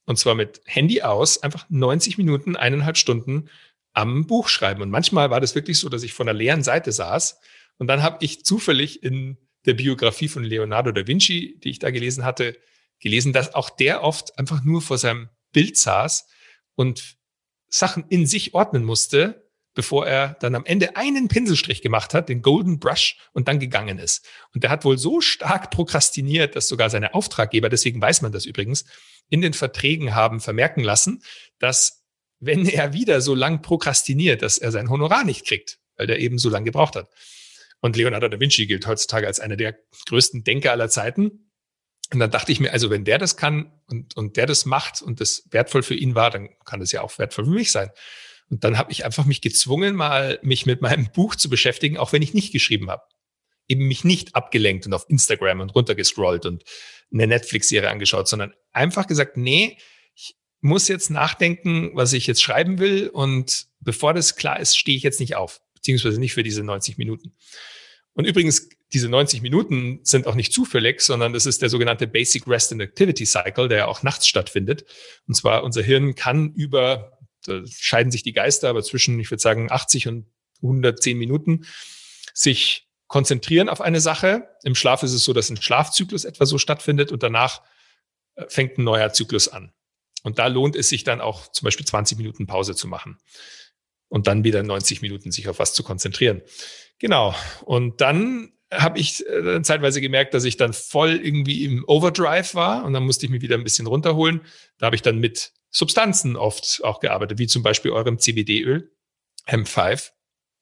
Und 0.05 0.18
zwar 0.18 0.35
mit 0.35 0.61
Handy 0.64 1.02
aus, 1.02 1.42
einfach 1.42 1.66
90 1.68 2.18
Minuten, 2.18 2.57
eineinhalb 2.57 2.96
Stunden 2.96 3.48
am 3.92 4.26
Buch 4.26 4.48
schreiben. 4.48 4.83
Und 4.83 4.90
manchmal 4.90 5.31
war 5.31 5.40
das 5.40 5.55
wirklich 5.55 5.78
so, 5.78 5.88
dass 5.88 6.02
ich 6.02 6.12
von 6.12 6.26
der 6.26 6.35
leeren 6.35 6.62
Seite 6.62 6.92
saß 6.92 7.38
und 7.78 7.87
dann 7.87 8.02
habe 8.02 8.18
ich 8.20 8.44
zufällig 8.44 9.02
in 9.02 9.38
der 9.66 9.74
Biografie 9.74 10.28
von 10.28 10.44
Leonardo 10.44 10.92
da 10.92 11.07
Vinci, 11.07 11.59
die 11.62 11.70
ich 11.70 11.78
da 11.78 11.90
gelesen 11.90 12.24
hatte, 12.24 12.57
gelesen, 13.00 13.33
dass 13.33 13.55
auch 13.55 13.70
der 13.70 14.02
oft 14.02 14.38
einfach 14.38 14.62
nur 14.64 14.83
vor 14.83 14.98
seinem 14.98 15.28
Bild 15.52 15.76
saß 15.76 16.26
und 16.74 17.16
Sachen 17.68 18.05
in 18.09 18.26
sich 18.26 18.55
ordnen 18.55 18.85
musste, 18.85 19.41
bevor 19.74 20.06
er 20.06 20.37
dann 20.40 20.54
am 20.54 20.64
Ende 20.64 20.96
einen 20.96 21.28
Pinselstrich 21.28 21.82
gemacht 21.82 22.14
hat, 22.14 22.28
den 22.28 22.42
Golden 22.42 22.78
Brush, 22.78 23.16
und 23.32 23.48
dann 23.48 23.58
gegangen 23.58 23.98
ist. 23.98 24.26
Und 24.54 24.64
der 24.64 24.70
hat 24.70 24.85
wohl 24.85 24.98
so 24.98 25.20
stark 25.20 25.70
prokrastiniert, 25.70 26.56
dass 26.56 26.68
sogar 26.68 26.90
seine 26.90 27.14
Auftraggeber, 27.14 27.68
deswegen 27.68 28.00
weiß 28.00 28.22
man 28.22 28.32
das 28.32 28.44
übrigens, 28.44 28.85
in 29.28 29.40
den 29.40 29.54
Verträgen 29.54 30.14
haben 30.14 30.40
vermerken 30.40 30.82
lassen, 30.82 31.22
dass 31.58 32.04
wenn 32.40 32.66
er 32.66 32.92
wieder 32.92 33.20
so 33.20 33.35
lang 33.35 33.62
prokrastiniert, 33.62 34.42
dass 34.42 34.58
er 34.58 34.72
sein 34.72 34.90
Honorar 34.90 35.24
nicht 35.24 35.46
kriegt, 35.46 35.78
weil 35.96 36.06
der 36.06 36.18
eben 36.18 36.38
so 36.38 36.50
lange 36.50 36.64
gebraucht 36.64 36.96
hat. 36.96 37.08
Und 37.80 37.96
Leonardo 37.96 38.28
da 38.28 38.38
Vinci 38.38 38.66
gilt 38.66 38.87
heutzutage 38.87 39.26
als 39.26 39.40
einer 39.40 39.56
der 39.56 39.76
größten 40.06 40.44
Denker 40.44 40.72
aller 40.72 40.88
Zeiten. 40.88 41.50
Und 42.12 42.20
dann 42.20 42.30
dachte 42.30 42.52
ich 42.52 42.61
mir, 42.61 42.72
also 42.72 42.90
wenn 42.90 43.04
der 43.04 43.18
das 43.18 43.37
kann 43.37 43.72
und, 43.87 44.16
und 44.16 44.37
der 44.37 44.46
das 44.46 44.66
macht 44.66 45.02
und 45.02 45.20
das 45.20 45.44
wertvoll 45.50 45.82
für 45.82 45.94
ihn 45.94 46.14
war, 46.14 46.30
dann 46.30 46.50
kann 46.64 46.80
das 46.80 46.92
ja 46.92 47.00
auch 47.00 47.18
wertvoll 47.18 47.46
für 47.46 47.50
mich 47.50 47.72
sein. 47.72 47.90
Und 48.52 48.64
dann 48.64 48.76
habe 48.76 48.92
ich 48.92 49.06
einfach 49.06 49.24
mich 49.24 49.40
gezwungen, 49.40 49.96
mal 49.96 50.38
mich 50.42 50.66
mit 50.66 50.82
meinem 50.82 51.10
Buch 51.14 51.34
zu 51.36 51.48
beschäftigen, 51.48 51.96
auch 51.96 52.12
wenn 52.12 52.20
ich 52.20 52.34
nicht 52.34 52.52
geschrieben 52.52 52.90
habe. 52.90 53.02
Eben 53.66 53.88
mich 53.88 54.04
nicht 54.04 54.36
abgelenkt 54.36 54.84
und 54.84 54.92
auf 54.92 55.08
Instagram 55.08 55.60
und 55.60 55.74
runtergescrollt 55.74 56.44
und 56.44 56.62
eine 57.10 57.26
Netflix-Serie 57.26 57.88
angeschaut, 57.88 58.28
sondern 58.28 58.52
einfach 58.70 59.06
gesagt, 59.06 59.38
nee, 59.38 59.78
ich 60.14 60.36
muss 60.60 60.86
jetzt 60.88 61.08
nachdenken, 61.08 61.92
was 61.94 62.12
ich 62.12 62.26
jetzt 62.26 62.42
schreiben 62.42 62.78
will. 62.78 63.08
Und 63.08 63.68
bevor 63.80 64.12
das 64.12 64.36
klar 64.36 64.60
ist, 64.60 64.76
stehe 64.76 64.98
ich 64.98 65.02
jetzt 65.02 65.20
nicht 65.20 65.34
auf. 65.34 65.62
beziehungsweise 65.72 66.20
nicht 66.20 66.34
für 66.34 66.42
diese 66.42 66.62
90 66.62 66.98
Minuten. 66.98 67.34
Und 68.12 68.26
übrigens, 68.26 68.68
diese 68.92 69.08
90 69.08 69.40
Minuten 69.40 70.00
sind 70.02 70.26
auch 70.26 70.34
nicht 70.34 70.52
zufällig, 70.52 71.00
sondern 71.00 71.32
das 71.32 71.46
ist 71.46 71.62
der 71.62 71.70
sogenannte 71.70 72.06
Basic 72.06 72.46
Rest 72.46 72.70
and 72.72 72.82
Activity 72.82 73.24
Cycle, 73.24 73.68
der 73.68 73.78
ja 73.78 73.86
auch 73.86 74.02
nachts 74.02 74.28
stattfindet. 74.28 74.84
Und 75.26 75.36
zwar 75.36 75.64
unser 75.64 75.82
Hirn 75.82 76.14
kann 76.14 76.52
über, 76.52 77.18
da 77.44 77.62
scheiden 77.66 78.11
sich 78.11 78.22
die 78.22 78.33
Geister, 78.33 78.68
aber 78.68 78.83
zwischen, 78.83 79.18
ich 79.20 79.31
würde 79.31 79.42
sagen, 79.42 79.70
80 79.70 80.09
und 80.09 80.26
110 80.62 81.18
Minuten 81.18 81.66
sich 82.35 82.88
konzentrieren 83.09 83.68
auf 83.68 83.81
eine 83.81 84.00
Sache. 84.00 84.48
Im 84.64 84.74
Schlaf 84.74 85.02
ist 85.02 85.12
es 85.12 85.24
so, 85.24 85.33
dass 85.33 85.50
ein 85.50 85.61
Schlafzyklus 85.61 86.24
etwa 86.24 86.46
so 86.46 86.59
stattfindet 86.59 87.12
und 87.12 87.22
danach 87.22 87.62
äh, 88.37 88.44
fängt 88.48 88.78
ein 88.78 88.85
neuer 88.85 89.12
Zyklus 89.12 89.48
an. 89.48 89.72
Und 90.22 90.38
da 90.38 90.46
lohnt 90.46 90.76
es 90.76 90.88
sich 90.88 91.05
dann 91.05 91.20
auch 91.20 91.48
zum 91.48 91.66
Beispiel 91.66 91.85
20 91.85 92.16
Minuten 92.16 92.46
Pause 92.46 92.74
zu 92.74 92.87
machen 92.87 93.18
und 94.09 94.26
dann 94.26 94.44
wieder 94.44 94.62
90 94.62 95.02
Minuten 95.02 95.33
sich 95.33 95.48
auf 95.48 95.59
was 95.59 95.74
zu 95.74 95.83
konzentrieren. 95.83 96.42
Genau. 96.98 97.35
Und 97.64 98.00
dann 98.00 98.52
habe 98.72 98.98
ich 98.98 99.26
äh, 99.26 99.62
zeitweise 99.62 100.00
gemerkt, 100.00 100.35
dass 100.35 100.44
ich 100.44 100.56
dann 100.56 100.72
voll 100.72 101.20
irgendwie 101.22 101.64
im 101.64 101.85
Overdrive 101.87 102.54
war 102.54 102.85
und 102.85 102.92
dann 102.92 103.04
musste 103.04 103.26
ich 103.26 103.30
mich 103.30 103.42
wieder 103.42 103.56
ein 103.56 103.64
bisschen 103.64 103.87
runterholen. 103.87 104.40
Da 104.78 104.87
habe 104.87 104.96
ich 104.96 105.02
dann 105.02 105.18
mit 105.18 105.52
Substanzen 105.70 106.37
oft 106.37 106.80
auch 106.85 107.00
gearbeitet, 107.00 107.38
wie 107.38 107.46
zum 107.46 107.62
Beispiel 107.62 107.92
eurem 107.92 108.18
CBD-Öl, 108.18 108.90
M5. 109.46 110.11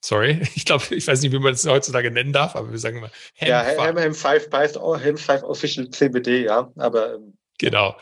Sorry, 0.02 0.40
ich 0.54 0.64
glaube, 0.64 0.94
ich 0.94 1.06
weiß 1.06 1.22
nicht, 1.22 1.32
wie 1.32 1.38
man 1.38 1.52
es 1.52 1.66
heutzutage 1.66 2.10
nennen 2.10 2.32
darf, 2.32 2.56
aber 2.56 2.70
wir 2.70 2.78
sagen 2.78 3.00
mal 3.00 3.10
Hem 3.34 3.48
Ja, 3.48 3.62
M5 3.62 4.52
heißt 4.52 4.78
auch 4.78 4.98
M5 4.98 5.42
Official 5.42 5.90
CBD, 5.90 6.44
ja, 6.44 6.72
aber. 6.76 7.14
Ähm, 7.14 7.34
genau. 7.58 7.96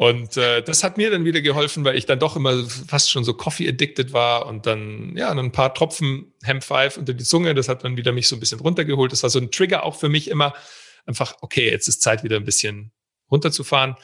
Und 0.00 0.38
äh, 0.38 0.62
das 0.62 0.82
hat 0.82 0.96
mir 0.96 1.10
dann 1.10 1.26
wieder 1.26 1.42
geholfen, 1.42 1.84
weil 1.84 1.94
ich 1.94 2.06
dann 2.06 2.18
doch 2.18 2.34
immer 2.34 2.64
fast 2.64 3.10
schon 3.10 3.22
so 3.22 3.34
Coffee-addicted 3.34 4.14
war 4.14 4.46
und 4.46 4.64
dann, 4.64 5.14
ja, 5.14 5.30
ein 5.30 5.52
paar 5.52 5.74
Tropfen 5.74 6.32
Hemp 6.42 6.64
5 6.64 6.96
unter 6.96 7.12
die 7.12 7.22
Zunge, 7.22 7.54
das 7.54 7.68
hat 7.68 7.84
dann 7.84 7.98
wieder 7.98 8.12
mich 8.12 8.26
so 8.26 8.34
ein 8.34 8.40
bisschen 8.40 8.60
runtergeholt. 8.60 9.12
Das 9.12 9.24
war 9.24 9.28
so 9.28 9.38
ein 9.38 9.50
Trigger 9.50 9.84
auch 9.84 9.94
für 9.96 10.08
mich 10.08 10.30
immer. 10.30 10.54
Einfach, 11.04 11.34
okay, 11.42 11.70
jetzt 11.70 11.86
ist 11.86 12.00
Zeit 12.00 12.24
wieder 12.24 12.36
ein 12.36 12.46
bisschen 12.46 12.92
runterzufahren. 13.30 13.96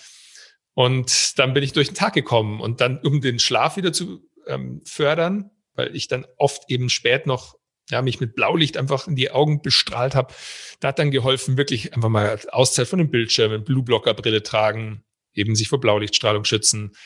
Und 0.75 1.39
dann 1.39 1.55
bin 1.55 1.63
ich 1.63 1.73
durch 1.73 1.89
den 1.89 1.95
Tag 1.95 2.13
gekommen 2.13 2.61
und 2.61 2.83
dann, 2.83 2.99
um 2.99 3.23
den 3.23 3.39
Schlaf 3.39 3.79
wieder 3.79 3.95
zu 3.95 4.21
ähm, 4.47 4.83
fördern, 4.85 5.51
weil 5.77 5.97
ich 5.97 6.09
dann 6.09 6.27
oft 6.37 6.65
eben 6.69 6.91
spät 6.91 7.27
noch 7.27 7.57
ja, 7.89 8.03
mich 8.03 8.21
mit 8.21 8.35
Blaulicht 8.35 8.77
einfach 8.77 9.09
in 9.09 9.17
die 9.17 9.31
Augen 9.31 9.63
bestrahlt 9.63 10.15
habe. 10.15 10.35
Da 10.79 10.89
hat 10.89 10.99
dann 10.99 11.11
geholfen, 11.11 11.57
wirklich 11.57 11.95
einfach 11.95 12.11
mal 12.11 12.39
Auszeit 12.51 12.87
von 12.87 12.99
den 12.99 13.11
Bildschirmen, 13.11 13.65
Blue-Blocker-Brille 13.65 14.43
tragen, 14.43 15.06
eben 15.37 15.55
sich 15.55 15.69
vor 15.69 15.81
Blaulichtstrahlung 15.81 16.45
schützen. 16.45 16.97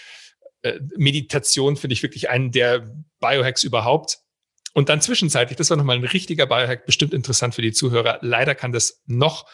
Äh, 0.63 0.81
Meditation 0.97 1.77
finde 1.77 1.95
ich 1.95 2.03
wirklich 2.03 2.31
einen 2.31 2.53
der 2.53 2.95
Biohacks 3.21 3.65
überhaupt. 3.65 4.19
Und 4.73 4.89
dann 4.89 5.01
zwischenzeitlich, 5.01 5.57
das 5.57 5.71
war 5.71 5.77
nochmal 5.77 5.97
ein 5.97 6.05
richtiger 6.05 6.47
Biohack, 6.47 6.87
bestimmt 6.87 7.13
interessant 7.13 7.55
für 7.55 7.63
die 7.63 7.73
Zuhörer. 7.73 8.19
Leider 8.23 8.55
kann 8.55 8.73
das 8.73 9.03
noch 9.07 9.47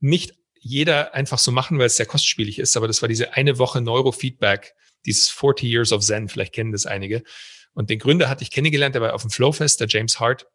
nicht 0.00 0.34
jeder 0.58 1.14
einfach 1.14 1.38
so 1.38 1.52
machen, 1.52 1.78
weil 1.78 1.86
es 1.86 1.96
sehr 1.96 2.06
kostspielig 2.06 2.58
ist. 2.58 2.76
Aber 2.76 2.86
das 2.86 3.02
war 3.02 3.08
diese 3.08 3.34
eine 3.34 3.58
Woche 3.58 3.80
Neurofeedback, 3.80 4.74
dieses 5.04 5.28
40 5.28 5.68
Years 5.68 5.92
of 5.92 6.02
Zen. 6.02 6.28
Vielleicht 6.28 6.54
kennen 6.54 6.72
das 6.72 6.86
einige. 6.86 7.22
Und 7.74 7.90
den 7.90 7.98
Gründer 7.98 8.30
hatte 8.30 8.42
ich 8.42 8.50
kennengelernt, 8.50 8.94
der 8.94 9.02
war 9.02 9.14
auf 9.14 9.22
dem 9.22 9.30
Flowfest, 9.30 9.80
der 9.80 9.88
James 9.88 10.18
Hart. 10.18 10.46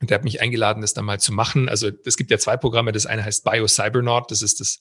Und 0.00 0.10
der 0.10 0.16
hat 0.16 0.24
mich 0.24 0.40
eingeladen, 0.40 0.80
das 0.80 0.94
dann 0.94 1.04
mal 1.04 1.20
zu 1.20 1.32
machen. 1.32 1.68
Also 1.68 1.90
es 2.04 2.16
gibt 2.16 2.30
ja 2.30 2.38
zwei 2.38 2.56
Programme. 2.56 2.92
Das 2.92 3.06
eine 3.06 3.24
heißt 3.24 3.44
Bio 3.44 3.66
Cybernaut. 3.66 4.30
Das 4.30 4.42
ist 4.42 4.60
das 4.60 4.80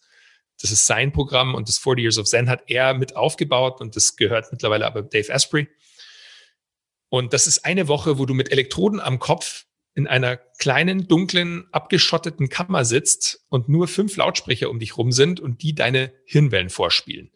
das 0.61 0.71
ist 0.71 0.85
sein 0.85 1.11
Programm 1.11 1.55
und 1.55 1.67
das 1.67 1.77
40 1.77 2.03
Years 2.03 2.17
of 2.17 2.27
Zen 2.27 2.49
hat 2.49 2.63
er 2.67 2.93
mit 2.93 3.15
aufgebaut 3.15 3.81
und 3.81 3.95
das 3.95 4.15
gehört 4.15 4.51
mittlerweile 4.51 4.85
aber 4.85 5.01
Dave 5.01 5.31
Asprey. 5.31 5.67
Und 7.09 7.33
das 7.33 7.47
ist 7.47 7.65
eine 7.65 7.87
Woche, 7.87 8.17
wo 8.17 8.25
du 8.25 8.33
mit 8.33 8.51
Elektroden 8.51 8.99
am 8.99 9.19
Kopf 9.19 9.65
in 9.95 10.07
einer 10.07 10.37
kleinen, 10.37 11.07
dunklen, 11.07 11.67
abgeschotteten 11.71 12.49
Kammer 12.49 12.85
sitzt 12.85 13.45
und 13.49 13.69
nur 13.69 13.87
fünf 13.87 14.15
Lautsprecher 14.15 14.69
um 14.69 14.79
dich 14.79 14.97
rum 14.97 15.11
sind 15.11 15.39
und 15.39 15.61
die 15.61 15.75
deine 15.75 16.11
Hirnwellen 16.25 16.69
vorspielen. 16.69 17.31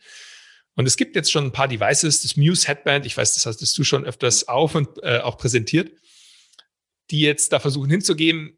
Und 0.76 0.88
es 0.88 0.98
gibt 0.98 1.16
jetzt 1.16 1.32
schon 1.32 1.46
ein 1.46 1.52
paar 1.52 1.68
Devices, 1.68 2.22
das 2.22 2.38
Muse 2.38 2.68
Headband, 2.68 3.06
ich 3.06 3.18
weiß, 3.18 3.34
das 3.34 3.46
hast 3.46 3.78
du 3.78 3.84
schon 3.84 4.06
öfters 4.06 4.48
auf 4.48 4.76
und 4.76 4.90
äh, 5.04 5.20
auch 5.20 5.38
präsentiert, 5.38 5.92
die 7.10 7.22
jetzt 7.22 7.52
da 7.52 7.60
versuchen 7.60 7.90
hinzugeben. 7.90 8.58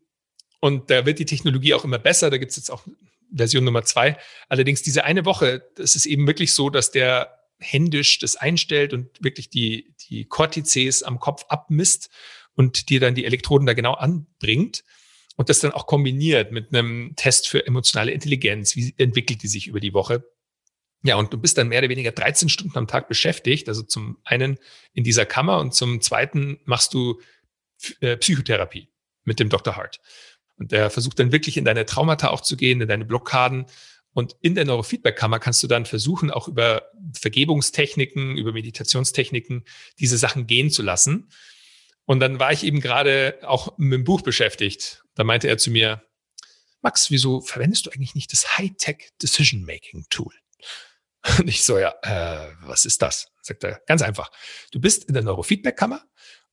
Und 0.59 0.89
da 0.89 1.05
wird 1.05 1.19
die 1.19 1.25
Technologie 1.25 1.73
auch 1.73 1.85
immer 1.85 1.99
besser. 1.99 2.29
Da 2.29 2.37
gibt 2.37 2.51
es 2.51 2.57
jetzt 2.57 2.71
auch 2.71 2.83
Version 3.33 3.63
Nummer 3.63 3.83
zwei. 3.83 4.17
Allerdings 4.47 4.81
diese 4.81 5.03
eine 5.03 5.25
Woche, 5.25 5.63
das 5.75 5.95
ist 5.95 6.05
eben 6.05 6.27
wirklich 6.27 6.53
so, 6.53 6.69
dass 6.69 6.91
der 6.91 7.39
händisch 7.59 8.19
das 8.19 8.35
einstellt 8.35 8.93
und 8.93 9.09
wirklich 9.21 9.49
die, 9.49 9.93
die 10.09 10.25
Cortices 10.25 11.03
am 11.03 11.19
Kopf 11.19 11.45
abmisst 11.49 12.09
und 12.55 12.89
dir 12.89 12.99
dann 12.99 13.15
die 13.15 13.25
Elektroden 13.25 13.67
da 13.67 13.73
genau 13.73 13.93
anbringt 13.93 14.83
und 15.35 15.49
das 15.49 15.59
dann 15.59 15.71
auch 15.71 15.87
kombiniert 15.87 16.51
mit 16.51 16.73
einem 16.73 17.13
Test 17.15 17.47
für 17.47 17.65
emotionale 17.65 18.11
Intelligenz. 18.11 18.75
Wie 18.75 18.93
entwickelt 18.97 19.43
die 19.43 19.47
sich 19.47 19.67
über 19.67 19.79
die 19.79 19.93
Woche? 19.93 20.23
Ja, 21.03 21.15
und 21.15 21.31
du 21.31 21.37
bist 21.37 21.57
dann 21.57 21.69
mehr 21.69 21.79
oder 21.79 21.89
weniger 21.89 22.11
13 22.11 22.49
Stunden 22.49 22.77
am 22.77 22.87
Tag 22.87 23.07
beschäftigt. 23.07 23.69
Also 23.69 23.83
zum 23.83 24.17
einen 24.25 24.57
in 24.93 25.03
dieser 25.03 25.25
Kammer 25.25 25.59
und 25.59 25.73
zum 25.73 26.01
zweiten 26.01 26.59
machst 26.65 26.93
du 26.93 27.21
äh, 28.01 28.17
Psychotherapie 28.17 28.89
mit 29.23 29.39
dem 29.39 29.49
Dr. 29.49 29.77
Hart. 29.77 30.01
Und 30.59 30.71
der 30.71 30.89
versucht 30.89 31.19
dann 31.19 31.31
wirklich 31.31 31.57
in 31.57 31.65
deine 31.65 31.85
Traumata 31.85 32.29
auch 32.29 32.41
zu 32.41 32.57
gehen, 32.57 32.81
in 32.81 32.87
deine 32.87 33.05
Blockaden. 33.05 33.65
Und 34.13 34.35
in 34.41 34.55
der 34.55 34.65
Neurofeedback-Kammer 34.65 35.39
kannst 35.39 35.63
du 35.63 35.67
dann 35.67 35.85
versuchen, 35.85 36.29
auch 36.29 36.47
über 36.47 36.89
Vergebungstechniken, 37.13 38.37
über 38.37 38.51
Meditationstechniken 38.51 39.63
diese 39.99 40.17
Sachen 40.17 40.45
gehen 40.45 40.69
zu 40.69 40.83
lassen. 40.83 41.29
Und 42.05 42.19
dann 42.19 42.39
war 42.39 42.51
ich 42.51 42.63
eben 42.63 42.81
gerade 42.81 43.39
auch 43.43 43.77
mit 43.77 43.93
dem 43.93 44.03
Buch 44.03 44.21
beschäftigt. 44.21 45.03
Da 45.15 45.23
meinte 45.23 45.47
er 45.47 45.57
zu 45.57 45.71
mir, 45.71 46.03
Max, 46.81 47.11
wieso 47.11 47.41
verwendest 47.41 47.85
du 47.85 47.91
eigentlich 47.91 48.15
nicht 48.15 48.31
das 48.33 48.57
High-Tech 48.57 49.11
Decision-Making 49.21 50.07
Tool? 50.09 50.33
Und 51.37 51.47
ich 51.47 51.63
so, 51.63 51.77
ja, 51.77 51.93
äh, 52.01 52.51
was 52.61 52.85
ist 52.85 53.01
das? 53.01 53.27
Sagt 53.41 53.63
er, 53.63 53.81
ganz 53.85 54.01
einfach. 54.01 54.31
Du 54.71 54.79
bist 54.79 55.05
in 55.05 55.13
der 55.13 55.23
Neurofeedback-Kammer 55.23 56.03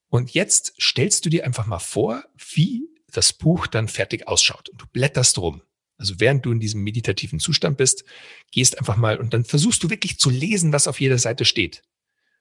und 0.08 0.34
jetzt 0.34 0.74
stellst 0.80 1.24
du 1.24 1.30
dir 1.30 1.44
einfach 1.44 1.66
mal 1.66 1.78
vor, 1.78 2.24
wie 2.54 2.88
das 3.16 3.32
Buch 3.32 3.66
dann 3.66 3.88
fertig 3.88 4.28
ausschaut 4.28 4.68
und 4.68 4.80
du 4.80 4.86
blätterst 4.92 5.38
rum. 5.38 5.62
Also 5.98 6.14
während 6.18 6.44
du 6.44 6.52
in 6.52 6.60
diesem 6.60 6.82
meditativen 6.82 7.40
Zustand 7.40 7.78
bist, 7.78 8.04
gehst 8.52 8.78
einfach 8.78 8.96
mal 8.96 9.18
und 9.18 9.32
dann 9.32 9.44
versuchst 9.44 9.82
du 9.82 9.90
wirklich 9.90 10.18
zu 10.18 10.30
lesen, 10.30 10.72
was 10.72 10.88
auf 10.88 11.00
jeder 11.00 11.18
Seite 11.18 11.44
steht. 11.44 11.82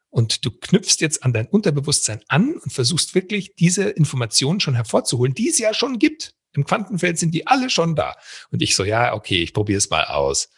Und 0.10 0.46
du 0.46 0.52
knüpfst 0.52 0.98
jetzt 1.00 1.24
an 1.24 1.34
dein 1.34 1.48
Unterbewusstsein 1.48 2.22
an 2.28 2.56
und 2.56 2.72
versuchst 2.72 3.16
wirklich 3.16 3.56
diese 3.56 3.90
Informationen 3.90 4.60
schon 4.60 4.76
hervorzuholen, 4.76 5.34
die 5.34 5.50
es 5.50 5.60
ja 5.60 5.74
schon 5.74 6.00
gibt. 6.00 6.34
Im 6.54 6.66
Quantenfeld 6.66 7.20
sind 7.20 7.32
die 7.32 7.48
alle 7.48 7.70
schon 7.70 7.96
da. 7.96 8.16
Und 8.50 8.62
ich 8.62 8.76
so, 8.76 8.86
ja, 8.86 9.14
okay, 9.14 9.44
ich 9.44 9.54
probiere 9.54 9.78
es 9.78 9.90
mal 9.90 10.06
aus. 10.06 10.50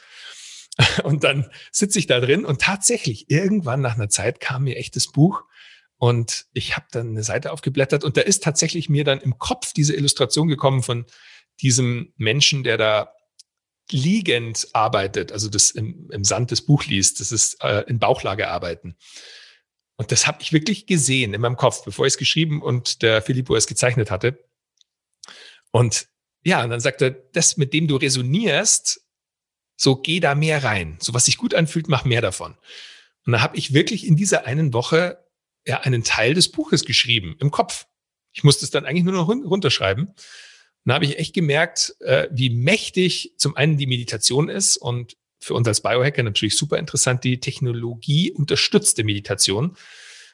Und 1.04 1.24
dann 1.24 1.50
sitze 1.72 1.98
ich 1.98 2.06
da 2.06 2.20
drin 2.20 2.46
und 2.46 2.62
tatsächlich 2.62 3.32
irgendwann 3.32 3.82
nach 3.82 3.96
einer 3.96 4.10
Zeit 4.10 4.40
kam 4.40 4.66
mir 4.66 4.78
echtes 4.78 5.12
Buch 5.12 5.44
und 5.98 6.46
ich 6.54 6.76
habe 6.76 6.88
dann 6.92 7.10
eine 7.10 7.24
Seite 7.24 7.52
aufgeblättert 7.52 8.04
und 8.04 8.18
da 8.18 8.22
ist 8.22 8.44
tatsächlich 8.44 8.90
mir 8.90 9.04
dann 9.04 9.20
im 9.20 9.38
Kopf 9.38 9.74
diese 9.74 9.96
Illustration 9.96 10.48
gekommen 10.48 10.84
von 10.84 11.06
diesem 11.62 12.14
Menschen, 12.18 12.64
der 12.64 12.78
da 12.78 13.14
liegend 13.90 14.68
arbeitet, 14.74 15.32
also 15.32 15.50
das 15.50 15.72
im, 15.72 16.10
im 16.12 16.24
Sand 16.24 16.52
des 16.52 16.62
Buch 16.62 16.86
liest, 16.86 17.20
das 17.20 17.32
ist 17.32 17.64
äh, 17.64 17.84
in 17.88 18.00
Bauchlage 18.00 18.50
arbeiten. 18.50 18.98
Und 19.96 20.12
das 20.12 20.28
habe 20.28 20.42
ich 20.42 20.54
wirklich 20.54 20.86
gesehen 20.86 21.34
in 21.34 21.42
meinem 21.42 21.58
Kopf, 21.58 21.84
bevor 21.84 22.06
ich 22.06 22.14
es 22.14 22.18
geschrieben 22.18 22.62
und 22.62 23.02
der 23.02 23.22
Filippo 23.22 23.56
es 23.56 23.66
gezeichnet 23.66 24.12
hatte. 24.12 24.44
Und 25.72 26.10
ja, 26.44 26.64
und 26.64 26.70
dann 26.70 26.80
sagt 26.80 27.02
er, 27.02 27.12
das, 27.12 27.58
mit 27.58 27.74
dem 27.74 27.88
du 27.88 27.96
resonierst, 27.96 29.02
so 29.76 29.96
geh 29.96 30.20
da 30.20 30.36
mehr 30.36 30.64
rein. 30.64 30.98
So 31.02 31.14
was 31.14 31.26
sich 31.26 31.38
gut 31.38 31.56
anfühlt, 31.56 31.88
mach 31.88 32.06
mehr 32.06 32.22
davon. 32.22 32.56
Und 33.26 33.34
da 33.34 33.42
habe 33.42 33.58
ich 33.58 33.74
wirklich 33.74 34.06
in 34.06 34.16
dieser 34.16 34.46
einen 34.46 34.74
Woche 34.74 35.27
ja, 35.68 35.82
einen 35.82 36.04
Teil 36.04 36.34
des 36.34 36.50
Buches 36.50 36.86
geschrieben 36.86 37.36
im 37.40 37.52
Kopf. 37.52 37.86
Ich 38.32 38.44
musste 38.44 38.66
es 38.66 38.72
dann 38.72 38.86
eigentlich 38.86 39.04
nur 39.04 39.14
noch 39.14 39.28
runterschreiben. 39.28 40.08
Und 40.08 40.16
da 40.86 40.94
habe 40.96 41.06
ich 41.06 41.20
echt 41.20 41.36
gemerkt, 41.36 41.96
äh, 42.00 42.28
wie 42.32 42.50
mächtig 42.50 43.34
zum 43.38 43.56
einen 43.58 43.78
die 43.78 43.88
Meditation 43.88 44.50
ist 44.50 44.78
und 44.78 45.18
für 45.40 45.54
uns 45.54 45.68
als 45.68 45.82
Biohacker 45.82 46.24
natürlich 46.24 46.58
super 46.58 46.78
interessant, 46.78 47.24
die 47.24 47.40
Technologie 47.40 48.32
unterstützte 48.32 49.04
Meditation. 49.04 49.76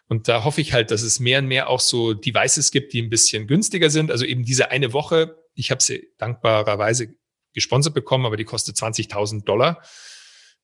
Und 0.08 0.28
da 0.28 0.44
hoffe 0.44 0.62
ich 0.62 0.74
halt, 0.74 0.92
dass 0.92 1.02
es 1.02 1.20
mehr 1.20 1.40
und 1.40 1.48
mehr 1.48 1.70
auch 1.70 1.80
so 1.80 2.14
Devices 2.14 2.72
gibt, 2.72 2.94
die 2.94 3.02
ein 3.02 3.10
bisschen 3.10 3.48
günstiger 3.48 3.90
sind. 3.90 4.12
Also 4.12 4.26
eben 4.26 4.44
diese 4.44 4.70
eine 4.70 4.94
Woche, 4.94 5.38
ich 5.56 5.72
habe 5.72 5.82
sie 5.82 6.10
dankbarerweise 6.20 7.16
gesponsert 7.54 7.94
bekommen, 7.94 8.26
aber 8.26 8.38
die 8.38 8.46
kostet 8.46 8.76
20.000 8.76 9.44
Dollar 9.44 9.82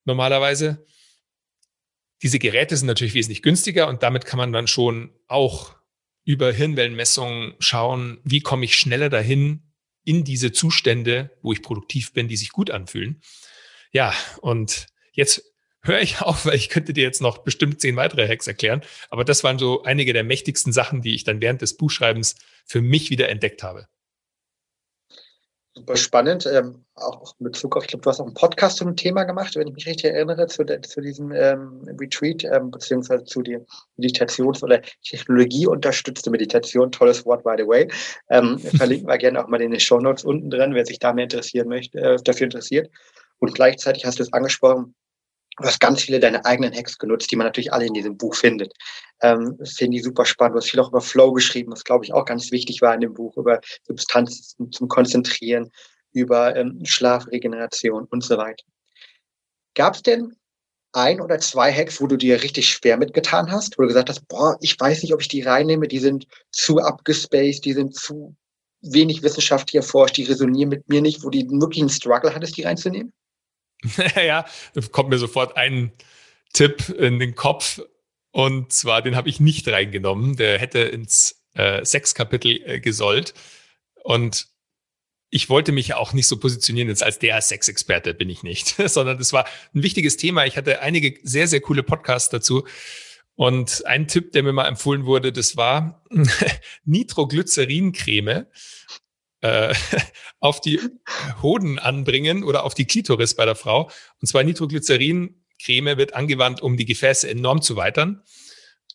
normalerweise. 0.05 0.85
Diese 2.21 2.39
Geräte 2.39 2.75
sind 2.75 2.87
natürlich 2.87 3.13
wesentlich 3.13 3.41
günstiger 3.41 3.87
und 3.87 4.03
damit 4.03 4.25
kann 4.25 4.37
man 4.37 4.51
dann 4.51 4.67
schon 4.67 5.11
auch 5.27 5.75
über 6.25 6.51
Hirnwellenmessungen 6.51 7.55
schauen, 7.59 8.19
wie 8.23 8.41
komme 8.41 8.65
ich 8.65 8.75
schneller 8.75 9.09
dahin 9.09 9.63
in 10.03 10.23
diese 10.23 10.51
Zustände, 10.51 11.31
wo 11.41 11.53
ich 11.53 11.61
produktiv 11.61 12.13
bin, 12.13 12.27
die 12.27 12.37
sich 12.37 12.51
gut 12.51 12.71
anfühlen. 12.71 13.21
Ja, 13.91 14.13
und 14.41 14.87
jetzt 15.13 15.43
höre 15.81 16.01
ich 16.01 16.21
auf, 16.21 16.45
weil 16.45 16.55
ich 16.55 16.69
könnte 16.69 16.93
dir 16.93 17.03
jetzt 17.03 17.21
noch 17.21 17.39
bestimmt 17.39 17.81
zehn 17.81 17.95
weitere 17.95 18.27
Hacks 18.27 18.47
erklären. 18.47 18.81
Aber 19.09 19.25
das 19.25 19.43
waren 19.43 19.59
so 19.59 19.83
einige 19.83 20.13
der 20.13 20.23
mächtigsten 20.23 20.73
Sachen, 20.73 21.01
die 21.01 21.15
ich 21.15 21.23
dann 21.23 21.41
während 21.41 21.61
des 21.61 21.77
Buchschreibens 21.77 22.35
für 22.65 22.81
mich 22.81 23.09
wieder 23.09 23.29
entdeckt 23.29 23.63
habe. 23.63 23.87
Super 25.79 25.95
spannend. 25.95 26.45
Ähm, 26.45 26.83
auch 26.95 27.33
mit 27.39 27.53
Bezug 27.53 27.77
auf, 27.77 27.83
ich 27.83 27.89
glaube, 27.89 28.03
du 28.03 28.09
hast 28.09 28.19
auch 28.19 28.25
einen 28.25 28.33
Podcast 28.33 28.77
zu 28.77 28.83
dem 28.83 28.97
Thema 28.97 29.23
gemacht, 29.23 29.55
wenn 29.55 29.67
ich 29.67 29.73
mich 29.73 29.87
richtig 29.87 30.11
erinnere, 30.11 30.47
zu, 30.47 30.65
der, 30.65 30.81
zu 30.81 30.99
diesem 30.99 31.31
ähm, 31.31 31.87
Retreat, 31.99 32.43
ähm, 32.43 32.69
beziehungsweise 32.69 33.23
zu 33.23 33.41
der 33.41 33.61
Meditations- 33.97 34.61
oder 34.61 34.81
Technologieunterstützte 35.03 36.29
Meditation. 36.29 36.91
Tolles 36.91 37.25
Wort, 37.25 37.43
by 37.45 37.55
the 37.57 37.65
way. 37.65 37.87
Ähm, 38.29 38.59
verlinken 38.77 39.07
wir 39.07 39.17
gerne 39.17 39.41
auch 39.41 39.47
mal 39.47 39.61
in 39.61 39.71
den 39.71 39.79
Show 39.79 39.99
Notes 39.99 40.25
unten 40.25 40.49
drin, 40.49 40.73
wer 40.73 40.85
sich 40.85 40.99
da 40.99 41.13
mehr 41.13 41.23
interessieren 41.23 41.69
möchte, 41.69 41.97
äh, 41.97 42.17
dafür 42.21 42.45
interessiert. 42.45 42.89
Und 43.39 43.55
gleichzeitig 43.55 44.05
hast 44.05 44.19
du 44.19 44.23
es 44.23 44.33
angesprochen, 44.33 44.95
Du 45.59 45.67
hast 45.67 45.79
ganz 45.79 46.01
viele 46.03 46.19
deine 46.19 46.45
eigenen 46.45 46.73
Hacks 46.73 46.97
genutzt, 46.97 47.31
die 47.31 47.35
man 47.35 47.45
natürlich 47.45 47.73
alle 47.73 47.85
in 47.85 47.93
diesem 47.93 48.17
Buch 48.17 48.35
findet. 48.35 48.73
Ähm, 49.21 49.57
finde 49.63 49.97
ich 49.97 50.03
super 50.03 50.25
spannend. 50.25 50.55
Du 50.55 50.59
hast 50.59 50.69
viel 50.69 50.79
auch 50.79 50.89
über 50.89 51.01
Flow 51.01 51.33
geschrieben, 51.33 51.71
was 51.71 51.83
glaube 51.83 52.05
ich 52.05 52.13
auch 52.13 52.25
ganz 52.25 52.51
wichtig 52.51 52.81
war 52.81 52.93
in 52.93 53.01
dem 53.01 53.13
Buch, 53.13 53.35
über 53.35 53.59
Substanzen 53.83 54.71
zum 54.71 54.87
Konzentrieren, 54.87 55.69
über 56.13 56.55
ähm, 56.55 56.79
Schlafregeneration 56.85 58.05
und 58.05 58.23
so 58.23 58.37
weiter. 58.37 58.63
Gab 59.75 59.95
es 59.95 60.01
denn 60.01 60.33
ein 60.93 61.21
oder 61.21 61.39
zwei 61.39 61.71
Hacks, 61.71 62.01
wo 62.01 62.07
du 62.07 62.17
dir 62.17 62.41
richtig 62.41 62.69
schwer 62.69 62.97
mitgetan 62.97 63.51
hast, 63.51 63.77
wo 63.77 63.83
du 63.83 63.89
gesagt 63.89 64.09
hast, 64.09 64.27
boah, 64.27 64.57
ich 64.61 64.79
weiß 64.79 65.03
nicht, 65.03 65.13
ob 65.13 65.21
ich 65.21 65.27
die 65.27 65.41
reinnehme, 65.41 65.87
die 65.87 65.99
sind 65.99 66.25
zu 66.51 66.79
abgespaced, 66.79 67.65
die 67.65 67.73
sind 67.73 67.95
zu 67.95 68.35
wenig 68.81 69.23
wissenschaftlich 69.23 69.75
erforscht, 69.75 70.17
die 70.17 70.23
resonieren 70.23 70.69
mit 70.69 70.87
mir 70.89 71.01
nicht, 71.01 71.23
wo 71.23 71.29
du 71.29 71.39
wirklich 71.39 71.81
einen 71.81 71.89
Struggle 71.89 72.33
hattest, 72.33 72.57
die 72.57 72.63
reinzunehmen? 72.63 73.13
ja, 74.15 74.45
kommt 74.91 75.09
mir 75.09 75.17
sofort 75.17 75.57
ein 75.57 75.91
Tipp 76.53 76.89
in 76.89 77.19
den 77.19 77.35
Kopf. 77.35 77.81
Und 78.31 78.71
zwar, 78.71 79.01
den 79.01 79.15
habe 79.15 79.29
ich 79.29 79.39
nicht 79.39 79.67
reingenommen. 79.67 80.35
Der 80.35 80.59
hätte 80.59 80.79
ins 80.79 81.43
äh, 81.53 81.83
Sexkapitel 81.83 82.61
äh, 82.65 82.79
gesollt. 82.79 83.33
Und 84.03 84.47
ich 85.31 85.49
wollte 85.49 85.71
mich 85.71 85.89
ja 85.89 85.97
auch 85.97 86.13
nicht 86.13 86.27
so 86.27 86.37
positionieren 86.37 86.89
jetzt 86.89 87.03
als 87.03 87.19
der 87.19 87.39
Sexexperte, 87.41 88.13
bin 88.13 88.29
ich 88.29 88.43
nicht, 88.43 88.75
sondern 88.85 89.17
das 89.17 89.33
war 89.33 89.45
ein 89.73 89.83
wichtiges 89.83 90.17
Thema. 90.17 90.45
Ich 90.45 90.57
hatte 90.57 90.81
einige 90.81 91.19
sehr, 91.23 91.47
sehr 91.47 91.61
coole 91.61 91.83
Podcasts 91.83 92.29
dazu. 92.29 92.65
Und 93.35 93.85
ein 93.85 94.07
Tipp, 94.07 94.33
der 94.33 94.43
mir 94.43 94.51
mal 94.51 94.67
empfohlen 94.67 95.05
wurde, 95.05 95.31
das 95.31 95.55
war 95.55 96.03
Nitroglycerincreme 96.83 98.47
äh, 99.41 99.73
auf 100.39 100.61
die 100.61 100.79
Hoden 101.41 101.79
anbringen 101.79 102.43
oder 102.43 102.63
auf 102.63 102.73
die 102.73 102.85
Klitoris 102.85 103.35
bei 103.35 103.45
der 103.45 103.55
Frau. 103.55 103.89
Und 104.21 104.27
zwar 104.27 104.43
Nitroglycerin-Creme 104.43 105.97
wird 105.97 106.13
angewandt, 106.13 106.61
um 106.61 106.77
die 106.77 106.85
Gefäße 106.85 107.29
enorm 107.29 107.61
zu 107.61 107.75
weitern 107.75 108.23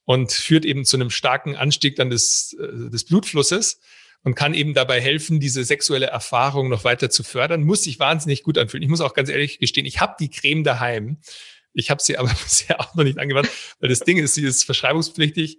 und 0.05 0.32
führt 0.32 0.64
eben 0.64 0.84
zu 0.84 0.97
einem 0.97 1.11
starken 1.11 1.57
Anstieg 1.57 1.97
dann 1.97 2.11
des, 2.11 2.57
äh, 2.61 2.90
des 2.90 3.05
Blutflusses 3.05 3.80
und 4.22 4.34
kann 4.34 4.55
eben 4.55 4.74
dabei 4.74 5.01
helfen, 5.01 5.38
diese 5.38 5.64
sexuelle 5.64 6.07
Erfahrung 6.07 6.68
noch 6.68 6.84
weiter 6.84 7.11
zu 7.11 7.22
fördern. 7.22 7.62
Muss 7.62 7.84
sich 7.84 7.99
wahnsinnig 7.99 8.42
gut 8.42 8.59
anfühlen. 8.59 8.82
Ich 8.82 8.88
muss 8.88 9.03
auch 9.03 9.14
ganz 9.14 9.28
ehrlich 9.28 9.59
gestehen, 9.59 9.86
ich 9.86 10.01
habe 10.01 10.14
die 10.18 10.30
Creme 10.30 10.64
daheim. 10.64 11.18
Ich 11.74 11.90
habe 11.90 12.03
sie 12.03 12.16
aber 12.16 12.28
bisher 12.42 12.80
auch 12.80 12.95
noch 12.95 13.05
nicht 13.05 13.18
angewandt, 13.18 13.51
weil 13.80 13.88
das 13.88 14.01
Ding 14.01 14.18
ist, 14.18 14.34
sie 14.34 14.45
ist 14.45 14.64
verschreibungspflichtig 14.64 15.59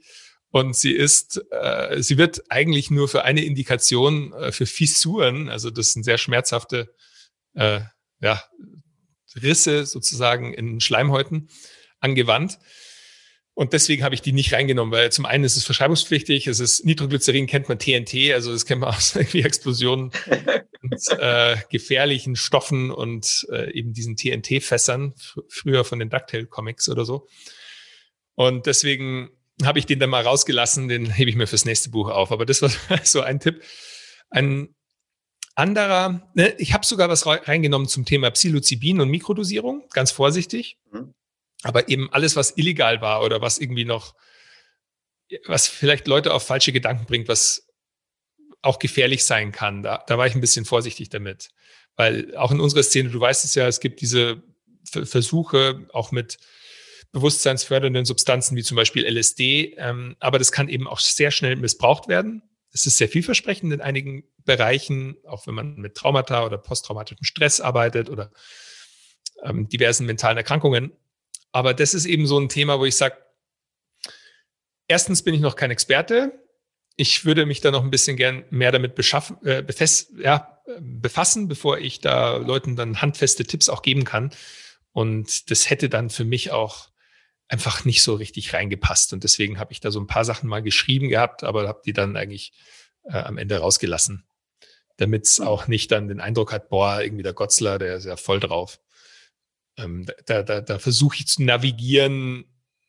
und 0.55 0.73
sie 0.73 0.93
ist, 0.93 1.43
äh, 1.51 2.01
sie 2.01 2.17
wird 2.17 2.49
eigentlich 2.49 2.89
nur 2.89 3.09
für 3.09 3.25
eine 3.25 3.43
Indikation 3.43 4.31
äh, 4.31 4.53
für 4.53 4.65
Fissuren, 4.65 5.49
also 5.49 5.69
das 5.69 5.91
sind 5.91 6.03
sehr 6.03 6.17
schmerzhafte 6.17 6.95
äh, 7.55 7.81
ja, 8.21 8.41
Risse 9.35 9.85
sozusagen 9.85 10.53
in 10.53 10.79
Schleimhäuten 10.79 11.49
angewandt. 11.99 12.57
Und 13.53 13.73
deswegen 13.73 14.05
habe 14.05 14.15
ich 14.15 14.21
die 14.21 14.31
nicht 14.31 14.53
reingenommen, 14.53 14.93
weil 14.93 15.11
zum 15.11 15.25
einen 15.25 15.43
ist 15.43 15.57
es 15.57 15.65
verschreibungspflichtig, 15.65 16.47
es 16.47 16.61
ist 16.61 16.85
Nitroglycerin 16.85 17.47
kennt 17.47 17.67
man 17.67 17.77
TNT, 17.77 18.31
also 18.31 18.53
das 18.53 18.65
kennt 18.65 18.79
man 18.79 18.89
aus 18.95 19.13
irgendwie 19.13 19.41
Explosionen 19.41 20.11
und 20.81 21.19
äh, 21.19 21.57
gefährlichen 21.69 22.37
Stoffen 22.37 22.91
und 22.91 23.45
äh, 23.51 23.73
eben 23.73 23.91
diesen 23.91 24.15
TNT-Fässern, 24.15 25.15
fr 25.17 25.41
früher 25.49 25.83
von 25.83 25.99
den 25.99 26.09
Ducktail-Comics 26.09 26.87
oder 26.87 27.03
so. 27.03 27.27
Und 28.35 28.67
deswegen 28.67 29.34
habe 29.63 29.79
ich 29.79 29.85
den 29.85 29.99
dann 29.99 30.09
mal 30.09 30.23
rausgelassen, 30.23 30.87
den 30.87 31.09
hebe 31.09 31.29
ich 31.29 31.35
mir 31.35 31.47
fürs 31.47 31.65
nächste 31.65 31.89
Buch 31.89 32.09
auf. 32.09 32.31
Aber 32.31 32.45
das 32.45 32.61
war 32.61 32.69
so 33.03 33.21
ein 33.21 33.39
Tipp. 33.39 33.63
Ein 34.29 34.75
anderer, 35.55 36.29
ne, 36.33 36.53
ich 36.57 36.73
habe 36.73 36.85
sogar 36.85 37.09
was 37.09 37.25
reingenommen 37.25 37.87
zum 37.87 38.05
Thema 38.05 38.29
Psilocybin 38.31 38.99
und 38.99 39.09
Mikrodosierung, 39.09 39.87
ganz 39.91 40.11
vorsichtig. 40.11 40.77
Mhm. 40.91 41.13
Aber 41.63 41.87
eben 41.89 42.11
alles, 42.11 42.35
was 42.35 42.57
illegal 42.57 43.01
war 43.01 43.23
oder 43.23 43.41
was 43.41 43.57
irgendwie 43.57 43.85
noch, 43.85 44.13
was 45.45 45.67
vielleicht 45.67 46.07
Leute 46.07 46.33
auf 46.33 46.45
falsche 46.45 46.73
Gedanken 46.73 47.05
bringt, 47.05 47.27
was 47.27 47.67
auch 48.61 48.79
gefährlich 48.79 49.23
sein 49.23 49.51
kann, 49.51 49.83
da, 49.83 50.03
da 50.05 50.17
war 50.17 50.27
ich 50.27 50.35
ein 50.35 50.41
bisschen 50.41 50.65
vorsichtig 50.65 51.09
damit. 51.09 51.49
Weil 51.95 52.35
auch 52.35 52.51
in 52.51 52.59
unserer 52.59 52.83
Szene, 52.83 53.09
du 53.09 53.19
weißt 53.19 53.45
es 53.45 53.55
ja, 53.55 53.67
es 53.67 53.79
gibt 53.79 54.01
diese 54.01 54.43
Versuche 54.85 55.87
auch 55.93 56.11
mit 56.11 56.37
bewusstseinsfördernden 57.15 58.03
Substanzen 58.03 58.57
wie 58.57 58.63
zum 58.63 58.75
Beispiel 58.75 59.05
LSD. 59.05 59.75
Ähm, 59.77 60.17
aber 60.19 60.37
das 60.37 60.51
kann 60.51 60.67
eben 60.67 60.85
auch 60.85 60.99
sehr 60.99 61.31
schnell 61.31 61.55
missbraucht 61.55 62.09
werden. 62.09 62.43
Es 62.73 62.85
ist 62.85 62.97
sehr 62.97 63.07
vielversprechend 63.07 63.71
in 63.71 63.79
einigen 63.79 64.25
Bereichen, 64.43 65.15
auch 65.25 65.47
wenn 65.47 65.55
man 65.55 65.75
mit 65.77 65.95
Traumata 65.95 66.45
oder 66.45 66.57
posttraumatischem 66.57 67.23
Stress 67.23 67.61
arbeitet 67.61 68.09
oder 68.09 68.31
ähm, 69.43 69.69
diversen 69.69 70.05
mentalen 70.05 70.35
Erkrankungen. 70.35 70.91
Aber 71.53 71.73
das 71.73 71.93
ist 71.93 72.05
eben 72.05 72.27
so 72.27 72.37
ein 72.37 72.49
Thema, 72.49 72.79
wo 72.79 72.85
ich 72.85 72.97
sage, 72.97 73.15
erstens 74.89 75.23
bin 75.23 75.33
ich 75.33 75.39
noch 75.39 75.55
kein 75.55 75.71
Experte. 75.71 76.37
Ich 76.97 77.23
würde 77.23 77.45
mich 77.45 77.61
da 77.61 77.71
noch 77.71 77.83
ein 77.83 77.91
bisschen 77.91 78.17
gern 78.17 78.43
mehr 78.49 78.73
damit 78.73 78.95
beschaffen, 78.95 79.37
äh, 79.45 79.63
ja, 80.17 80.61
befassen, 80.81 81.47
bevor 81.47 81.77
ich 81.77 82.01
da 82.01 82.35
Leuten 82.35 82.75
dann 82.75 83.01
handfeste 83.01 83.45
Tipps 83.45 83.69
auch 83.69 83.83
geben 83.83 84.03
kann. 84.03 84.31
Und 84.91 85.49
das 85.49 85.69
hätte 85.69 85.87
dann 85.87 86.09
für 86.09 86.25
mich 86.25 86.51
auch 86.51 86.89
einfach 87.47 87.85
nicht 87.85 88.03
so 88.03 88.15
richtig 88.15 88.53
reingepasst. 88.53 89.13
Und 89.13 89.23
deswegen 89.23 89.59
habe 89.59 89.71
ich 89.71 89.79
da 89.79 89.91
so 89.91 89.99
ein 89.99 90.07
paar 90.07 90.25
Sachen 90.25 90.49
mal 90.49 90.63
geschrieben 90.63 91.09
gehabt, 91.09 91.43
aber 91.43 91.67
habe 91.67 91.81
die 91.85 91.93
dann 91.93 92.17
eigentlich 92.17 92.53
äh, 93.03 93.17
am 93.17 93.37
Ende 93.37 93.57
rausgelassen, 93.57 94.25
damit 94.97 95.25
es 95.25 95.39
auch 95.39 95.67
nicht 95.67 95.91
dann 95.91 96.07
den 96.07 96.21
Eindruck 96.21 96.51
hat, 96.51 96.69
boah, 96.69 97.01
irgendwie 97.01 97.23
der 97.23 97.33
Gotzler, 97.33 97.77
der 97.77 97.97
ist 97.97 98.05
ja 98.05 98.17
voll 98.17 98.39
drauf. 98.39 98.79
Ähm, 99.77 100.05
da 100.25 100.43
da, 100.43 100.61
da 100.61 100.79
versuche 100.79 101.17
ich 101.17 101.27
zu 101.27 101.43
navigieren, 101.43 102.45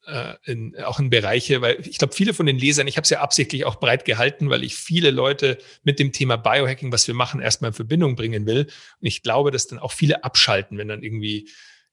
äh, 0.07 0.35
in, 0.45 0.77
auch 0.85 1.01
in 1.01 1.11
Bereiche, 1.11 1.61
weil 1.61 1.81
ich 1.87 1.99
glaube, 1.99 2.15
viele 2.15 2.33
von 2.33 2.47
den 2.47 2.59
Lesern, 2.59 2.87
ich 2.87 2.97
habe 2.97 3.05
es 3.05 3.11
ja 3.11 3.21
absichtlich 3.21 3.65
auch 3.65 3.77
breit 3.77 4.05
gehalten, 4.05 4.51
weil 4.51 4.63
ich 4.63 4.77
viele 4.77 5.11
Leute 5.11 5.59
mit 5.83 5.99
dem 5.99 6.13
Thema 6.13 6.37
Biohacking, 6.37 6.93
was 6.93 7.07
wir 7.09 7.15
machen, 7.15 7.41
erstmal 7.41 7.71
in 7.71 7.75
Verbindung 7.75 8.17
bringen 8.17 8.47
will. 8.47 8.67
Und 9.01 9.07
ich 9.07 9.23
glaube, 9.23 9.51
dass 9.51 9.67
dann 9.67 9.79
auch 9.81 9.93
viele 9.93 10.25
abschalten, 10.25 10.79
wenn 10.79 10.89
dann 10.89 11.03
irgendwie 11.03 11.51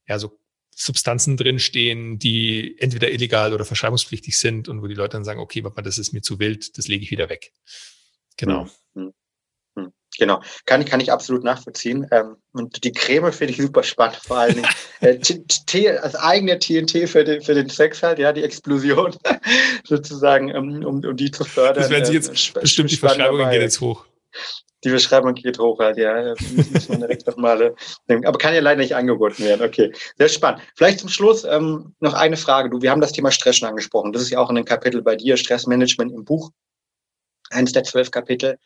ja 0.08 0.20
so 0.20 0.40
Substanzen 0.76 1.38
drinstehen, 1.38 2.20
die 2.20 2.76
entweder 2.80 3.12
illegal 3.12 3.54
oder 3.54 3.66
verschreibungspflichtig 3.66 4.38
sind 4.38 4.68
und 4.70 4.82
wo 4.82 4.88
die 4.88 4.96
Leute 4.96 5.12
dann 5.12 5.24
sagen, 5.24 5.40
okay, 5.40 5.62
Papa, 5.62 5.82
das 5.82 5.98
ist 5.98 6.14
mir 6.14 6.22
zu 6.22 6.40
wild, 6.40 6.78
das 6.78 6.88
lege 6.88 7.04
ich 7.04 7.12
wieder 7.12 7.30
weg. 7.30 7.52
Genau. 8.38 8.68
Hm, 8.96 9.14
hm, 9.76 9.86
hm. 9.86 9.94
Genau, 10.18 10.42
kann 10.66 10.82
ich, 10.82 10.88
kann 10.88 11.00
ich 11.00 11.12
absolut 11.12 11.44
nachvollziehen. 11.44 12.08
Ähm, 12.12 12.36
und 12.52 12.84
die 12.84 12.92
Creme 12.92 13.32
finde 13.32 13.54
ich 13.54 13.62
super 13.62 13.84
spannend, 13.84 14.18
vor 14.18 14.38
allen 14.38 14.56
Dingen. 14.56 14.70
äh, 15.02 15.98
als 15.98 16.16
eigene 16.16 16.60
TNT 16.60 17.10
für 17.10 17.24
den, 17.24 17.42
für 17.42 17.54
den 17.54 17.70
Sex 17.70 18.04
halt, 18.04 18.20
ja, 18.20 18.32
die 18.34 18.44
Explosion 18.44 19.16
sozusagen, 19.84 20.56
um, 20.56 20.84
um, 20.86 21.04
um 21.04 21.18
die 21.18 21.32
zu 21.32 21.44
fördern. 21.44 21.84
Das 21.84 21.90
werden 21.90 22.06
Sie 22.06 22.14
jetzt 22.14 22.56
äh, 22.56 22.60
bestimmt, 22.60 22.92
die 22.92 22.98
Verschreibungen 22.98 23.50
gehen 23.50 23.62
jetzt 23.62 23.82
hoch 23.82 24.06
die 24.84 24.90
Beschreibung 24.90 25.34
geht 25.34 25.60
hoch 25.60 25.80
halt, 25.80 25.98
ja. 25.98 26.34
Direkt 26.34 27.28
nochmal 27.28 27.74
denken. 28.10 28.26
Aber 28.26 28.38
kann 28.38 28.54
ja 28.54 28.62
leider 28.62 28.82
nicht 28.82 28.96
angeboten 28.96 29.44
werden. 29.44 29.66
Okay, 29.66 29.92
sehr 30.18 30.30
spannend. 30.30 30.62
Vielleicht 30.76 31.00
zum 31.00 31.10
Schluss 31.10 31.44
ähm, 31.44 31.96
noch 32.00 32.14
eine 32.14 32.38
Frage. 32.38 32.70
Du, 32.70 32.82
wir 32.82 32.92
haben 32.92 33.02
das 33.02 33.12
Thema 33.12 33.32
Stress 33.32 33.58
schon 33.58 33.70
angesprochen. 33.70 34.12
Das 34.12 34.22
ist 34.22 34.30
ja 34.30 34.40
auch 34.40 34.50
in 34.50 34.58
einem 34.58 34.66
Kapitel 34.66 35.02
bei 35.02 35.16
dir, 35.16 35.38
Stressmanagement 35.38 36.12
im 36.12 36.26
Buch. 36.26 36.52
Eines 37.50 37.72
der 37.72 37.84
zwölf 37.84 38.12
Kapitel. 38.12 38.58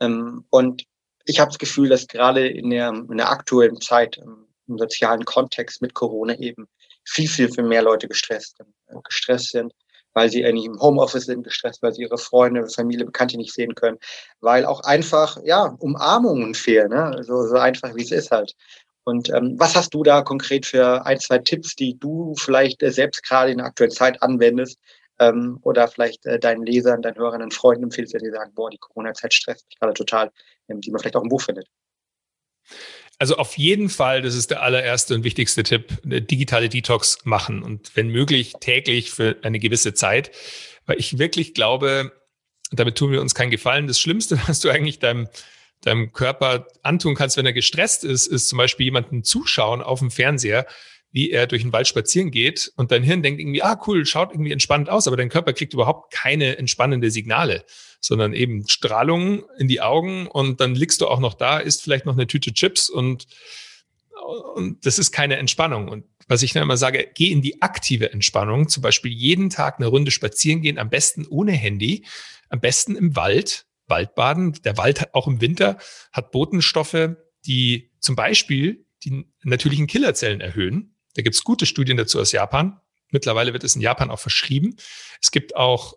Ähm, 0.00 0.44
und 0.50 0.84
ich 1.24 1.40
habe 1.40 1.50
das 1.50 1.58
Gefühl, 1.58 1.88
dass 1.88 2.06
gerade 2.06 2.46
in 2.46 2.70
der, 2.70 2.88
in 2.88 3.16
der 3.16 3.30
aktuellen 3.30 3.80
Zeit, 3.80 4.18
im 4.18 4.78
sozialen 4.78 5.24
Kontext 5.24 5.82
mit 5.82 5.94
Corona 5.94 6.38
eben 6.38 6.68
viel, 7.04 7.28
viel, 7.28 7.50
viel 7.50 7.64
mehr 7.64 7.82
Leute 7.82 8.08
gestresst, 8.08 8.58
äh, 8.60 8.94
gestresst 9.04 9.50
sind 9.50 9.72
weil 10.14 10.30
sie 10.30 10.44
eigentlich 10.44 10.66
im 10.66 10.80
Homeoffice 10.80 11.26
sind, 11.26 11.44
gestresst, 11.44 11.82
weil 11.82 11.92
sie 11.92 12.02
ihre 12.02 12.18
Freunde, 12.18 12.66
Familie, 12.68 13.04
Bekannte 13.04 13.36
nicht 13.36 13.52
sehen 13.52 13.74
können, 13.74 13.98
weil 14.40 14.64
auch 14.64 14.80
einfach, 14.80 15.38
ja, 15.44 15.76
Umarmungen 15.80 16.54
fehlen, 16.54 16.90
ne? 16.90 17.22
so, 17.22 17.46
so 17.46 17.56
einfach 17.56 17.94
wie 17.94 18.02
es 18.02 18.12
ist 18.12 18.30
halt. 18.30 18.54
Und 19.04 19.28
ähm, 19.30 19.56
was 19.58 19.76
hast 19.76 19.92
du 19.92 20.02
da 20.02 20.22
konkret 20.22 20.64
für 20.64 21.04
ein, 21.04 21.20
zwei 21.20 21.38
Tipps, 21.38 21.76
die 21.76 21.98
du 21.98 22.34
vielleicht 22.38 22.82
äh, 22.82 22.90
selbst 22.90 23.22
gerade 23.22 23.52
in 23.52 23.58
der 23.58 23.66
aktuellen 23.66 23.90
Zeit 23.90 24.22
anwendest 24.22 24.78
ähm, 25.18 25.58
oder 25.62 25.88
vielleicht 25.88 26.24
äh, 26.24 26.38
deinen 26.38 26.64
Lesern, 26.64 27.02
deinen 27.02 27.18
Hörern, 27.18 27.40
deinen 27.40 27.50
Freunden 27.50 27.84
empfiehlst, 27.84 28.14
die 28.14 28.30
sagen, 28.30 28.52
boah, 28.54 28.70
die 28.70 28.78
Corona-Zeit 28.78 29.34
stresst 29.34 29.66
mich 29.66 29.78
gerade 29.78 29.92
total, 29.92 30.30
ähm, 30.68 30.80
die 30.80 30.90
man 30.90 31.00
vielleicht 31.00 31.16
auch 31.16 31.22
im 31.22 31.28
Buch 31.28 31.42
findet? 31.42 31.68
Also 33.18 33.36
auf 33.36 33.56
jeden 33.56 33.88
Fall, 33.88 34.22
das 34.22 34.34
ist 34.34 34.50
der 34.50 34.62
allererste 34.62 35.14
und 35.14 35.24
wichtigste 35.24 35.62
Tipp, 35.62 35.98
eine 36.04 36.20
digitale 36.20 36.68
Detox 36.68 37.18
machen 37.24 37.62
und 37.62 37.94
wenn 37.94 38.08
möglich 38.08 38.54
täglich 38.60 39.10
für 39.10 39.36
eine 39.42 39.60
gewisse 39.60 39.94
Zeit, 39.94 40.32
weil 40.86 40.98
ich 40.98 41.18
wirklich 41.18 41.54
glaube, 41.54 42.12
damit 42.72 42.96
tun 42.96 43.12
wir 43.12 43.20
uns 43.20 43.34
keinen 43.34 43.50
Gefallen. 43.50 43.86
Das 43.86 44.00
Schlimmste, 44.00 44.40
was 44.46 44.60
du 44.60 44.70
eigentlich 44.70 44.98
deinem, 44.98 45.28
deinem 45.82 46.12
Körper 46.12 46.66
antun 46.82 47.14
kannst, 47.14 47.36
wenn 47.36 47.46
er 47.46 47.52
gestresst 47.52 48.04
ist, 48.04 48.26
ist 48.26 48.48
zum 48.48 48.58
Beispiel 48.58 48.84
jemanden 48.84 49.22
zuschauen 49.22 49.82
auf 49.82 50.00
dem 50.00 50.10
Fernseher, 50.10 50.66
wie 51.14 51.30
er 51.30 51.46
durch 51.46 51.62
den 51.62 51.72
Wald 51.72 51.86
spazieren 51.86 52.32
geht 52.32 52.72
und 52.74 52.90
dein 52.90 53.04
Hirn 53.04 53.22
denkt 53.22 53.40
irgendwie, 53.40 53.62
ah 53.62 53.80
cool, 53.86 54.04
schaut 54.04 54.32
irgendwie 54.32 54.50
entspannt 54.50 54.90
aus, 54.90 55.06
aber 55.06 55.16
dein 55.16 55.28
Körper 55.28 55.52
kriegt 55.52 55.72
überhaupt 55.72 56.12
keine 56.12 56.58
entspannende 56.58 57.08
Signale, 57.08 57.64
sondern 58.00 58.34
eben 58.34 58.66
Strahlung 58.66 59.44
in 59.56 59.68
die 59.68 59.80
Augen 59.80 60.26
und 60.26 60.60
dann 60.60 60.74
liegst 60.74 61.00
du 61.00 61.06
auch 61.06 61.20
noch 61.20 61.34
da, 61.34 61.58
isst 61.58 61.82
vielleicht 61.82 62.04
noch 62.04 62.14
eine 62.14 62.26
Tüte 62.26 62.52
Chips 62.52 62.90
und, 62.90 63.28
und 64.56 64.84
das 64.84 64.98
ist 64.98 65.12
keine 65.12 65.36
Entspannung. 65.36 65.86
Und 65.86 66.04
was 66.26 66.42
ich 66.42 66.52
dann 66.52 66.64
immer 66.64 66.76
sage, 66.76 67.08
geh 67.14 67.30
in 67.30 67.42
die 67.42 67.62
aktive 67.62 68.12
Entspannung, 68.12 68.66
zum 68.66 68.82
Beispiel 68.82 69.12
jeden 69.12 69.50
Tag 69.50 69.78
eine 69.78 69.86
Runde 69.86 70.10
spazieren 70.10 70.62
gehen, 70.62 70.78
am 70.80 70.90
besten 70.90 71.28
ohne 71.28 71.52
Handy, 71.52 72.04
am 72.48 72.58
besten 72.58 72.96
im 72.96 73.14
Wald, 73.14 73.66
Waldbaden. 73.86 74.54
Der 74.64 74.76
Wald 74.78 75.00
hat 75.00 75.14
auch 75.14 75.28
im 75.28 75.40
Winter 75.40 75.78
hat 76.10 76.32
Botenstoffe, 76.32 77.10
die 77.46 77.92
zum 78.00 78.16
Beispiel 78.16 78.84
die 79.04 79.26
natürlichen 79.44 79.86
Killerzellen 79.86 80.40
erhöhen. 80.40 80.93
Da 81.14 81.22
gibt 81.22 81.36
es 81.36 81.44
gute 81.44 81.66
Studien 81.66 81.96
dazu 81.96 82.20
aus 82.20 82.32
Japan. 82.32 82.80
Mittlerweile 83.10 83.52
wird 83.52 83.64
es 83.64 83.76
in 83.76 83.82
Japan 83.82 84.10
auch 84.10 84.18
verschrieben. 84.18 84.76
Es 85.22 85.30
gibt 85.30 85.56
auch, 85.56 85.96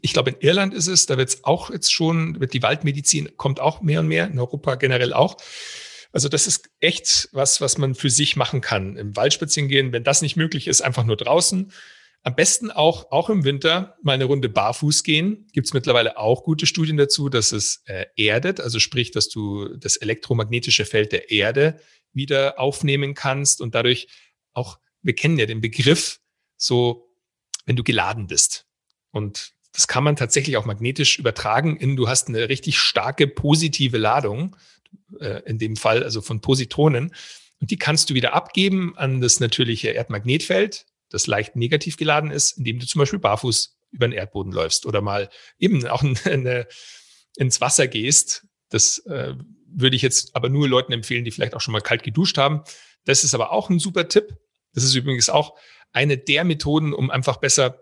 ich 0.00 0.12
glaube, 0.12 0.30
in 0.30 0.40
Irland 0.40 0.74
ist 0.74 0.86
es, 0.86 1.06
da 1.06 1.18
wird 1.18 1.28
es 1.28 1.44
auch 1.44 1.70
jetzt 1.70 1.92
schon, 1.92 2.40
wird 2.40 2.52
die 2.52 2.62
Waldmedizin 2.62 3.36
kommt 3.36 3.60
auch 3.60 3.80
mehr 3.80 4.00
und 4.00 4.08
mehr, 4.08 4.28
in 4.28 4.38
Europa 4.38 4.76
generell 4.76 5.12
auch. 5.12 5.36
Also 6.12 6.28
das 6.28 6.46
ist 6.46 6.70
echt 6.80 7.30
was, 7.32 7.60
was 7.60 7.78
man 7.78 7.94
für 7.94 8.10
sich 8.10 8.36
machen 8.36 8.60
kann. 8.60 8.96
Im 8.96 9.16
Wald 9.16 9.32
spazieren 9.32 9.68
gehen, 9.68 9.92
wenn 9.92 10.04
das 10.04 10.22
nicht 10.22 10.36
möglich 10.36 10.68
ist, 10.68 10.82
einfach 10.82 11.04
nur 11.04 11.16
draußen. 11.16 11.72
Am 12.24 12.36
besten 12.36 12.70
auch, 12.70 13.10
auch 13.10 13.30
im 13.30 13.44
Winter 13.44 13.96
mal 14.02 14.12
eine 14.12 14.26
Runde 14.26 14.48
barfuß 14.48 15.02
gehen. 15.02 15.48
Gibt 15.52 15.66
es 15.66 15.74
mittlerweile 15.74 16.18
auch 16.18 16.44
gute 16.44 16.66
Studien 16.66 16.96
dazu, 16.96 17.28
dass 17.28 17.50
es 17.50 17.82
äh, 17.86 18.04
erdet, 18.16 18.60
also 18.60 18.78
sprich, 18.78 19.10
dass 19.10 19.28
du 19.28 19.76
das 19.76 19.96
elektromagnetische 19.96 20.84
Feld 20.84 21.10
der 21.10 21.32
Erde 21.32 21.80
wieder 22.12 22.58
aufnehmen 22.58 23.14
kannst 23.14 23.60
und 23.60 23.74
dadurch 23.74 24.08
auch, 24.52 24.78
wir 25.02 25.14
kennen 25.14 25.38
ja 25.38 25.46
den 25.46 25.60
Begriff, 25.60 26.20
so, 26.56 27.08
wenn 27.66 27.76
du 27.76 27.82
geladen 27.82 28.26
bist. 28.26 28.66
Und 29.10 29.52
das 29.72 29.88
kann 29.88 30.04
man 30.04 30.16
tatsächlich 30.16 30.56
auch 30.56 30.66
magnetisch 30.66 31.18
übertragen 31.18 31.76
in, 31.76 31.96
du 31.96 32.08
hast 32.08 32.28
eine 32.28 32.48
richtig 32.48 32.78
starke 32.78 33.26
positive 33.26 33.98
Ladung, 33.98 34.56
äh, 35.20 35.42
in 35.46 35.58
dem 35.58 35.76
Fall 35.76 36.02
also 36.02 36.20
von 36.20 36.40
Positronen. 36.40 37.14
Und 37.60 37.70
die 37.70 37.78
kannst 37.78 38.10
du 38.10 38.14
wieder 38.14 38.34
abgeben 38.34 38.96
an 38.96 39.20
das 39.20 39.40
natürliche 39.40 39.90
Erdmagnetfeld, 39.90 40.86
das 41.08 41.26
leicht 41.26 41.56
negativ 41.56 41.96
geladen 41.96 42.30
ist, 42.30 42.58
indem 42.58 42.78
du 42.78 42.86
zum 42.86 42.98
Beispiel 42.98 43.18
barfuß 43.18 43.76
über 43.92 44.08
den 44.08 44.12
Erdboden 44.12 44.52
läufst 44.52 44.86
oder 44.86 45.00
mal 45.00 45.30
eben 45.58 45.86
auch 45.86 46.02
eine, 46.24 46.66
ins 47.36 47.60
Wasser 47.60 47.86
gehst. 47.86 48.46
Das 48.68 48.98
äh, 49.06 49.34
würde 49.74 49.96
ich 49.96 50.02
jetzt 50.02 50.34
aber 50.34 50.48
nur 50.48 50.68
Leuten 50.68 50.92
empfehlen, 50.92 51.24
die 51.24 51.30
vielleicht 51.30 51.54
auch 51.54 51.60
schon 51.60 51.72
mal 51.72 51.80
kalt 51.80 52.02
geduscht 52.02 52.38
haben. 52.38 52.62
Das 53.04 53.24
ist 53.24 53.34
aber 53.34 53.52
auch 53.52 53.70
ein 53.70 53.78
super 53.78 54.08
Tipp. 54.08 54.36
Das 54.74 54.84
ist 54.84 54.94
übrigens 54.94 55.28
auch 55.28 55.58
eine 55.92 56.18
der 56.18 56.44
Methoden, 56.44 56.92
um 56.92 57.10
einfach 57.10 57.36
besser 57.36 57.80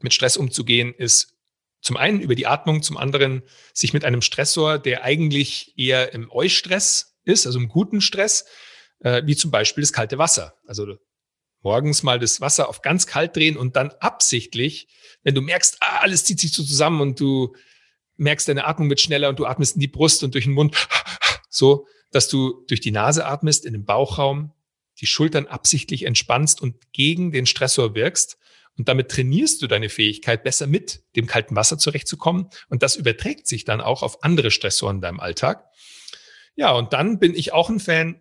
mit 0.00 0.14
Stress 0.14 0.36
umzugehen, 0.36 0.94
ist 0.94 1.36
zum 1.82 1.96
einen 1.96 2.20
über 2.20 2.34
die 2.34 2.46
Atmung, 2.46 2.82
zum 2.82 2.96
anderen 2.96 3.42
sich 3.72 3.92
mit 3.92 4.04
einem 4.04 4.22
Stressor, 4.22 4.78
der 4.78 5.02
eigentlich 5.02 5.72
eher 5.76 6.12
im 6.12 6.30
Eustress 6.30 7.16
ist, 7.24 7.46
also 7.46 7.58
im 7.58 7.68
guten 7.68 8.00
Stress, 8.00 8.44
äh, 9.00 9.22
wie 9.24 9.36
zum 9.36 9.50
Beispiel 9.50 9.82
das 9.82 9.92
kalte 9.92 10.18
Wasser. 10.18 10.54
Also 10.66 10.96
morgens 11.62 12.02
mal 12.02 12.18
das 12.18 12.40
Wasser 12.40 12.68
auf 12.68 12.82
ganz 12.82 13.06
kalt 13.06 13.36
drehen 13.36 13.56
und 13.56 13.76
dann 13.76 13.90
absichtlich, 14.00 14.88
wenn 15.22 15.34
du 15.34 15.40
merkst, 15.40 15.78
ah, 15.80 16.00
alles 16.00 16.24
zieht 16.24 16.40
sich 16.40 16.52
so 16.52 16.62
zusammen 16.62 17.00
und 17.00 17.20
du 17.20 17.54
merkst, 18.20 18.48
deine 18.48 18.66
Atmung 18.66 18.88
wird 18.88 19.00
schneller 19.00 19.28
und 19.28 19.38
du 19.38 19.46
atmest 19.46 19.74
in 19.74 19.80
die 19.80 19.88
Brust 19.88 20.22
und 20.22 20.34
durch 20.34 20.44
den 20.44 20.54
Mund, 20.54 20.76
so, 21.50 21.86
dass 22.10 22.28
du 22.28 22.64
durch 22.68 22.80
die 22.80 22.90
Nase 22.90 23.26
atmest, 23.26 23.64
in 23.64 23.72
den 23.72 23.84
Bauchraum, 23.84 24.52
die 25.00 25.06
Schultern 25.06 25.46
absichtlich 25.46 26.04
entspannst 26.04 26.60
und 26.60 26.92
gegen 26.92 27.32
den 27.32 27.46
Stressor 27.46 27.94
wirkst. 27.94 28.38
Und 28.76 28.88
damit 28.88 29.10
trainierst 29.10 29.60
du 29.62 29.66
deine 29.66 29.88
Fähigkeit, 29.88 30.42
besser 30.42 30.66
mit 30.66 31.02
dem 31.16 31.26
kalten 31.26 31.56
Wasser 31.56 31.78
zurechtzukommen. 31.78 32.48
Und 32.68 32.82
das 32.82 32.96
überträgt 32.96 33.46
sich 33.46 33.64
dann 33.64 33.80
auch 33.80 34.02
auf 34.02 34.22
andere 34.22 34.50
Stressoren 34.50 34.96
in 34.96 35.02
deinem 35.02 35.20
Alltag. 35.20 35.64
Ja, 36.56 36.72
und 36.72 36.92
dann 36.92 37.18
bin 37.18 37.34
ich 37.34 37.52
auch 37.52 37.68
ein 37.68 37.80
Fan 37.80 38.20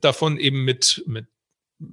davon, 0.00 0.38
eben 0.38 0.64
mit, 0.64 1.02
mit 1.06 1.26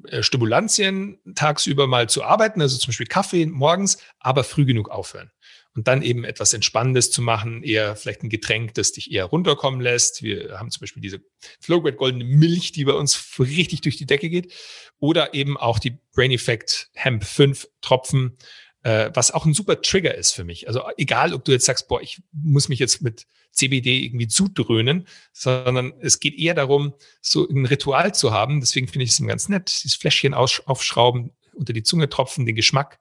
äh, 0.08 0.22
Stimulantien 0.22 1.20
tagsüber 1.36 1.88
mal 1.88 2.10
zu 2.10 2.24
arbeiten, 2.24 2.62
also 2.62 2.78
zum 2.78 2.90
Beispiel 2.90 3.08
Kaffee 3.08 3.46
morgens, 3.46 3.98
aber 4.20 4.44
früh 4.44 4.66
genug 4.66 4.90
aufhören 4.90 5.32
und 5.78 5.88
dann 5.88 6.02
eben 6.02 6.24
etwas 6.24 6.54
Entspannendes 6.54 7.12
zu 7.12 7.22
machen, 7.22 7.62
eher 7.62 7.96
vielleicht 7.96 8.24
ein 8.24 8.30
Getränk, 8.30 8.74
das 8.74 8.94
dich 8.94 9.12
eher 9.12 9.26
runterkommen 9.26 9.80
lässt. 9.80 10.24
Wir 10.24 10.58
haben 10.58 10.72
zum 10.72 10.80
Beispiel 10.80 11.04
diese 11.04 11.22
Flowgrade 11.60 11.96
goldene 11.96 12.24
Milch, 12.24 12.72
die 12.72 12.84
bei 12.84 12.94
uns 12.94 13.38
richtig 13.38 13.82
durch 13.82 13.96
die 13.96 14.08
Decke 14.08 14.28
geht. 14.32 14.52
Oder 14.98 15.36
eben 15.36 15.56
auch 15.56 15.78
die 15.78 16.00
Brain 16.16 16.32
Effect 16.32 16.90
Hemp 16.96 17.24
5 17.24 17.68
Tropfen, 17.82 18.40
äh, 18.82 19.12
was 19.14 19.30
auch 19.30 19.46
ein 19.46 19.54
super 19.54 19.80
Trigger 19.80 20.16
ist 20.16 20.32
für 20.32 20.44
mich. 20.44 20.68
Also 20.68 20.82
egal, 20.98 21.32
ob 21.32 21.46
du 21.46 21.52
jetzt 21.52 21.66
sagst, 21.66 21.88
boah, 21.88 22.02
ich 22.02 22.24
muss 22.32 22.70
mich 22.70 22.80
jetzt 22.80 23.04
mit 23.04 23.28
CBD 23.52 24.00
irgendwie 24.00 24.28
zudröhnen, 24.28 25.08
sondern 25.32 25.94
es 26.02 26.20
geht 26.20 26.40
eher 26.40 26.56
darum, 26.56 26.96
so 27.22 27.48
ein 27.48 27.68
Ritual 27.68 28.16
zu 28.16 28.32
haben. 28.32 28.62
Deswegen 28.62 28.88
finde 28.88 29.04
ich 29.04 29.12
es 29.12 29.24
ganz 29.24 29.48
nett, 29.48 29.84
dieses 29.84 29.96
Fläschchen 29.96 30.34
aufschrauben, 30.34 31.36
unter 31.54 31.74
die 31.74 31.84
Zunge 31.84 32.10
tropfen, 32.10 32.48
den 32.48 32.56
Geschmack 32.56 32.98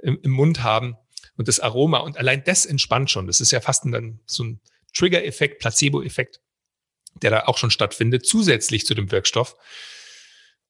im, 0.00 0.18
im 0.24 0.32
Mund 0.32 0.64
haben 0.64 0.96
und 1.36 1.48
das 1.48 1.60
Aroma. 1.60 1.98
Und 1.98 2.18
allein 2.18 2.44
das 2.44 2.66
entspannt 2.66 3.10
schon. 3.10 3.26
Das 3.26 3.40
ist 3.40 3.50
ja 3.50 3.60
fast 3.60 3.84
dann 3.84 4.20
so 4.26 4.44
ein 4.44 4.60
Trigger-Effekt, 4.94 5.58
Placebo-Effekt, 5.60 6.40
der 7.22 7.30
da 7.30 7.40
auch 7.44 7.58
schon 7.58 7.70
stattfindet, 7.70 8.26
zusätzlich 8.26 8.86
zu 8.86 8.94
dem 8.94 9.10
Wirkstoff. 9.10 9.56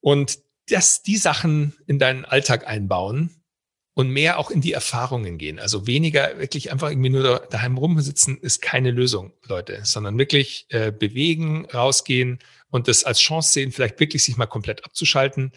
Und 0.01 0.39
dass 0.69 1.03
die 1.03 1.17
Sachen 1.17 1.77
in 1.87 1.99
deinen 1.99 2.25
Alltag 2.25 2.67
einbauen 2.67 3.43
und 3.95 4.11
mehr 4.11 4.39
auch 4.39 4.51
in 4.51 4.61
die 4.61 4.73
Erfahrungen 4.73 5.39
gehen. 5.39 5.59
Also 5.59 5.87
weniger 5.87 6.39
wirklich 6.39 6.71
einfach 6.71 6.91
irgendwie 6.91 7.09
nur 7.09 7.47
daheim 7.51 7.79
rumsitzen 7.79 8.37
ist 8.39 8.61
keine 8.61 8.91
Lösung, 8.91 9.33
Leute, 9.47 9.81
sondern 9.85 10.19
wirklich 10.19 10.67
äh, 10.69 10.93
bewegen, 10.93 11.67
rausgehen 11.73 12.41
und 12.69 12.89
das 12.89 13.05
als 13.05 13.21
Chance 13.21 13.53
sehen, 13.53 13.73
vielleicht 13.73 13.99
wirklich 13.99 14.23
sich 14.23 14.37
mal 14.37 14.47
komplett 14.47 14.85
abzuschalten, 14.85 15.53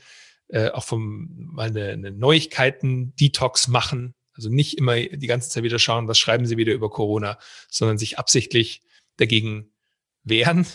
äh, 0.47 0.69
auch 0.69 0.85
vom 0.85 1.27
mal 1.51 1.67
eine, 1.67 1.89
eine 1.89 2.11
Neuigkeiten-Detox 2.11 3.67
machen, 3.67 4.13
also 4.39 4.49
nicht 4.49 4.77
immer 4.77 4.95
die 4.95 5.27
ganze 5.27 5.49
Zeit 5.49 5.63
wieder 5.63 5.79
schauen, 5.79 6.07
was 6.07 6.17
schreiben 6.17 6.45
sie 6.45 6.55
wieder 6.55 6.73
über 6.73 6.89
Corona, 6.89 7.37
sondern 7.69 7.97
sich 7.97 8.17
absichtlich 8.17 8.81
dagegen 9.17 9.71
wehren 10.23 10.65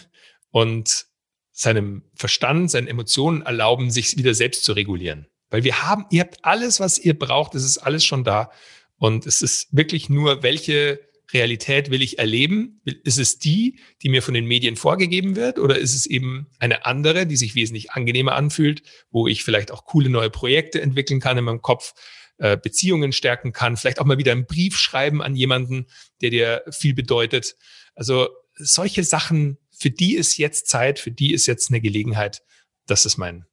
und 0.51 1.07
seinem 1.51 2.03
Verstand, 2.15 2.71
seinen 2.71 2.89
Emotionen 2.89 3.43
erlauben, 3.43 3.91
sich 3.91 4.19
wieder 4.19 4.35
selbst 4.35 4.65
zu 4.65 4.73
regulieren. 4.73 5.29
Weil 5.49 5.65
wir 5.65 5.83
haben, 5.83 6.05
ihr 6.11 6.21
habt 6.21 6.45
alles, 6.45 6.79
was 6.79 6.99
ihr 6.99 7.19
braucht, 7.19 7.55
es 7.55 7.65
ist 7.65 7.79
alles 7.79 8.05
schon 8.05 8.23
da. 8.23 8.51
Und 8.97 9.27
es 9.27 9.41
ist 9.41 9.69
wirklich 9.71 10.11
nur, 10.11 10.43
welche 10.43 11.01
Realität 11.33 11.91
will 11.91 12.03
ich 12.03 12.19
erleben? 12.19 12.81
Ist 12.85 13.19
es 13.19 13.39
die, 13.39 13.79
die 14.03 14.09
mir 14.09 14.23
von 14.23 14.35
den 14.35 14.47
Medien 14.47 14.77
vorgegeben 14.77 15.37
wird? 15.37 15.59
Oder 15.59 15.79
ist 15.79 15.95
es 15.95 16.07
eben 16.07 16.49
eine 16.59 16.85
andere, 16.85 17.27
die 17.27 17.37
sich 17.37 17.55
wesentlich 17.55 17.93
angenehmer 17.93 18.35
anfühlt, 18.35 18.83
wo 19.11 19.27
ich 19.27 19.43
vielleicht 19.43 19.71
auch 19.71 19.85
coole 19.87 20.11
neue 20.11 20.31
Projekte 20.31 20.83
entwickeln 20.83 21.21
kann 21.21 21.39
in 21.39 21.45
meinem 21.45 21.63
Kopf? 21.63 21.95
Äh, 22.39 22.57
Beziehungen 22.57 23.13
stärken 23.13 23.53
kann, 23.53 23.77
vielleicht 23.77 24.01
auch 24.01 24.05
mal 24.05 24.19
wieder 24.19 24.33
einen 24.33 24.47
Brief 24.47 24.77
schreiben 24.77 25.23
an 25.23 25.37
jemanden, 25.37 25.87
der 26.21 26.31
dir 26.31 26.65
viel 26.73 26.93
bedeutet. 26.93 27.57
Also 27.95 28.29
solche 28.55 29.05
Sachen, 29.05 29.59
für 29.71 29.91
die 29.91 30.17
ist 30.17 30.37
jetzt 30.37 30.67
Zeit, 30.69 30.99
für 30.99 31.13
die 31.13 31.33
ist 31.33 31.47
jetzt 31.47 31.71
eine 31.71 31.81
Gelegenheit. 31.81 32.43
Das 32.89 33.07
ist 33.07 33.19
mein 33.19 33.47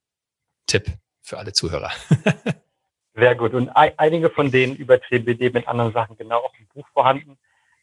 Tipp 0.66 0.88
für 1.22 1.38
alle 1.38 1.54
Zuhörer. 1.54 1.92
Sehr 3.14 3.36
gut. 3.36 3.54
Und 3.54 3.70
einige 3.70 4.32
von 4.32 4.50
denen 4.50 4.76
über 4.76 5.00
CBD 5.00 5.52
mit 5.52 5.68
anderen 5.68 5.94
Sachen 5.94 6.18
genau 6.18 6.40
auch 6.40 6.54
im 6.58 6.66
Buch 6.74 6.88
vorhanden. 6.92 7.38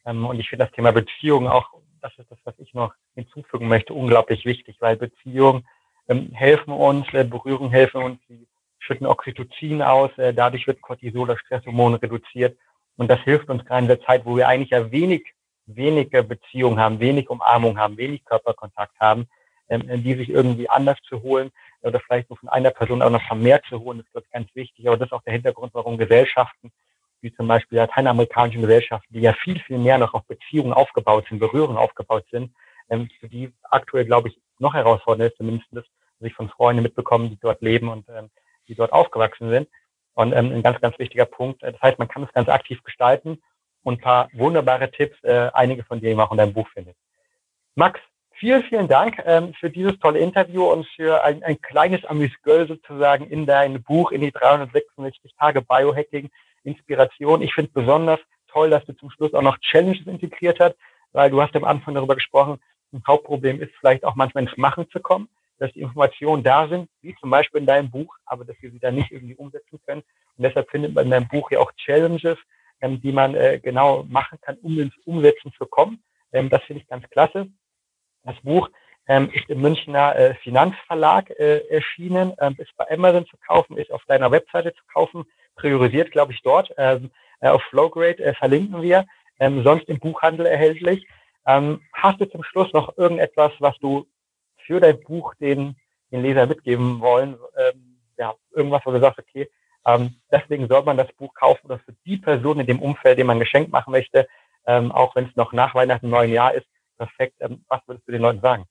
Ähm, 0.04 0.26
und 0.26 0.40
ich 0.40 0.48
finde 0.48 0.64
das 0.64 0.74
Thema 0.74 0.90
Beziehung 0.90 1.46
auch, 1.46 1.68
das 2.00 2.12
ist 2.18 2.28
das, 2.28 2.38
was 2.42 2.58
ich 2.58 2.74
noch 2.74 2.92
hinzufügen 3.14 3.68
möchte, 3.68 3.94
unglaublich 3.94 4.44
wichtig, 4.44 4.76
weil 4.80 4.96
Beziehungen 4.96 5.64
ähm, 6.08 6.32
helfen 6.32 6.72
uns, 6.72 7.06
äh, 7.12 7.22
Berührung 7.22 7.70
helfen 7.70 8.02
uns, 8.02 8.20
die 8.28 8.48
schütten 8.88 9.06
Oxytocin 9.06 9.82
aus, 9.82 10.10
äh, 10.18 10.32
dadurch 10.32 10.66
wird 10.66 10.80
Cortisol, 10.80 11.28
das 11.28 11.38
Stresshormon, 11.40 11.94
reduziert. 11.94 12.58
Und 12.96 13.08
das 13.08 13.20
hilft 13.20 13.48
uns 13.48 13.64
gerade 13.64 13.82
in 13.82 13.88
der 13.88 14.00
Zeit, 14.00 14.24
wo 14.24 14.36
wir 14.36 14.48
eigentlich 14.48 14.70
ja 14.70 14.90
wenig, 14.90 15.24
wenige 15.66 16.24
Beziehungen 16.24 16.80
haben, 16.80 16.98
wenig 16.98 17.28
Umarmung 17.28 17.78
haben, 17.78 17.96
wenig 17.98 18.24
Körperkontakt 18.24 18.98
haben, 18.98 19.28
ähm, 19.68 20.02
die 20.02 20.14
sich 20.14 20.30
irgendwie 20.30 20.68
anders 20.68 20.98
zu 21.08 21.22
holen 21.22 21.50
oder 21.82 22.00
vielleicht 22.00 22.30
nur 22.30 22.38
von 22.38 22.48
einer 22.48 22.70
Person 22.70 23.02
auch 23.02 23.10
noch 23.10 23.22
vermehrt 23.22 23.64
zu 23.68 23.78
holen, 23.80 24.00
ist, 24.00 24.32
ganz 24.32 24.48
wichtig. 24.54 24.88
Aber 24.88 24.96
das 24.96 25.08
ist 25.08 25.12
auch 25.12 25.22
der 25.22 25.34
Hintergrund, 25.34 25.74
warum 25.74 25.98
Gesellschaften, 25.98 26.72
wie 27.20 27.32
zum 27.34 27.46
Beispiel 27.46 27.78
lateinamerikanischen 27.78 28.62
Gesellschaften, 28.62 29.12
die 29.12 29.20
ja 29.20 29.34
viel, 29.34 29.60
viel 29.60 29.78
mehr 29.78 29.98
noch 29.98 30.14
auf 30.14 30.24
Beziehungen 30.26 30.72
aufgebaut 30.72 31.26
sind, 31.28 31.38
Berührungen 31.38 31.76
aufgebaut 31.76 32.24
sind, 32.30 32.52
ähm, 32.88 33.08
für 33.20 33.28
die 33.28 33.52
aktuell, 33.70 34.06
glaube 34.06 34.28
ich, 34.28 34.40
noch 34.58 34.74
herausfordernder 34.74 35.26
ist, 35.26 35.36
zumindest 35.36 35.68
das, 35.72 35.84
was 36.18 36.28
ich 36.28 36.34
von 36.34 36.48
Freunden 36.48 36.82
mitbekommen, 36.82 37.30
die 37.30 37.38
dort 37.38 37.60
leben 37.62 37.88
und 37.88 38.08
ähm, 38.08 38.30
die 38.68 38.74
dort 38.74 38.92
aufgewachsen 38.92 39.50
sind. 39.50 39.68
Und 40.14 40.32
ähm, 40.32 40.52
ein 40.52 40.62
ganz, 40.62 40.80
ganz 40.80 40.98
wichtiger 40.98 41.26
Punkt. 41.26 41.62
Das 41.62 41.80
heißt, 41.80 41.98
man 41.98 42.08
kann 42.08 42.22
das 42.22 42.32
ganz 42.32 42.48
aktiv 42.48 42.82
gestalten 42.82 43.40
und 43.82 43.94
ein 43.94 44.00
paar 44.00 44.28
wunderbare 44.32 44.90
Tipps, 44.90 45.16
äh, 45.22 45.50
einige 45.52 45.84
von 45.84 46.00
denen 46.00 46.20
auch 46.20 46.32
in 46.32 46.38
deinem 46.38 46.52
Buch 46.52 46.68
findet. 46.68 46.96
Max, 47.76 48.00
vielen, 48.32 48.64
vielen 48.64 48.88
Dank 48.88 49.22
ähm, 49.24 49.54
für 49.54 49.70
dieses 49.70 49.98
tolle 50.00 50.18
Interview 50.18 50.64
und 50.64 50.86
für 50.88 51.22
ein, 51.22 51.42
ein 51.44 51.60
kleines 51.60 52.04
Amüsgöl 52.04 52.66
sozusagen 52.66 53.28
in 53.28 53.46
dein 53.46 53.82
Buch, 53.82 54.10
in 54.10 54.20
die 54.20 54.32
366 54.32 55.34
Tage 55.38 55.62
Biohacking 55.62 56.30
Inspiration. 56.64 57.42
Ich 57.42 57.54
finde 57.54 57.70
besonders 57.72 58.18
toll, 58.48 58.70
dass 58.70 58.84
du 58.84 58.94
zum 58.94 59.10
Schluss 59.10 59.34
auch 59.34 59.42
noch 59.42 59.58
Challenges 59.58 60.06
integriert 60.06 60.58
hast, 60.58 60.74
weil 61.12 61.30
du 61.30 61.40
hast 61.40 61.54
am 61.54 61.64
Anfang 61.64 61.94
darüber 61.94 62.16
gesprochen, 62.16 62.60
ein 62.92 63.02
Hauptproblem 63.06 63.60
ist 63.60 63.72
vielleicht 63.78 64.04
auch 64.04 64.16
manchmal 64.16 64.44
ins 64.44 64.56
Machen 64.56 64.88
zu 64.90 64.98
kommen 65.00 65.28
dass 65.58 65.72
die 65.72 65.80
Informationen 65.80 66.42
da 66.42 66.68
sind, 66.68 66.88
wie 67.02 67.14
zum 67.16 67.30
Beispiel 67.30 67.60
in 67.60 67.66
deinem 67.66 67.90
Buch, 67.90 68.16
aber 68.26 68.44
dass 68.44 68.56
wir 68.60 68.70
sie 68.70 68.78
dann 68.78 68.94
nicht 68.94 69.10
irgendwie 69.10 69.34
umsetzen 69.34 69.80
können. 69.84 70.02
Und 70.36 70.44
deshalb 70.44 70.70
findet 70.70 70.94
man 70.94 71.04
in 71.04 71.10
deinem 71.10 71.28
Buch 71.28 71.50
ja 71.50 71.60
auch 71.60 71.72
Challenges, 71.72 72.38
ähm, 72.80 73.00
die 73.00 73.12
man 73.12 73.34
äh, 73.34 73.60
genau 73.62 74.04
machen 74.04 74.38
kann, 74.40 74.56
um 74.62 74.78
ins 74.78 74.96
Umsetzen 75.04 75.52
zu 75.56 75.66
kommen. 75.66 76.02
Ähm, 76.32 76.48
das 76.48 76.62
finde 76.62 76.82
ich 76.82 76.88
ganz 76.88 77.08
klasse. 77.10 77.48
Das 78.24 78.36
Buch 78.42 78.68
ähm, 79.08 79.30
ist 79.32 79.48
im 79.48 79.60
Münchner 79.60 80.14
äh, 80.16 80.34
Finanzverlag 80.36 81.30
äh, 81.30 81.66
erschienen, 81.68 82.34
ähm, 82.40 82.56
ist 82.58 82.76
bei 82.76 82.88
Amazon 82.90 83.26
zu 83.26 83.36
kaufen, 83.38 83.76
ist 83.76 83.90
auf 83.90 84.04
deiner 84.04 84.30
Webseite 84.30 84.74
zu 84.74 84.82
kaufen, 84.92 85.24
priorisiert, 85.56 86.12
glaube 86.12 86.32
ich, 86.32 86.42
dort. 86.42 86.72
Ähm, 86.76 87.10
äh, 87.40 87.48
auf 87.48 87.62
Flowgrade 87.70 88.22
äh, 88.22 88.34
verlinken 88.34 88.82
wir, 88.82 89.06
ähm, 89.40 89.62
sonst 89.64 89.88
im 89.88 89.98
Buchhandel 89.98 90.46
erhältlich. 90.46 91.06
Hast 91.94 92.20
du 92.20 92.26
zum 92.26 92.44
Schluss 92.44 92.70
noch 92.74 92.98
irgendetwas, 92.98 93.52
was 93.58 93.74
du 93.78 94.06
für 94.68 94.78
dein 94.78 95.00
Buch 95.00 95.34
den, 95.40 95.74
den 96.12 96.22
Leser 96.22 96.46
mitgeben 96.46 97.00
wollen. 97.00 97.36
Ähm, 97.56 97.98
ja, 98.18 98.34
irgendwas, 98.54 98.82
wo 98.84 98.92
du 98.92 99.00
sagst, 99.00 99.18
okay, 99.18 99.50
ähm, 99.86 100.14
deswegen 100.30 100.68
soll 100.68 100.84
man 100.84 100.98
das 100.98 101.08
Buch 101.16 101.32
kaufen 101.34 101.66
oder 101.66 101.78
für 101.78 101.94
die 102.04 102.18
Person 102.18 102.60
in 102.60 102.66
dem 102.66 102.80
Umfeld, 102.80 103.18
dem 103.18 103.26
man 103.26 103.38
ein 103.38 103.40
Geschenk 103.40 103.70
machen 103.70 103.90
möchte, 103.90 104.28
ähm, 104.66 104.92
auch 104.92 105.16
wenn 105.16 105.24
es 105.24 105.34
noch 105.36 105.52
nach 105.52 105.74
Weihnachten, 105.74 106.10
neuen 106.10 106.30
Jahr 106.30 106.54
ist, 106.54 106.66
perfekt. 106.98 107.36
Ähm, 107.40 107.64
was 107.68 107.80
würdest 107.86 108.06
du 108.06 108.12
den 108.12 108.22
Leuten 108.22 108.40
sagen? 108.40 108.64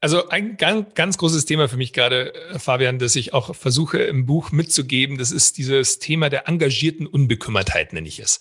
Also 0.00 0.28
ein 0.28 0.56
ganz, 0.56 0.94
ganz 0.94 1.18
großes 1.18 1.44
Thema 1.44 1.68
für 1.68 1.76
mich 1.76 1.92
gerade, 1.92 2.32
äh, 2.34 2.58
Fabian, 2.60 3.00
das 3.00 3.16
ich 3.16 3.34
auch 3.34 3.56
versuche 3.56 3.98
im 3.98 4.26
Buch 4.26 4.52
mitzugeben, 4.52 5.18
das 5.18 5.32
ist 5.32 5.58
dieses 5.58 5.98
Thema 5.98 6.30
der 6.30 6.46
engagierten 6.46 7.08
Unbekümmertheit, 7.08 7.92
nenne 7.92 8.06
ich 8.06 8.20
es. 8.20 8.38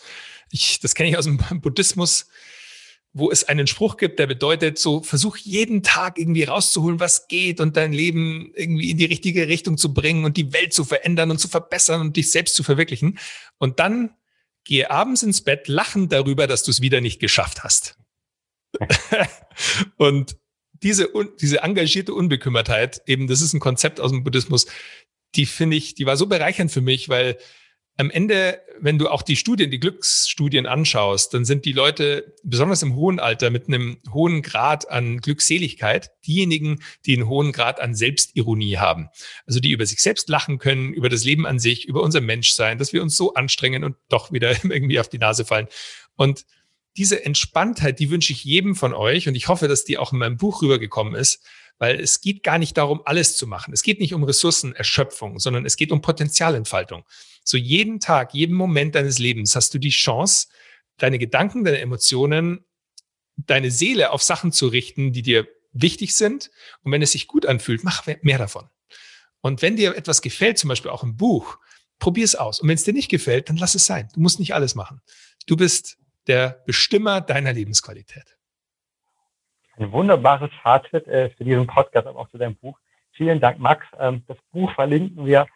Ich, 0.51 0.79
das 0.79 0.93
kenne 0.93 1.09
ich 1.09 1.17
aus 1.17 1.25
dem 1.25 1.39
Buddhismus 1.61 2.29
wo 3.17 3.31
es 3.31 3.43
einen 3.43 3.67
Spruch 3.67 3.97
gibt, 3.97 4.19
der 4.19 4.27
bedeutet, 4.27 4.77
so 4.77 5.01
versuch 5.01 5.37
jeden 5.37 5.81
Tag 5.81 6.19
irgendwie 6.19 6.43
rauszuholen, 6.43 6.99
was 6.99 7.27
geht 7.27 7.59
und 7.59 7.75
dein 7.75 7.93
Leben 7.93 8.51
irgendwie 8.55 8.91
in 8.91 8.97
die 8.97 9.05
richtige 9.05 9.47
Richtung 9.47 9.77
zu 9.77 9.93
bringen 9.93 10.23
und 10.23 10.37
die 10.37 10.53
Welt 10.53 10.73
zu 10.73 10.85
verändern 10.85 11.31
und 11.31 11.39
zu 11.39 11.47
verbessern 11.47 12.01
und 12.01 12.15
dich 12.15 12.31
selbst 12.31 12.55
zu 12.55 12.63
verwirklichen. 12.63 13.17
Und 13.57 13.79
dann 13.79 14.11
gehe 14.63 14.91
abends 14.91 15.23
ins 15.23 15.41
Bett 15.41 15.67
lachend 15.67 16.11
darüber, 16.11 16.45
dass 16.45 16.63
du 16.63 16.71
es 16.71 16.81
wieder 16.81 17.01
nicht 17.01 17.19
geschafft 17.19 17.63
hast. 17.63 17.97
und 19.97 20.37
diese, 20.73 21.09
diese 21.39 21.61
engagierte 21.61 22.13
Unbekümmertheit, 22.13 23.01
eben, 23.07 23.27
das 23.27 23.41
ist 23.41 23.53
ein 23.53 23.59
Konzept 23.59 23.99
aus 23.99 24.11
dem 24.11 24.23
Buddhismus, 24.23 24.67
die 25.35 25.45
finde 25.45 25.77
ich, 25.77 25.95
die 25.95 26.05
war 26.05 26.17
so 26.17 26.27
bereichernd 26.27 26.71
für 26.71 26.81
mich, 26.81 27.09
weil 27.09 27.37
am 27.97 28.11
Ende, 28.11 28.61
wenn 28.79 28.99
du 28.99 29.09
auch 29.09 29.23
die 29.23 29.35
Studien, 29.35 29.71
die 29.71 29.79
Glücksstudien 29.79 30.67
anschaust, 30.67 31.33
dann 31.33 31.45
sind 31.45 31.65
die 31.65 31.73
Leute, 31.73 32.35
besonders 32.43 32.83
im 32.83 32.95
hohen 32.95 33.19
Alter, 33.19 33.49
mit 33.49 33.67
einem 33.67 33.97
hohen 34.13 34.43
Grad 34.43 34.89
an 34.89 35.17
Glückseligkeit, 35.17 36.11
diejenigen, 36.25 36.83
die 37.07 37.15
einen 37.15 37.27
hohen 37.27 37.51
Grad 37.51 37.79
an 37.81 37.95
Selbstironie 37.95 38.77
haben. 38.77 39.09
Also 39.47 39.59
die 39.59 39.71
über 39.71 39.87
sich 39.87 39.99
selbst 39.99 40.29
lachen 40.29 40.59
können, 40.59 40.93
über 40.93 41.09
das 41.09 41.23
Leben 41.23 41.47
an 41.47 41.57
sich, 41.57 41.87
über 41.87 42.03
unser 42.03 42.21
Menschsein, 42.21 42.77
dass 42.77 42.93
wir 42.93 43.01
uns 43.01 43.17
so 43.17 43.33
anstrengen 43.33 43.83
und 43.83 43.95
doch 44.09 44.31
wieder 44.31 44.51
irgendwie 44.63 44.99
auf 44.99 45.09
die 45.09 45.19
Nase 45.19 45.43
fallen. 45.43 45.67
Und 46.15 46.45
diese 46.97 47.23
Entspanntheit, 47.23 47.99
die 47.99 48.09
wünsche 48.09 48.33
ich 48.33 48.43
jedem 48.43 48.75
von 48.75 48.93
euch 48.93 49.27
und 49.27 49.35
ich 49.35 49.47
hoffe, 49.47 49.67
dass 49.67 49.85
die 49.85 49.97
auch 49.97 50.11
in 50.11 50.19
meinem 50.19 50.37
Buch 50.37 50.61
rübergekommen 50.61 51.15
ist, 51.15 51.43
weil 51.77 51.99
es 51.99 52.21
geht 52.21 52.43
gar 52.43 52.57
nicht 52.57 52.75
darum, 52.77 53.01
alles 53.05 53.37
zu 53.37 53.45
machen. 53.45 53.73
Es 53.73 53.83
geht 53.83 53.99
nicht 53.99 54.13
um 54.13 54.23
Ressourcenerschöpfung, 54.23 55.39
sondern 55.39 55.65
es 55.65 55.77
geht 55.77 55.91
um 55.91 56.01
Potenzialentfaltung. 56.01 57.03
So 57.43 57.55
jeden 57.55 57.99
Tag, 57.99 58.33
jeden 58.33 58.55
Moment 58.55 58.95
deines 58.95 59.19
Lebens 59.19 59.55
hast 59.55 59.73
du 59.73 59.77
die 59.77 59.91
Chance, 59.91 60.47
deine 60.97 61.19
Gedanken, 61.19 61.63
deine 61.63 61.79
Emotionen, 61.79 62.65
deine 63.37 63.69
Seele 63.69 64.11
auf 64.11 64.23
Sachen 64.23 64.51
zu 64.51 64.67
richten, 64.67 65.13
die 65.13 65.21
dir 65.21 65.47
wichtig 65.71 66.15
sind. 66.15 66.49
Und 66.81 66.91
wenn 66.91 67.03
es 67.03 67.11
sich 67.11 67.27
gut 67.27 67.45
anfühlt, 67.45 67.83
mach 67.83 68.05
mehr 68.21 68.39
davon. 68.39 68.67
Und 69.41 69.61
wenn 69.61 69.75
dir 69.75 69.95
etwas 69.95 70.23
gefällt, 70.23 70.57
zum 70.57 70.69
Beispiel 70.69 70.89
auch 70.89 71.03
im 71.03 71.15
Buch, 71.15 71.59
probier 71.99 72.25
es 72.25 72.35
aus. 72.35 72.59
Und 72.59 72.67
wenn 72.67 72.75
es 72.75 72.83
dir 72.83 72.93
nicht 72.93 73.09
gefällt, 73.09 73.49
dann 73.49 73.57
lass 73.57 73.75
es 73.75 73.85
sein. 73.85 74.09
Du 74.13 74.19
musst 74.19 74.39
nicht 74.39 74.55
alles 74.55 74.73
machen. 74.73 75.01
Du 75.45 75.55
bist 75.55 75.97
der 76.27 76.61
Bestimmer 76.65 77.21
deiner 77.21 77.53
Lebensqualität. 77.53 78.37
Ein 79.77 79.91
wunderbares 79.91 80.49
Fazit 80.63 81.07
äh, 81.07 81.29
für 81.29 81.43
diesen 81.43 81.67
Podcast, 81.67 82.07
aber 82.07 82.19
auch 82.19 82.29
zu 82.29 82.37
deinem 82.37 82.55
Buch. 82.55 82.79
Vielen 83.11 83.39
Dank, 83.39 83.59
Max. 83.59 83.85
Ähm, 83.99 84.23
das 84.27 84.37
Buch 84.51 84.71
verlinken 84.73 85.25
wir 85.25 85.47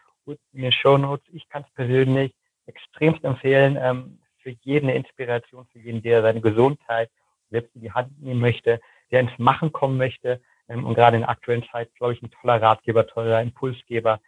in 0.54 0.62
den 0.62 0.72
Show 0.72 0.98
Notes. 0.98 1.26
Ich 1.34 1.50
kann 1.50 1.64
es 1.68 1.74
persönlich 1.74 2.34
extremst 2.68 3.24
empfehlen, 3.24 3.78
ähm, 3.82 4.20
für 4.38 4.56
jeden 4.62 4.90
eine 4.90 4.98
Inspiration, 4.98 5.68
für 5.72 5.80
jeden, 5.80 6.02
der 6.02 6.22
seine 6.22 6.42
Gesundheit 6.42 7.10
selbst 7.50 7.76
in 7.76 7.82
die 7.82 7.92
Hand 7.92 8.20
nehmen 8.22 8.40
möchte, 8.40 8.80
der 9.10 9.22
ins 9.22 9.38
Machen 9.40 9.72
kommen 9.72 9.98
möchte. 9.98 10.40
Ähm, 10.70 10.86
und 10.86 10.94
gerade 10.94 11.18
in 11.18 11.22
der 11.22 11.30
aktuellen 11.30 11.66
Zeit, 11.72 11.94
glaube 11.96 12.14
ich, 12.14 12.22
ein 12.22 12.32
toller 12.32 12.62
Ratgeber, 12.62 13.08
toller 13.08 13.42
Impulsgeber 13.42 14.20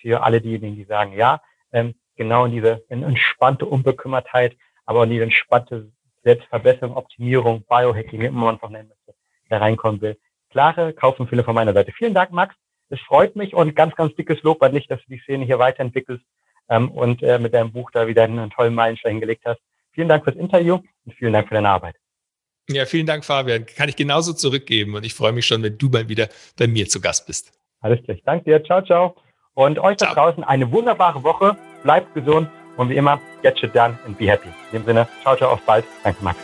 für 0.00 0.22
alle 0.22 0.40
diejenigen, 0.40 0.76
die 0.76 0.84
sagen, 0.84 1.12
ja, 1.12 1.42
genau 2.14 2.44
in 2.44 2.52
diese 2.52 2.84
entspannte 2.88 3.66
Unbekümmertheit, 3.66 4.56
aber 4.90 5.04
in 5.04 5.10
diese 5.10 5.22
entspannte 5.22 5.92
Selbstverbesserung, 6.24 6.96
Optimierung, 6.96 7.62
Biohacking, 7.68 8.20
wie 8.20 8.24
immer 8.24 8.46
man 8.46 8.56
es 8.56 8.62
auch 8.64 8.70
nennen 8.70 8.88
möchte, 8.88 9.14
da 9.48 9.58
reinkommen 9.58 10.00
will. 10.00 10.18
Klare 10.50 10.92
Kaufempfehlung 10.92 11.44
von 11.44 11.54
meiner 11.54 11.72
Seite. 11.72 11.92
Vielen 11.92 12.12
Dank, 12.12 12.32
Max. 12.32 12.56
Es 12.88 12.98
freut 13.02 13.36
mich 13.36 13.54
und 13.54 13.76
ganz, 13.76 13.94
ganz 13.94 14.16
dickes 14.16 14.42
Lob 14.42 14.60
an 14.64 14.72
dich, 14.72 14.88
dass 14.88 14.98
du 15.02 15.14
die 15.14 15.20
Szene 15.20 15.44
hier 15.44 15.60
weiterentwickelst 15.60 16.24
ähm, 16.68 16.90
und 16.90 17.22
äh, 17.22 17.38
mit 17.38 17.54
deinem 17.54 17.70
Buch 17.70 17.92
da 17.92 18.08
wieder 18.08 18.24
einen 18.24 18.50
tollen 18.50 18.74
Meilenstein 18.74 19.20
gelegt 19.20 19.44
hast. 19.44 19.60
Vielen 19.92 20.08
Dank 20.08 20.24
fürs 20.24 20.34
Interview 20.34 20.80
und 21.06 21.14
vielen 21.14 21.34
Dank 21.34 21.46
für 21.46 21.54
deine 21.54 21.68
Arbeit. 21.68 21.94
Ja, 22.68 22.84
vielen 22.84 23.06
Dank, 23.06 23.24
Fabian. 23.24 23.64
Kann 23.64 23.88
ich 23.88 23.94
genauso 23.94 24.32
zurückgeben 24.32 24.96
und 24.96 25.06
ich 25.06 25.14
freue 25.14 25.30
mich 25.30 25.46
schon, 25.46 25.62
wenn 25.62 25.78
du 25.78 25.88
mal 25.88 26.08
wieder 26.08 26.28
bei 26.58 26.66
mir 26.66 26.88
zu 26.88 27.00
Gast 27.00 27.28
bist. 27.28 27.52
Alles 27.78 28.02
klar. 28.02 28.16
Danke 28.24 28.44
dir. 28.46 28.64
Ciao, 28.64 28.82
ciao. 28.82 29.14
Und 29.54 29.78
euch 29.78 29.98
ciao. 29.98 30.12
da 30.12 30.20
draußen 30.20 30.42
eine 30.42 30.72
wunderbare 30.72 31.22
Woche. 31.22 31.56
Bleibt 31.84 32.12
gesund 32.14 32.48
und 32.80 32.88
wie 32.88 32.96
immer, 32.96 33.20
get 33.42 33.58
shit 33.58 33.74
done 33.74 33.98
and 34.06 34.16
be 34.16 34.26
happy. 34.26 34.48
In 34.72 34.78
dem 34.78 34.86
Sinne, 34.86 35.06
ciao, 35.22 35.36
ciao, 35.36 35.50
auf 35.52 35.60
bald. 35.66 35.84
Danke, 36.02 36.24
Max. 36.24 36.38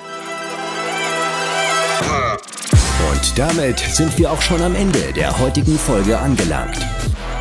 Und 3.11 3.39
damit 3.39 3.79
sind 3.79 4.19
wir 4.19 4.31
auch 4.31 4.43
schon 4.43 4.61
am 4.61 4.75
Ende 4.75 5.13
der 5.15 5.39
heutigen 5.39 5.79
Folge 5.79 6.19
angelangt. 6.19 6.77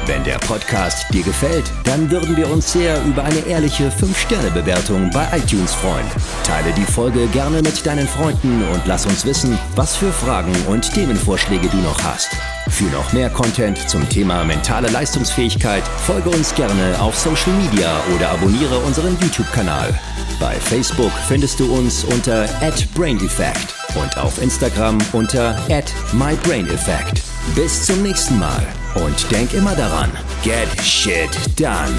Wenn 0.07 0.23
der 0.23 0.37
Podcast 0.37 1.11
dir 1.11 1.23
gefällt, 1.23 1.71
dann 1.83 2.11
würden 2.11 2.37
wir 2.37 2.47
uns 2.51 2.71
sehr 2.71 3.03
über 3.05 3.23
eine 3.23 3.39
ehrliche 3.39 3.89
5-Sterne-Bewertung 3.89 5.09
bei 5.09 5.27
iTunes 5.35 5.73
freuen. 5.73 6.05
Teile 6.43 6.71
die 6.73 6.85
Folge 6.85 7.25
gerne 7.27 7.63
mit 7.63 7.83
deinen 7.87 8.07
Freunden 8.07 8.63
und 8.71 8.85
lass 8.85 9.07
uns 9.07 9.25
wissen, 9.25 9.57
was 9.75 9.95
für 9.95 10.11
Fragen 10.11 10.53
und 10.67 10.93
Themenvorschläge 10.93 11.67
du 11.69 11.77
noch 11.77 12.03
hast. 12.03 12.29
Für 12.69 12.83
noch 12.85 13.13
mehr 13.13 13.31
Content 13.31 13.89
zum 13.89 14.07
Thema 14.07 14.43
mentale 14.43 14.89
Leistungsfähigkeit 14.89 15.83
folge 16.05 16.29
uns 16.29 16.53
gerne 16.53 17.01
auf 17.01 17.17
Social 17.17 17.53
Media 17.53 17.91
oder 18.15 18.29
abonniere 18.29 18.77
unseren 18.79 19.17
YouTube-Kanal. 19.19 19.99
Bei 20.39 20.53
Facebook 20.53 21.11
findest 21.27 21.59
du 21.59 21.73
uns 21.73 22.03
unter 22.03 22.47
@braindefect 22.93 23.73
und 23.95 24.17
auf 24.17 24.39
Instagram 24.39 24.99
unter 25.13 25.57
@mybraineffect. 26.13 27.23
Bis 27.53 27.85
zum 27.85 28.01
nächsten 28.01 28.39
Mal 28.39 28.65
und 28.95 29.31
denk 29.31 29.53
immer 29.53 29.75
daran, 29.75 30.09
get 30.43 30.67
shit 30.81 31.29
done. 31.59 31.93